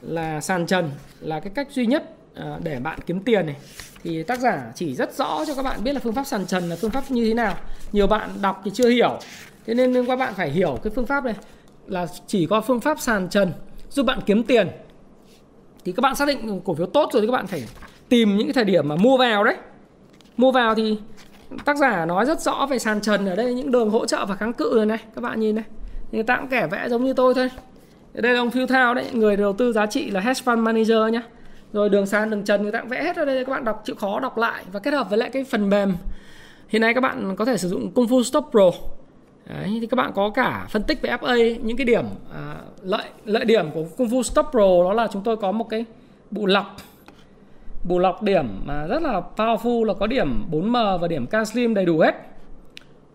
là 0.03 0.41
sàn 0.41 0.67
trần 0.67 0.91
là 1.21 1.41
cái 1.41 1.53
cách 1.55 1.69
duy 1.71 1.87
nhất 1.87 2.15
à, 2.35 2.59
để 2.63 2.79
bạn 2.79 2.99
kiếm 3.07 3.21
tiền 3.21 3.47
này. 3.47 3.57
Thì 4.03 4.23
tác 4.23 4.39
giả 4.39 4.73
chỉ 4.75 4.95
rất 4.95 5.15
rõ 5.15 5.45
cho 5.47 5.55
các 5.55 5.63
bạn 5.63 5.85
biết 5.85 5.93
là 5.93 6.01
phương 6.01 6.15
pháp 6.15 6.25
sàn 6.25 6.47
trần 6.47 6.69
là 6.69 6.77
phương 6.81 6.91
pháp 6.91 7.11
như 7.11 7.25
thế 7.25 7.35
nào. 7.35 7.57
Nhiều 7.93 8.07
bạn 8.07 8.31
đọc 8.43 8.61
thì 8.65 8.71
chưa 8.75 8.89
hiểu. 8.89 9.19
Thế 9.67 9.75
nên 9.75 10.07
các 10.07 10.17
bạn 10.17 10.35
phải 10.35 10.51
hiểu 10.51 10.79
cái 10.83 10.93
phương 10.95 11.07
pháp 11.07 11.25
này 11.25 11.35
là 11.87 12.07
chỉ 12.27 12.47
có 12.47 12.61
phương 12.61 12.81
pháp 12.81 13.01
sàn 13.01 13.29
trần 13.29 13.53
giúp 13.91 14.07
bạn 14.07 14.19
kiếm 14.27 14.43
tiền. 14.43 14.69
Thì 15.85 15.93
các 15.93 16.01
bạn 16.01 16.15
xác 16.15 16.29
định 16.29 16.61
cổ 16.65 16.75
phiếu 16.75 16.87
tốt 16.87 17.11
rồi 17.13 17.23
thì 17.23 17.27
các 17.27 17.33
bạn 17.33 17.47
phải 17.47 17.65
tìm 18.09 18.37
những 18.37 18.47
cái 18.47 18.55
thời 18.55 18.65
điểm 18.65 18.89
mà 18.89 18.97
mua 18.97 19.17
vào 19.17 19.45
đấy. 19.45 19.57
Mua 20.37 20.53
vào 20.53 20.75
thì 20.75 20.99
tác 21.65 21.77
giả 21.77 22.07
nói 22.07 22.25
rất 22.27 22.41
rõ 22.41 22.67
về 22.71 22.79
sàn 22.79 23.01
trần 23.01 23.27
ở 23.27 23.37
đây, 23.37 23.55
những 23.55 23.71
đường 23.71 23.91
hỗ 23.91 24.07
trợ 24.07 24.27
và 24.27 24.37
kháng 24.37 24.53
cự 24.53 24.75
rồi 24.75 24.87
này, 24.87 24.99
các 25.15 25.21
bạn 25.21 25.41
nhìn 25.41 25.55
này. 25.55 25.65
Người 26.13 26.23
ta 26.23 26.37
cũng 26.37 26.49
kẻ 26.49 26.67
vẽ 26.67 26.89
giống 26.89 27.05
như 27.05 27.13
tôi 27.13 27.35
thôi 27.35 27.51
đây 28.15 28.33
là 28.33 28.41
ông 28.41 28.51
Phil 28.51 28.67
Thao 28.67 28.95
đấy 28.95 29.07
người 29.13 29.37
đầu 29.37 29.53
tư 29.53 29.73
giá 29.73 29.87
trị 29.87 30.11
là 30.11 30.21
hedge 30.21 30.43
fund 30.45 30.59
manager 30.59 31.13
nhá. 31.13 31.23
Rồi 31.73 31.89
đường 31.89 32.07
sàn 32.07 32.31
đường 32.31 32.45
trần 32.45 32.63
người 32.63 32.73
ta 32.73 32.81
cũng 32.81 32.89
vẽ 32.89 33.03
hết 33.03 33.17
ở 33.17 33.25
đây 33.25 33.45
các 33.45 33.53
bạn 33.53 33.65
đọc 33.65 33.83
chịu 33.85 33.97
khó 33.97 34.21
đọc 34.21 34.39
lại 34.39 34.65
và 34.73 34.81
kết 34.81 34.95
hợp 34.95 35.11
với 35.11 35.19
lại 35.19 35.31
cái 35.31 35.45
phần 35.45 35.71
mềm. 35.71 35.95
Hiện 36.69 36.83
nay 36.83 36.95
các 36.95 37.01
bạn 37.01 37.37
có 37.37 37.45
thể 37.45 37.57
sử 37.57 37.69
dụng 37.69 37.91
Kung 37.91 38.07
Fu 38.07 38.23
Stop 38.23 38.45
Pro. 38.51 38.71
Đấy, 39.47 39.79
thì 39.81 39.87
các 39.87 39.97
bạn 39.97 40.13
có 40.15 40.31
cả 40.31 40.67
phân 40.71 40.83
tích 40.83 41.03
về 41.03 41.11
FA 41.11 41.59
những 41.63 41.77
cái 41.77 41.85
điểm 41.85 42.05
à, 42.35 42.57
lợi 42.83 43.05
lợi 43.25 43.45
điểm 43.45 43.71
của 43.71 43.85
Kung 43.97 44.09
Fu 44.09 44.23
Stop 44.23 44.47
Pro 44.51 44.85
đó 44.85 44.93
là 44.93 45.09
chúng 45.13 45.23
tôi 45.23 45.37
có 45.37 45.53
một 45.53 45.69
cái 45.69 45.85
bộ 46.31 46.47
lọc. 46.47 46.77
Bộ 47.85 47.99
lọc 47.99 48.23
điểm 48.23 48.47
mà 48.65 48.87
rất 48.87 49.03
là 49.03 49.23
powerful 49.37 49.85
là 49.85 49.95
có 49.95 50.07
điểm 50.07 50.45
4M 50.51 50.99
và 50.99 51.09
điểm 51.09 51.27
k 51.27 51.49
slim 51.49 51.75
đầy 51.75 51.85
đủ 51.85 51.99
hết. 51.99 52.15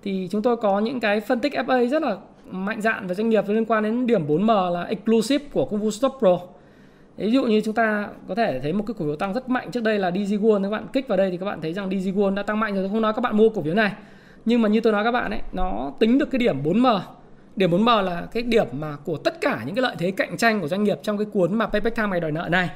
Thì 0.04 0.28
chúng 0.32 0.42
tôi 0.42 0.58
có 0.58 0.80
những 0.80 1.00
cái 1.00 1.22
phân 1.22 1.40
tích 1.40 1.54
FA 1.54 1.88
rất 1.88 2.04
là 2.04 2.18
mạnh 2.52 2.82
dạn 2.82 3.08
về 3.08 3.16
doanh 3.16 3.30
nghiệp 3.30 3.44
liên 3.48 3.66
quan 3.66 3.84
đến 3.84 4.08
điểm 4.08 4.28
4M 4.28 4.72
là 4.72 4.84
exclusive 4.84 5.46
của 5.54 5.66
Kung 5.66 5.80
Fu 5.80 5.90
Stop 5.90 6.14
Pro. 6.20 6.40
Ví 7.18 7.32
dụ 7.32 7.44
như 7.44 7.62
chúng 7.62 7.74
ta 7.74 8.08
có 8.28 8.36
thể 8.36 8.60
thấy 8.60 8.74
một 8.74 8.84
cái 8.88 8.96
cổ 9.00 9.06
phiếu 9.06 9.16
tăng 9.16 9.34
rất 9.34 9.50
mạnh 9.50 9.72
trước 9.72 9.84
đây 9.84 10.00
là 10.00 10.12
DG 10.12 10.34
World 10.34 10.64
các 10.64 10.70
bạn 10.70 10.86
kích 10.94 11.08
vào 11.08 11.18
đây 11.18 11.32
thì 11.32 11.38
các 11.38 11.46
bạn 11.46 11.62
thấy 11.62 11.74
rằng 11.74 11.90
DG 11.90 12.20
World 12.20 12.34
đã 12.34 12.44
tăng 12.44 12.60
mạnh 12.60 12.74
rồi. 12.74 12.84
Tôi 12.84 12.90
không 12.90 13.02
nói 13.02 13.14
các 13.14 13.22
bạn 13.22 13.38
mua 13.38 13.50
cổ 13.50 13.62
phiếu 13.62 13.74
này 13.74 13.92
nhưng 14.46 14.62
mà 14.62 14.70
như 14.70 14.82
tôi 14.82 14.94
nói 14.94 15.04
các 15.04 15.12
bạn 15.12 15.32
ấy 15.32 15.42
nó 15.52 15.92
tính 16.00 16.18
được 16.18 16.32
cái 16.32 16.40
điểm 16.40 16.64
4M 16.64 17.00
điểm 17.58 17.72
4M 17.72 18.02
là 18.02 18.28
cái 18.32 18.44
điểm 18.44 18.68
mà 18.72 18.96
của 19.06 19.18
tất 19.18 19.42
cả 19.42 19.64
những 19.66 19.76
cái 19.76 19.82
lợi 19.82 19.96
thế 20.00 20.12
cạnh 20.12 20.38
tranh 20.38 20.62
của 20.62 20.68
doanh 20.68 20.84
nghiệp 20.84 21.00
trong 21.04 21.18
cái 21.18 21.26
cuốn 21.26 21.54
mà 21.54 21.68
Payback 21.68 21.96
Time 21.96 22.08
ngày 22.08 22.20
đòi 22.20 22.32
nợ 22.32 22.48
này. 22.52 22.70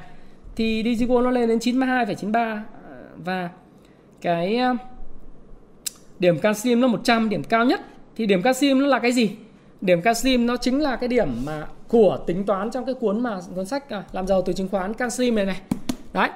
Thì 0.56 0.82
DG 0.82 1.04
World 1.04 1.22
nó 1.22 1.30
lên 1.30 1.48
đến 1.48 1.58
92,93 1.58 2.60
và 3.24 3.50
cái 4.20 4.56
ờ, 4.56 4.76
điểm 6.18 6.38
calcium 6.38 6.80
nó 6.80 6.88
100 6.88 7.28
điểm 7.28 7.42
cao 7.42 7.64
nhất. 7.64 7.80
Thì 8.16 8.26
điểm 8.26 8.42
calcium 8.42 8.78
nó 8.78 8.86
là 8.86 8.98
cái 8.98 9.12
gì? 9.12 9.30
Điểm 9.82 10.02
calcium 10.02 10.46
nó 10.46 10.56
chính 10.56 10.80
là 10.80 10.96
cái 10.96 11.08
điểm 11.08 11.28
mà 11.46 11.66
của 11.88 12.18
tính 12.26 12.44
toán 12.44 12.70
trong 12.70 12.86
cái 12.86 12.94
cuốn 12.94 13.20
mà 13.20 13.38
cuốn 13.54 13.66
sách 13.66 13.90
à, 13.90 14.04
làm 14.12 14.26
giàu 14.26 14.42
từ 14.42 14.52
chứng 14.52 14.68
khoán 14.68 14.94
calcium 14.94 15.34
này 15.34 15.44
này. 15.44 15.60
Đấy, 16.12 16.28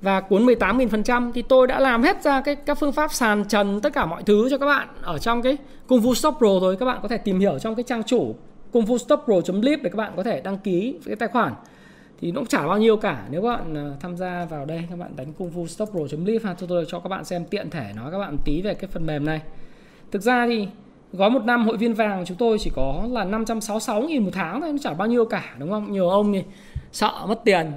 và 0.00 0.20
cuốn 0.20 0.46
18.000% 0.46 1.32
thì 1.32 1.42
tôi 1.42 1.66
đã 1.66 1.80
làm 1.80 2.02
hết 2.02 2.22
ra 2.22 2.40
cái, 2.40 2.56
các 2.56 2.78
phương 2.78 2.92
pháp 2.92 3.12
sàn 3.12 3.44
trần 3.48 3.80
tất 3.80 3.92
cả 3.92 4.06
mọi 4.06 4.22
thứ 4.22 4.50
cho 4.50 4.58
các 4.58 4.66
bạn 4.66 4.88
ở 5.02 5.18
trong 5.18 5.42
cái 5.42 5.56
Kung 5.86 6.00
Fu 6.00 6.14
Stop 6.14 6.34
Pro 6.38 6.60
rồi 6.60 6.76
các 6.76 6.86
bạn 6.86 6.98
có 7.02 7.08
thể 7.08 7.18
tìm 7.18 7.38
hiểu 7.38 7.58
trong 7.58 7.74
cái 7.74 7.82
trang 7.82 8.02
chủ 8.02 8.34
Kung 8.72 8.84
Fu 8.84 8.98
Stop 8.98 9.20
Pro.lip 9.24 9.82
để 9.82 9.90
các 9.90 9.96
bạn 9.96 10.12
có 10.16 10.22
thể 10.22 10.40
đăng 10.40 10.58
ký 10.58 10.98
cái 11.06 11.16
tài 11.16 11.28
khoản. 11.28 11.54
Thì 12.20 12.32
nó 12.32 12.40
cũng 12.40 12.46
chả 12.46 12.66
bao 12.66 12.78
nhiêu 12.78 12.96
cả. 12.96 13.24
Nếu 13.30 13.42
các 13.42 13.48
bạn 13.48 13.74
à, 13.76 13.96
tham 14.00 14.16
gia 14.16 14.44
vào 14.44 14.64
đây, 14.64 14.82
các 14.90 14.98
bạn 14.98 15.10
đánh 15.16 15.32
Kung 15.32 15.50
Fu 15.50 15.66
Stop 15.66 15.90
Pro.lip 15.90 16.44
ha 16.44 16.54
cho 16.58 16.66
tôi 16.66 16.84
cho 16.88 17.00
các 17.00 17.08
bạn 17.08 17.24
xem 17.24 17.44
tiện 17.44 17.70
thể 17.70 17.92
nói 17.96 18.12
các 18.12 18.18
bạn 18.18 18.36
tí 18.44 18.62
về 18.62 18.74
cái 18.74 18.90
phần 18.92 19.06
mềm 19.06 19.24
này. 19.24 19.40
Thực 20.10 20.22
ra 20.22 20.46
thì 20.46 20.68
gói 21.12 21.30
một 21.30 21.44
năm 21.44 21.66
hội 21.66 21.76
viên 21.76 21.94
vàng 21.94 22.24
chúng 22.26 22.36
tôi 22.36 22.58
chỉ 22.58 22.70
có 22.74 23.04
là 23.10 23.24
566 23.24 24.02
nghìn 24.02 24.24
một 24.24 24.30
tháng 24.32 24.60
thôi, 24.60 24.72
nó 24.72 24.78
chả 24.78 24.94
bao 24.94 25.08
nhiêu 25.08 25.24
cả, 25.24 25.54
đúng 25.58 25.70
không? 25.70 25.92
Nhiều 25.92 26.08
ông 26.08 26.32
thì 26.32 26.44
sợ 26.92 27.12
mất 27.28 27.44
tiền, 27.44 27.72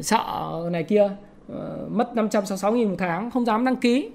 sợ 0.00 0.24
này 0.70 0.82
kia 0.82 1.10
ờ, 1.48 1.88
mất 1.90 2.16
566 2.16 2.72
nghìn 2.72 2.88
một 2.88 2.96
tháng, 2.98 3.30
không 3.30 3.44
dám 3.44 3.64
đăng 3.64 3.76
ký. 3.76 4.10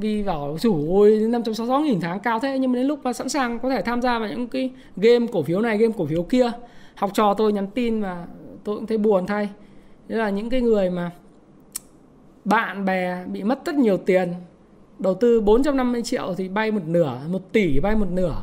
Vì 0.00 0.22
bảo 0.22 0.56
chủ 0.60 0.86
ôi 0.88 1.10
566 1.30 1.80
nghìn 1.80 2.00
tháng 2.00 2.20
cao 2.20 2.40
thế, 2.40 2.58
nhưng 2.58 2.72
mà 2.72 2.76
đến 2.76 2.86
lúc 2.86 2.98
mà 3.02 3.12
sẵn 3.12 3.28
sàng 3.28 3.58
có 3.58 3.70
thể 3.70 3.82
tham 3.82 4.02
gia 4.02 4.18
vào 4.18 4.28
những 4.28 4.48
cái 4.48 4.70
game 4.96 5.26
cổ 5.32 5.42
phiếu 5.42 5.60
này, 5.60 5.78
game 5.78 5.94
cổ 5.98 6.06
phiếu 6.06 6.22
kia. 6.22 6.50
Học 6.94 7.10
trò 7.14 7.34
tôi 7.34 7.52
nhắn 7.52 7.66
tin 7.66 8.00
và 8.00 8.26
tôi 8.64 8.76
cũng 8.76 8.86
thấy 8.86 8.98
buồn 8.98 9.26
thay. 9.26 9.48
Đấy 10.08 10.18
là 10.18 10.30
những 10.30 10.50
cái 10.50 10.60
người 10.60 10.90
mà 10.90 11.10
bạn 12.44 12.84
bè 12.84 13.24
bị 13.26 13.42
mất 13.42 13.64
rất 13.64 13.74
nhiều 13.74 13.96
tiền 13.96 14.34
đầu 15.04 15.14
tư 15.14 15.40
450 15.40 16.02
triệu 16.02 16.34
thì 16.36 16.48
bay 16.48 16.72
một 16.72 16.82
nửa 16.86 17.18
một 17.28 17.52
tỷ 17.52 17.80
bay 17.80 17.96
một 17.96 18.08
nửa. 18.10 18.36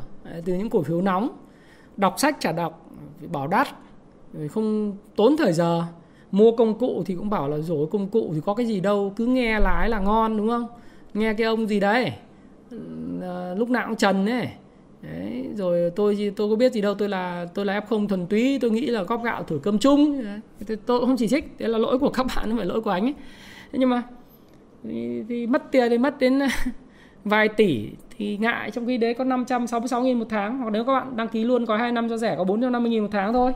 Từ 0.46 0.54
những 0.54 0.70
cổ 0.70 0.82
phiếu 0.82 1.02
nóng. 1.02 1.30
Đọc 1.98 2.16
sách 2.18 2.38
chả 2.40 2.52
đọc 2.52 2.90
bảo 3.32 3.48
đắt 3.48 3.68
không 4.50 4.98
tốn 5.16 5.38
thời 5.38 5.54
giờ. 5.54 5.84
Mua 6.32 6.52
công 6.52 6.80
cụ 6.80 7.04
thì 7.06 7.16
cũng 7.16 7.30
bảo 7.30 7.50
là 7.50 7.58
rồi 7.58 7.88
công 7.92 8.08
cụ 8.08 8.32
thì 8.36 8.42
có 8.46 8.54
cái 8.54 8.66
gì 8.66 8.80
đâu 8.80 9.14
cứ 9.16 9.26
nghe 9.26 9.60
lái 9.60 9.90
là 9.90 10.00
ngon 10.00 10.38
đúng 10.38 10.50
không? 10.50 10.68
Nghe 11.14 11.34
cái 11.34 11.48
ông 11.48 11.68
gì 11.68 11.80
đấy 11.80 12.12
à, 13.22 13.54
lúc 13.58 13.70
nào 13.70 13.88
cũng 13.88 13.96
trần 13.96 14.26
ấy. 14.26 14.48
Đấy, 15.02 15.46
rồi 15.56 15.92
tôi 15.96 16.34
tôi 16.36 16.50
có 16.50 16.56
biết 16.56 16.74
gì 16.74 16.82
đâu 16.82 16.94
tôi 16.94 17.10
là 17.10 17.46
tôi 17.54 17.66
là 17.66 17.80
f 17.80 17.82
không 17.90 18.08
thuần 18.08 18.28
túy 18.28 18.60
tôi 18.62 18.72
nghĩ 18.72 18.86
là 18.86 19.04
góp 19.04 19.24
gạo 19.24 19.44
thổi 19.44 19.60
cơm 19.60 19.80
chung. 19.80 20.24
Tôi, 20.68 20.78
tôi 20.86 21.00
không 21.00 21.18
chỉ 21.18 21.28
trích 21.28 21.60
đấy 21.60 21.70
là 21.70 21.78
lỗi 21.78 22.00
của 22.00 22.10
các 22.10 22.26
bạn 22.36 22.50
không 22.50 22.58
phải 22.58 22.66
lỗi 22.66 22.82
của 22.82 22.90
anh 22.90 23.04
ấy. 23.04 23.14
Thế 23.72 23.80
nhưng 23.80 23.90
mà 23.90 24.04
thì, 24.84 25.24
thì 25.30 25.48
mất 25.48 25.72
tiền 25.72 25.90
thì 25.90 25.98
mất 25.98 26.20
đến 26.20 26.40
vài 27.26 27.50
tỷ. 27.50 27.90
Thì 28.18 28.38
ngại 28.38 28.72
trong 28.72 28.88
khi 28.88 28.98
đấy 28.98 29.14
có 29.14 29.24
566 29.24 30.02
nghìn 30.02 30.20
một 30.20 30.26
tháng. 30.30 30.58
Hoặc 30.58 30.70
nếu 30.70 30.84
các 30.84 30.94
bạn 30.94 31.16
đăng 31.16 31.28
ký 31.28 31.44
luôn 31.44 31.66
gói 31.66 31.78
2 31.78 31.92
năm 31.92 32.10
cho 32.10 32.18
rẻ 32.18 32.36
có 32.38 32.44
450 32.44 32.92
nghìn 32.92 33.04
một 33.04 33.10
tháng 33.12 33.34
thôi. 33.34 33.54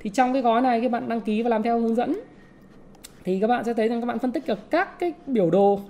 Thì 0.00 0.10
trong 0.10 0.32
cái 0.32 0.42
gói 0.42 0.60
này 0.60 0.80
các 0.80 0.90
bạn 0.90 1.08
đăng 1.08 1.20
ký 1.20 1.42
và 1.42 1.50
làm 1.50 1.62
theo 1.62 1.80
hướng 1.80 1.94
dẫn 1.94 2.20
thì 3.24 3.40
các 3.40 3.46
bạn 3.46 3.64
sẽ 3.64 3.74
thấy 3.74 3.88
rằng 3.88 4.00
các 4.00 4.06
bạn 4.06 4.18
phân 4.18 4.32
tích 4.32 4.46
được 4.46 4.70
các 4.70 4.98
cái 4.98 5.12
biểu 5.26 5.50
đồ. 5.50 5.80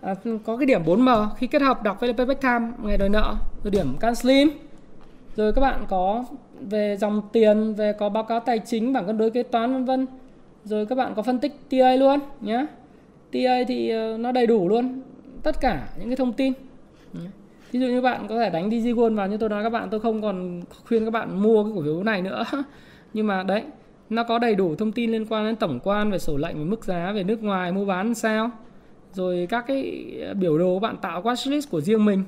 À, 0.00 0.14
có 0.44 0.56
cái 0.56 0.66
điểm 0.66 0.82
4M 0.82 1.28
khi 1.36 1.46
kết 1.46 1.62
hợp 1.62 1.82
đọc 1.82 2.00
với 2.00 2.12
payback 2.12 2.42
time 2.42 2.72
ngày 2.82 2.98
đòi 2.98 3.08
nợ 3.08 3.34
rồi 3.64 3.70
điểm 3.70 3.96
can 4.00 4.14
slim 4.14 4.50
rồi 5.36 5.52
các 5.52 5.60
bạn 5.60 5.84
có 5.88 6.24
về 6.60 6.96
dòng 7.00 7.22
tiền 7.32 7.74
về 7.74 7.92
có 7.92 8.08
báo 8.08 8.24
cáo 8.24 8.40
tài 8.40 8.58
chính 8.58 8.92
bảng 8.92 9.06
cân 9.06 9.18
đối 9.18 9.30
kế 9.30 9.42
toán 9.42 9.72
vân 9.72 9.84
vân. 9.84 10.06
Rồi 10.64 10.86
các 10.86 10.94
bạn 10.94 11.14
có 11.14 11.22
phân 11.22 11.38
tích 11.38 11.52
TA 11.70 11.96
luôn 11.96 12.20
nhé 12.40 12.66
TA 13.32 13.64
thì 13.68 13.88
ờ, 13.88 14.16
nó 14.18 14.32
đầy 14.32 14.46
đủ 14.46 14.68
luôn, 14.68 15.00
tất 15.42 15.60
cả 15.60 15.88
những 15.98 16.08
cái 16.08 16.16
thông 16.16 16.32
tin. 16.32 16.52
Ví 17.72 17.80
dụ 17.80 17.86
như 17.86 18.00
bạn 18.00 18.26
có 18.28 18.38
thể 18.38 18.50
đánh 18.50 18.70
DG 18.70 18.88
Gold 18.96 19.16
vào 19.16 19.28
như 19.28 19.36
tôi 19.36 19.48
nói, 19.48 19.62
các 19.62 19.70
bạn, 19.70 19.90
tôi 19.90 20.00
không 20.00 20.22
còn 20.22 20.62
khuyên 20.88 21.04
các 21.04 21.10
bạn 21.10 21.42
mua 21.42 21.64
cái 21.64 21.72
cổ 21.76 21.82
phiếu 21.82 22.02
này 22.02 22.22
nữa. 22.22 22.44
Nhưng 23.14 23.26
mà 23.26 23.42
đấy, 23.42 23.62
nó 24.10 24.24
có 24.24 24.38
đầy 24.38 24.54
đủ 24.54 24.74
thông 24.74 24.92
tin 24.92 25.12
liên 25.12 25.26
quan 25.26 25.46
đến 25.46 25.56
tổng 25.56 25.80
quan 25.84 26.10
về 26.10 26.18
sổ 26.18 26.36
lệnh, 26.36 26.58
về 26.58 26.64
mức 26.64 26.84
giá, 26.84 27.12
về 27.12 27.24
nước 27.24 27.42
ngoài, 27.42 27.72
mua 27.72 27.84
bán 27.84 28.14
sao. 28.14 28.50
Rồi 29.12 29.46
các 29.50 29.64
cái 29.66 30.12
ờ, 30.26 30.34
biểu 30.34 30.58
đồ 30.58 30.78
bạn 30.78 30.96
tạo 30.96 31.22
watchlist 31.22 31.70
của 31.70 31.80
riêng 31.80 32.04
mình. 32.04 32.24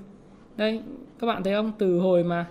Đây 0.57 0.83
các 1.19 1.27
bạn 1.27 1.43
thấy 1.43 1.55
không? 1.55 1.73
Từ 1.79 1.99
hồi 1.99 2.25
mà 2.25 2.47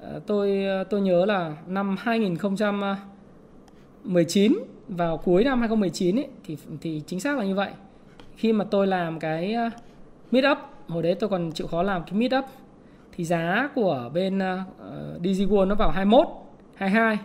ờ, 0.00 0.20
tôi 0.26 0.64
tôi 0.90 1.00
nhớ 1.00 1.26
là 1.26 1.56
năm 1.66 1.96
2019 1.98 4.52
vào 4.90 5.16
cuối 5.16 5.44
năm 5.44 5.60
2019 5.60 6.18
ấy, 6.18 6.26
thì 6.44 6.56
thì 6.80 7.02
chính 7.06 7.20
xác 7.20 7.38
là 7.38 7.44
như 7.44 7.54
vậy. 7.54 7.70
Khi 8.36 8.52
mà 8.52 8.64
tôi 8.64 8.86
làm 8.86 9.18
cái 9.18 9.52
ờ, 9.52 9.70
meet 10.30 10.44
up 10.52 10.58
hồi 10.88 11.02
đấy 11.02 11.14
tôi 11.14 11.30
còn 11.30 11.52
chịu 11.52 11.66
khó 11.66 11.82
làm 11.82 12.02
cái 12.04 12.12
meet 12.12 12.34
up 12.34 12.44
thì 13.16 13.24
giá 13.24 13.68
của 13.74 14.10
bên 14.14 14.38
ờ, 14.38 14.62
ờ, 14.78 15.14
uh, 15.16 15.22
DigiWorld 15.22 15.66
nó 15.66 15.74
vào 15.74 15.90
21 15.90 16.26
22 16.74 17.18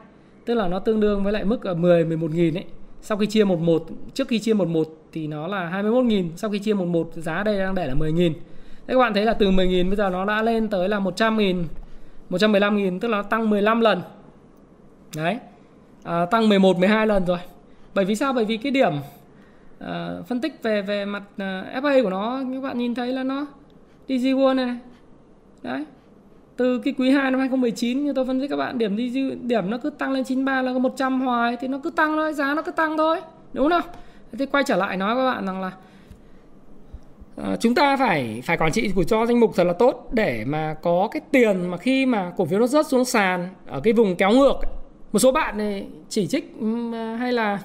tức 0.45 0.53
là 0.53 0.67
nó 0.67 0.79
tương 0.79 0.99
đương 0.99 1.23
với 1.23 1.33
lại 1.33 1.45
mức 1.45 1.75
10 1.77 2.05
11 2.05 2.31
nghìn 2.31 2.53
ấy 2.53 2.65
sau 3.01 3.17
khi 3.17 3.25
chia 3.25 3.43
11 3.43 3.85
trước 4.13 4.27
khi 4.27 4.39
chia 4.39 4.53
11 4.53 4.87
thì 5.11 5.27
nó 5.27 5.47
là 5.47 5.69
21 5.69 6.05
nghìn 6.05 6.31
sau 6.35 6.49
khi 6.49 6.59
chia 6.59 6.73
11 6.73 7.09
giá 7.13 7.43
đây 7.43 7.59
đang 7.59 7.75
để 7.75 7.87
là 7.87 7.93
10 7.93 8.11
nghìn. 8.11 8.33
Thế 8.87 8.93
các 8.93 8.99
bạn 8.99 9.13
thấy 9.13 9.25
là 9.25 9.33
từ 9.33 9.51
10 9.51 9.67
nghìn 9.67 9.89
bây 9.89 9.95
giờ 9.95 10.09
nó 10.09 10.25
đã 10.25 10.41
lên 10.41 10.67
tới 10.67 10.89
là 10.89 10.99
100 10.99 11.37
nghìn 11.37 11.63
115 12.29 12.77
nghìn 12.77 12.99
tức 12.99 13.07
là 13.07 13.17
nó 13.17 13.23
tăng 13.23 13.49
15 13.49 13.81
lần. 13.81 14.01
Đấy. 15.15 15.37
À, 16.03 16.25
tăng 16.25 16.49
11 16.49 16.77
12 16.77 17.07
lần 17.07 17.25
rồi 17.25 17.37
bởi 17.95 18.05
vì 18.05 18.15
sao? 18.15 18.33
Bởi 18.33 18.45
vì 18.45 18.57
cái 18.57 18.71
điểm 18.71 18.93
uh, 19.83 20.27
phân 20.27 20.41
tích 20.41 20.63
về 20.63 20.81
về 20.81 21.05
mặt 21.05 21.23
ờ, 21.37 21.65
uh, 21.77 21.83
FA 21.83 22.03
của 22.03 22.09
nó 22.09 22.41
các 22.53 22.61
bạn 22.61 22.77
nhìn 22.77 22.95
thấy 22.95 23.13
là 23.13 23.23
nó 23.23 23.45
DG 24.07 24.13
World 24.13 24.55
này, 24.55 24.65
này. 24.65 24.77
Đấy. 25.63 25.85
Từ 26.57 26.79
cái 26.79 26.93
quý 26.97 27.11
2 27.11 27.31
năm 27.31 27.39
2019 27.39 28.05
như 28.05 28.13
tôi 28.13 28.25
phân 28.25 28.41
tích 28.41 28.49
các 28.49 28.57
bạn 28.57 28.77
điểm 28.77 28.97
DG 28.97 29.47
điểm 29.47 29.69
nó 29.69 29.77
cứ 29.77 29.89
tăng 29.89 30.11
lên 30.11 30.23
93 30.23 30.61
là 30.61 30.73
có 30.73 30.79
100 30.79 31.21
hoài 31.21 31.57
thì 31.61 31.67
nó 31.67 31.79
cứ 31.83 31.89
tăng 31.89 32.15
thôi 32.15 32.33
giá 32.33 32.53
nó 32.53 32.61
cứ 32.61 32.71
tăng 32.71 32.97
thôi. 32.97 33.21
Đúng 33.53 33.69
không? 33.69 33.81
Thì 34.37 34.45
quay 34.45 34.63
trở 34.63 34.75
lại 34.75 34.97
nói 34.97 35.15
các 35.15 35.25
bạn 35.25 35.45
rằng 35.45 35.61
là 35.61 35.71
À, 37.43 37.55
chúng 37.59 37.75
ta 37.75 37.97
phải 37.97 38.41
phải 38.45 38.57
quản 38.57 38.71
trị 38.71 38.91
của 38.95 39.03
cho 39.03 39.25
danh 39.25 39.39
mục 39.39 39.51
thật 39.55 39.63
là 39.63 39.73
tốt 39.73 40.09
để 40.11 40.43
mà 40.45 40.75
có 40.81 41.07
cái 41.11 41.21
tiền 41.31 41.67
mà 41.67 41.77
khi 41.77 42.05
mà 42.05 42.31
cổ 42.37 42.45
phiếu 42.45 42.59
nó 42.59 42.67
rớt 42.67 42.87
xuống 42.87 43.05
sàn 43.05 43.49
ở 43.67 43.79
cái 43.79 43.93
vùng 43.93 44.15
kéo 44.15 44.31
ngược 44.31 44.55
một 45.11 45.19
số 45.19 45.31
bạn 45.31 45.57
này 45.57 45.87
chỉ 46.09 46.27
trích 46.27 46.53
ừ, 46.59 46.91
hay 47.19 47.33
là 47.33 47.59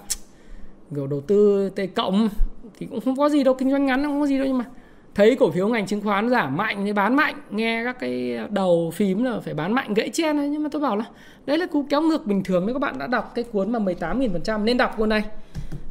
kiểu 0.95 1.07
đầu 1.07 1.21
tư 1.21 1.71
T 1.71 1.81
cộng 1.95 2.29
thì 2.79 2.87
cũng 2.87 3.01
không 3.01 3.17
có 3.17 3.29
gì 3.29 3.45
đâu 3.45 3.55
kinh 3.55 3.71
doanh 3.71 3.87
ngắn 3.87 4.05
không 4.05 4.21
có 4.21 4.27
gì 4.27 4.39
đâu 4.39 4.47
nhưng 4.47 4.59
mà 4.59 4.65
thấy 5.15 5.37
cổ 5.37 5.51
phiếu 5.51 5.69
ngành 5.69 5.87
chứng 5.87 6.01
khoán 6.01 6.31
giảm 6.31 6.57
mạnh 6.57 6.83
thì 6.85 6.93
bán 6.93 7.17
mạnh 7.17 7.35
nghe 7.51 7.85
các 7.85 7.99
cái 7.99 8.39
đầu 8.51 8.91
phím 8.95 9.25
là 9.25 9.41
phải 9.41 9.55
bán 9.55 9.73
mạnh 9.73 9.95
gãy 9.95 10.09
chen 10.09 10.37
ấy. 10.37 10.49
nhưng 10.49 10.63
mà 10.63 10.69
tôi 10.73 10.83
bảo 10.83 10.97
là 10.97 11.05
đấy 11.47 11.59
là 11.59 11.67
cú 11.67 11.85
kéo 11.89 12.03
ngược 12.03 12.27
bình 12.27 12.43
thường 12.45 12.67
nếu 12.67 12.75
các 12.75 12.79
bạn 12.79 12.99
đã 12.99 13.07
đọc 13.07 13.33
cái 13.35 13.45
cuốn 13.45 13.73
mà 13.73 13.79
18.000% 13.79 14.65
nên 14.65 14.77
đọc 14.77 14.95
cuốn 14.97 15.09
này. 15.09 15.23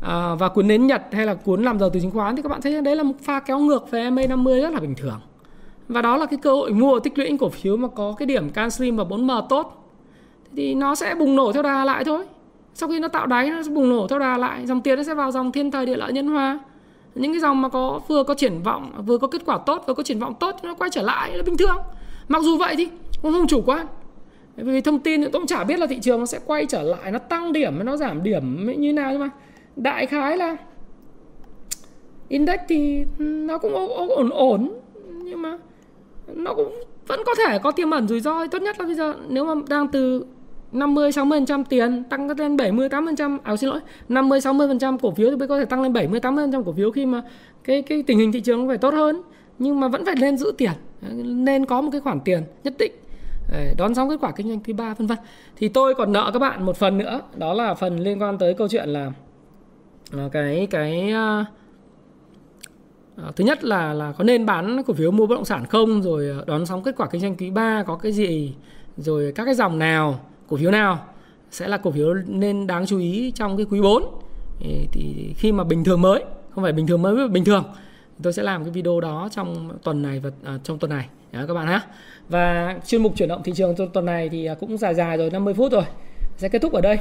À, 0.01 0.35
và 0.35 0.49
cuốn 0.49 0.67
nến 0.67 0.87
Nhật 0.87 1.01
hay 1.11 1.25
là 1.25 1.33
cuốn 1.33 1.63
làm 1.63 1.79
giàu 1.79 1.89
từ 1.89 1.99
chứng 1.99 2.11
khoán 2.11 2.35
thì 2.35 2.41
các 2.41 2.49
bạn 2.49 2.61
thấy 2.61 2.81
đấy 2.81 2.95
là 2.95 3.03
một 3.03 3.15
pha 3.21 3.39
kéo 3.39 3.59
ngược 3.59 3.91
về 3.91 4.09
MA50 4.09 4.61
rất 4.61 4.73
là 4.73 4.79
bình 4.79 4.95
thường. 4.95 5.19
Và 5.87 6.01
đó 6.01 6.17
là 6.17 6.25
cái 6.25 6.39
cơ 6.41 6.51
hội 6.51 6.71
mua 6.71 6.99
tích 6.99 7.17
lũy 7.17 7.37
cổ 7.39 7.49
phiếu 7.49 7.77
mà 7.77 7.87
có 7.87 8.15
cái 8.17 8.25
điểm 8.25 8.49
canxi 8.49 8.91
và 8.91 9.03
4M 9.03 9.47
tốt. 9.47 9.93
Thì 10.55 10.75
nó 10.75 10.95
sẽ 10.95 11.15
bùng 11.15 11.35
nổ 11.35 11.51
theo 11.51 11.63
đà 11.63 11.85
lại 11.85 12.03
thôi 12.03 12.25
sau 12.73 12.89
khi 12.89 12.99
nó 12.99 13.07
tạo 13.07 13.27
đáy, 13.27 13.49
nó 13.49 13.63
sẽ 13.63 13.69
bùng 13.69 13.89
nổ 13.89 14.07
theo 14.07 14.19
đà 14.19 14.37
lại, 14.37 14.65
dòng 14.65 14.81
tiền 14.81 14.97
nó 14.97 15.03
sẽ 15.03 15.13
vào 15.13 15.31
dòng 15.31 15.51
thiên 15.51 15.71
thời 15.71 15.85
địa 15.85 15.97
lợi 15.97 16.13
nhân 16.13 16.27
hòa. 16.27 16.59
Những 17.15 17.31
cái 17.31 17.39
dòng 17.39 17.61
mà 17.61 17.69
có, 17.69 18.01
vừa 18.07 18.23
có 18.23 18.33
triển 18.33 18.61
vọng, 18.63 18.91
vừa 19.05 19.17
có 19.17 19.27
kết 19.27 19.41
quả 19.45 19.59
tốt, 19.65 19.83
vừa 19.87 19.93
có 19.93 20.03
triển 20.03 20.19
vọng 20.19 20.33
tốt, 20.39 20.55
nó 20.63 20.73
quay 20.73 20.89
trở 20.89 21.01
lại 21.01 21.37
là 21.37 21.43
bình 21.43 21.57
thường. 21.57 21.77
Mặc 22.27 22.43
dù 22.43 22.57
vậy 22.57 22.75
thì 22.77 22.89
cũng 23.21 23.33
không 23.33 23.47
chủ 23.47 23.61
quan. 23.65 23.87
Vì 24.55 24.81
thông 24.81 24.99
tin 24.99 25.21
tôi 25.21 25.31
cũng 25.31 25.47
chả 25.47 25.63
biết 25.63 25.79
là 25.79 25.87
thị 25.87 25.99
trường 26.01 26.19
nó 26.19 26.25
sẽ 26.25 26.39
quay 26.45 26.65
trở 26.65 26.81
lại, 26.81 27.11
nó 27.11 27.19
tăng 27.19 27.53
điểm, 27.53 27.85
nó 27.85 27.97
giảm 27.97 28.23
điểm 28.23 28.65
như 28.77 28.93
nào 28.93 29.11
nhưng 29.11 29.19
mà 29.19 29.29
đại 29.75 30.05
khái 30.05 30.37
là 30.37 30.57
index 32.27 32.59
thì 32.69 33.05
nó 33.19 33.57
cũng 33.57 33.73
ổn 34.15 34.29
ổn. 34.29 34.71
Nhưng 35.23 35.41
mà 35.41 35.57
nó 36.27 36.53
cũng 36.53 36.83
vẫn 37.07 37.19
có 37.25 37.35
thể 37.35 37.59
có 37.59 37.71
tiềm 37.71 37.91
ẩn 37.91 38.07
rủi 38.07 38.19
ro. 38.19 38.47
Tốt 38.47 38.61
nhất 38.61 38.79
là 38.79 38.85
bây 38.85 38.95
giờ 38.95 39.13
nếu 39.29 39.45
mà 39.45 39.61
đang 39.67 39.87
từ 39.87 40.25
50 40.71 41.09
60% 41.09 41.63
tiền 41.69 42.03
tăng 42.03 42.29
lên 42.39 42.57
70 42.57 42.89
80% 42.89 43.37
à 43.43 43.55
xin 43.55 43.69
lỗi 43.69 43.79
50 44.09 44.39
60% 44.39 44.97
cổ 44.97 45.11
phiếu 45.11 45.29
thì 45.29 45.35
mới 45.35 45.47
có 45.47 45.59
thể 45.59 45.65
tăng 45.65 45.81
lên 45.81 45.93
70 45.93 46.19
80% 46.19 46.63
cổ 46.63 46.73
phiếu 46.73 46.91
khi 46.91 47.05
mà 47.05 47.21
cái 47.63 47.81
cái 47.81 48.03
tình 48.03 48.19
hình 48.19 48.31
thị 48.31 48.41
trường 48.41 48.67
phải 48.67 48.77
tốt 48.77 48.93
hơn. 48.93 49.21
Nhưng 49.59 49.79
mà 49.79 49.87
vẫn 49.87 50.05
phải 50.05 50.15
nên 50.21 50.37
giữ 50.37 50.53
tiền 50.57 50.71
nên 51.23 51.65
có 51.65 51.81
một 51.81 51.89
cái 51.91 52.01
khoản 52.01 52.19
tiền 52.19 52.43
nhất 52.63 52.73
định 52.77 52.91
để 53.51 53.75
đón 53.77 53.95
sóng 53.95 54.09
kết 54.09 54.17
quả 54.21 54.31
kinh 54.31 54.47
doanh 54.47 54.59
quý 54.59 54.73
3 54.73 54.93
vân 54.93 55.07
vân. 55.07 55.17
Thì 55.55 55.69
tôi 55.69 55.95
còn 55.95 56.11
nợ 56.11 56.29
các 56.33 56.39
bạn 56.39 56.65
một 56.65 56.77
phần 56.77 56.97
nữa 56.97 57.21
đó 57.35 57.53
là 57.53 57.73
phần 57.73 57.99
liên 57.99 58.21
quan 58.21 58.37
tới 58.37 58.53
câu 58.53 58.67
chuyện 58.67 58.89
là 58.89 59.11
à, 60.17 60.29
cái 60.31 60.67
cái 60.71 61.13
uh, 61.13 61.47
À, 63.23 63.31
thứ 63.35 63.43
nhất 63.43 63.63
là 63.63 63.93
là 63.93 64.11
có 64.11 64.23
nên 64.23 64.45
bán 64.45 64.83
cổ 64.83 64.93
phiếu 64.93 65.11
mua 65.11 65.25
bất 65.25 65.35
động 65.35 65.45
sản 65.45 65.65
không 65.65 66.01
rồi 66.01 66.29
à, 66.29 66.37
đón 66.47 66.65
sóng 66.65 66.83
kết 66.83 66.95
quả 66.97 67.07
kinh 67.07 67.21
doanh 67.21 67.35
quý 67.35 67.49
3 67.49 67.83
có 67.87 67.95
cái 67.95 68.11
gì 68.11 68.53
rồi 68.97 69.31
các 69.35 69.45
cái 69.45 69.53
dòng 69.53 69.79
nào 69.79 70.19
cổ 70.49 70.57
phiếu 70.57 70.71
nào 70.71 71.05
sẽ 71.51 71.67
là 71.67 71.77
cổ 71.77 71.91
phiếu 71.91 72.13
nên 72.13 72.67
đáng 72.67 72.85
chú 72.85 72.99
ý 72.99 73.31
trong 73.35 73.57
cái 73.57 73.65
quý 73.69 73.81
4 73.81 74.03
thì, 74.91 75.33
khi 75.37 75.51
mà 75.51 75.63
bình 75.63 75.83
thường 75.83 76.01
mới 76.01 76.23
không 76.49 76.63
phải 76.63 76.73
bình 76.73 76.87
thường 76.87 77.01
mới 77.01 77.27
bình 77.27 77.45
thường 77.45 77.63
tôi 78.23 78.33
sẽ 78.33 78.43
làm 78.43 78.63
cái 78.63 78.71
video 78.71 78.99
đó 78.99 79.29
trong 79.31 79.69
tuần 79.83 80.01
này 80.01 80.19
và 80.19 80.29
à, 80.43 80.57
trong 80.63 80.79
tuần 80.79 80.89
này. 80.89 81.07
Đó, 81.31 81.39
các 81.47 81.53
bạn 81.53 81.67
ha 81.67 81.81
và 82.29 82.75
chuyên 82.87 83.03
mục 83.03 83.13
chuyển 83.15 83.29
động 83.29 83.43
thị 83.43 83.53
trường 83.55 83.75
tuần 83.93 84.05
này 84.05 84.29
thì 84.29 84.45
à, 84.45 84.53
cũng 84.53 84.77
dài 84.77 84.95
dài 84.95 85.17
rồi 85.17 85.29
50 85.29 85.53
phút 85.53 85.71
rồi. 85.71 85.83
Sẽ 86.37 86.49
kết 86.49 86.61
thúc 86.61 86.73
ở 86.73 86.81
đây. 86.81 86.97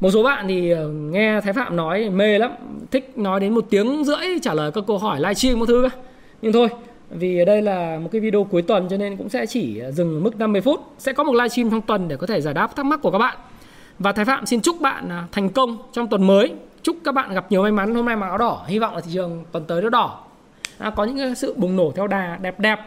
Một 0.00 0.10
số 0.10 0.22
bạn 0.22 0.48
thì 0.48 0.70
à, 0.70 0.82
nghe 1.10 1.40
Thái 1.40 1.52
Phạm 1.52 1.76
nói 1.76 2.10
mê 2.10 2.38
lắm 2.38 2.52
thích 2.90 3.18
nói 3.18 3.40
đến 3.40 3.54
một 3.54 3.66
tiếng 3.70 4.04
rưỡi 4.04 4.26
trả 4.42 4.54
lời 4.54 4.70
các 4.74 4.84
câu 4.86 4.98
hỏi 4.98 5.20
livestream 5.20 5.58
một 5.58 5.66
thứ 5.66 5.88
nhưng 6.42 6.52
thôi 6.52 6.68
vì 7.12 7.38
ở 7.38 7.44
đây 7.44 7.62
là 7.62 7.98
một 7.98 8.08
cái 8.12 8.20
video 8.20 8.44
cuối 8.44 8.62
tuần 8.62 8.88
cho 8.90 8.96
nên 8.96 9.16
cũng 9.16 9.28
sẽ 9.28 9.46
chỉ 9.46 9.82
dừng 9.92 10.14
ở 10.14 10.20
mức 10.20 10.38
50 10.38 10.60
phút. 10.60 10.80
Sẽ 10.98 11.12
có 11.12 11.24
một 11.24 11.32
livestream 11.32 11.70
trong 11.70 11.80
tuần 11.80 12.08
để 12.08 12.16
có 12.16 12.26
thể 12.26 12.40
giải 12.40 12.54
đáp 12.54 12.76
thắc 12.76 12.86
mắc 12.86 13.00
của 13.02 13.10
các 13.10 13.18
bạn. 13.18 13.36
Và 13.98 14.12
Thái 14.12 14.24
Phạm 14.24 14.46
xin 14.46 14.60
chúc 14.60 14.80
bạn 14.80 15.08
à, 15.08 15.24
thành 15.32 15.48
công 15.48 15.78
trong 15.92 16.08
tuần 16.08 16.26
mới. 16.26 16.52
Chúc 16.82 16.96
các 17.04 17.12
bạn 17.12 17.34
gặp 17.34 17.46
nhiều 17.52 17.62
may 17.62 17.72
mắn. 17.72 17.94
Hôm 17.94 18.06
nay 18.06 18.16
mặc 18.16 18.26
áo 18.26 18.38
đỏ. 18.38 18.64
Hy 18.66 18.78
vọng 18.78 18.94
là 18.94 19.00
thị 19.00 19.10
trường 19.14 19.44
tuần 19.52 19.64
tới 19.64 19.82
nó 19.82 19.88
đỏ. 19.88 20.24
À, 20.78 20.90
có 20.90 21.04
những 21.04 21.34
sự 21.34 21.54
bùng 21.56 21.76
nổ 21.76 21.92
theo 21.96 22.06
đà 22.06 22.38
đẹp 22.42 22.60
đẹp 22.60 22.80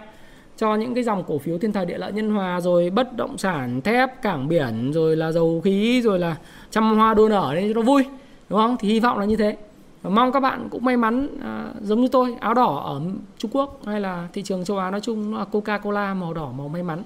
cho 0.58 0.76
những 0.76 0.94
cái 0.94 1.04
dòng 1.04 1.24
cổ 1.28 1.38
phiếu 1.38 1.58
thiên 1.58 1.72
thời 1.72 1.86
địa 1.86 1.98
lợi 1.98 2.12
nhân 2.12 2.30
hòa 2.30 2.62
rồi 2.62 2.90
bất 2.90 3.18
động 3.18 3.38
sản 3.38 3.82
thép 3.82 4.22
cảng 4.22 4.48
biển 4.48 4.92
rồi 4.94 5.16
là 5.16 5.32
dầu 5.32 5.62
khí 5.64 6.02
rồi 6.02 6.20
là 6.20 6.36
trăm 6.72 6.98
hoa 6.98 7.14
đua 7.14 7.30
nở 7.30 7.52
nên 7.56 7.74
cho 7.74 7.74
nó 7.74 7.82
vui. 7.82 8.06
Đúng 8.50 8.60
không? 8.60 8.78
Thì 8.80 8.90
hy 8.90 9.00
vọng 9.00 9.20
là 9.20 9.26
như 9.26 9.36
thế 9.36 9.58
và 10.06 10.12
mong 10.12 10.32
các 10.32 10.40
bạn 10.40 10.68
cũng 10.70 10.86
may 10.86 10.98
mắn 10.98 11.28
à, 11.44 11.66
giống 11.82 12.02
như 12.02 12.08
tôi 12.08 12.36
áo 12.40 12.54
đỏ 12.54 12.82
ở 12.86 13.02
Trung 13.38 13.52
Quốc 13.54 13.82
hay 13.86 14.02
là 14.02 14.28
thị 14.34 14.42
trường 14.44 14.66
châu 14.66 14.78
Á 14.78 14.92
nói 14.92 15.02
chung 15.02 15.38
là 15.38 15.46
Coca 15.46 15.78
Cola 15.78 16.14
màu 16.14 16.34
đỏ 16.34 16.52
màu 16.58 16.68
may 16.68 16.84
mắn. 16.84 17.04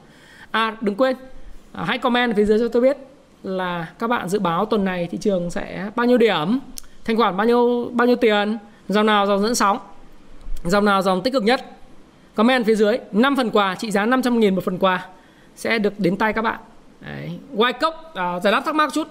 À 0.52 0.78
đừng 0.82 0.96
quên 0.96 1.16
à, 1.72 1.84
hãy 1.88 1.98
comment 1.98 2.36
phía 2.36 2.46
dưới 2.46 2.60
cho 2.60 2.68
tôi 2.68 2.82
biết 2.82 2.98
là 3.44 3.90
các 4.00 4.08
bạn 4.08 4.30
dự 4.30 4.40
báo 4.40 4.66
tuần 4.66 4.86
này 4.86 5.08
thị 5.12 5.18
trường 5.18 5.52
sẽ 5.52 5.92
bao 5.96 6.06
nhiêu 6.06 6.18
điểm 6.18 6.60
thanh 7.06 7.18
khoản 7.18 7.38
bao 7.38 7.48
nhiêu 7.48 7.90
bao 7.94 8.08
nhiêu 8.08 8.16
tiền 8.16 8.58
dòng 8.88 9.06
nào 9.06 9.26
dòng 9.28 9.42
dẫn 9.42 9.56
sóng 9.56 9.80
dòng 10.64 10.86
nào 10.86 11.02
dòng 11.02 11.22
tích 11.22 11.34
cực 11.34 11.44
nhất. 11.44 11.66
Comment 12.36 12.66
phía 12.66 12.76
dưới 12.76 12.98
5 13.12 13.36
phần 13.36 13.50
quà 13.50 13.76
trị 13.76 13.92
giá 13.92 14.06
500 14.06 14.40
nghìn 14.40 14.56
một 14.56 14.64
phần 14.64 14.78
quà 14.78 15.06
sẽ 15.56 15.80
được 15.80 15.94
đến 15.98 16.18
tay 16.18 16.34
các 16.34 16.42
bạn. 16.42 16.60
Đấy. 17.02 17.40
White 17.56 17.80
Cốc 17.82 18.12
à, 18.16 18.40
giải 18.40 18.52
đáp 18.52 18.62
thắc 18.66 18.76
mắc 18.76 18.94
chút 18.94 19.08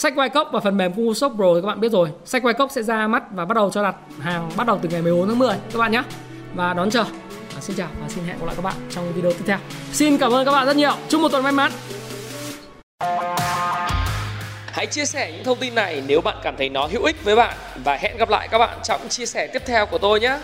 sách 0.00 0.12
quay 0.16 0.28
Cốc 0.28 0.48
và 0.52 0.60
phần 0.60 0.76
mềm 0.76 0.92
Google 0.96 1.14
Shop 1.14 1.32
Pro 1.36 1.54
thì 1.54 1.60
các 1.60 1.66
bạn 1.66 1.80
biết 1.80 1.92
rồi. 1.92 2.08
Sách 2.24 2.42
quay 2.42 2.54
Cốc 2.54 2.70
sẽ 2.70 2.82
ra 2.82 3.08
mắt 3.08 3.22
và 3.32 3.44
bắt 3.44 3.54
đầu 3.54 3.70
cho 3.70 3.82
đặt 3.82 3.96
hàng 4.20 4.50
bắt 4.56 4.66
đầu 4.66 4.78
từ 4.82 4.88
ngày 4.88 5.02
14 5.02 5.28
tháng 5.28 5.38
10 5.38 5.56
các 5.72 5.78
bạn 5.78 5.92
nhé. 5.92 6.02
Và 6.54 6.74
đón 6.74 6.90
chờ. 6.90 7.02
À, 7.56 7.60
xin 7.60 7.76
chào 7.76 7.88
và 8.02 8.08
xin 8.08 8.24
hẹn 8.24 8.38
gặp 8.38 8.46
lại 8.46 8.54
các 8.56 8.62
bạn 8.62 8.74
trong 8.90 9.12
video 9.12 9.32
tiếp 9.32 9.44
theo. 9.46 9.58
Xin 9.92 10.18
cảm 10.18 10.32
ơn 10.32 10.44
các 10.44 10.52
bạn 10.52 10.66
rất 10.66 10.76
nhiều. 10.76 10.92
Chúc 11.08 11.20
một 11.20 11.28
tuần 11.28 11.42
may 11.42 11.52
mắn. 11.52 11.72
Hãy 14.66 14.86
chia 14.86 15.04
sẻ 15.04 15.32
những 15.32 15.44
thông 15.44 15.58
tin 15.58 15.74
này 15.74 16.02
nếu 16.06 16.20
bạn 16.20 16.36
cảm 16.42 16.54
thấy 16.58 16.68
nó 16.68 16.86
hữu 16.86 17.04
ích 17.04 17.24
với 17.24 17.36
bạn. 17.36 17.56
Và 17.84 17.96
hẹn 17.96 18.16
gặp 18.16 18.30
lại 18.30 18.48
các 18.48 18.58
bạn 18.58 18.78
trong 18.82 19.08
chia 19.08 19.26
sẻ 19.26 19.46
tiếp 19.46 19.62
theo 19.66 19.86
của 19.86 19.98
tôi 19.98 20.20
nhé. 20.20 20.38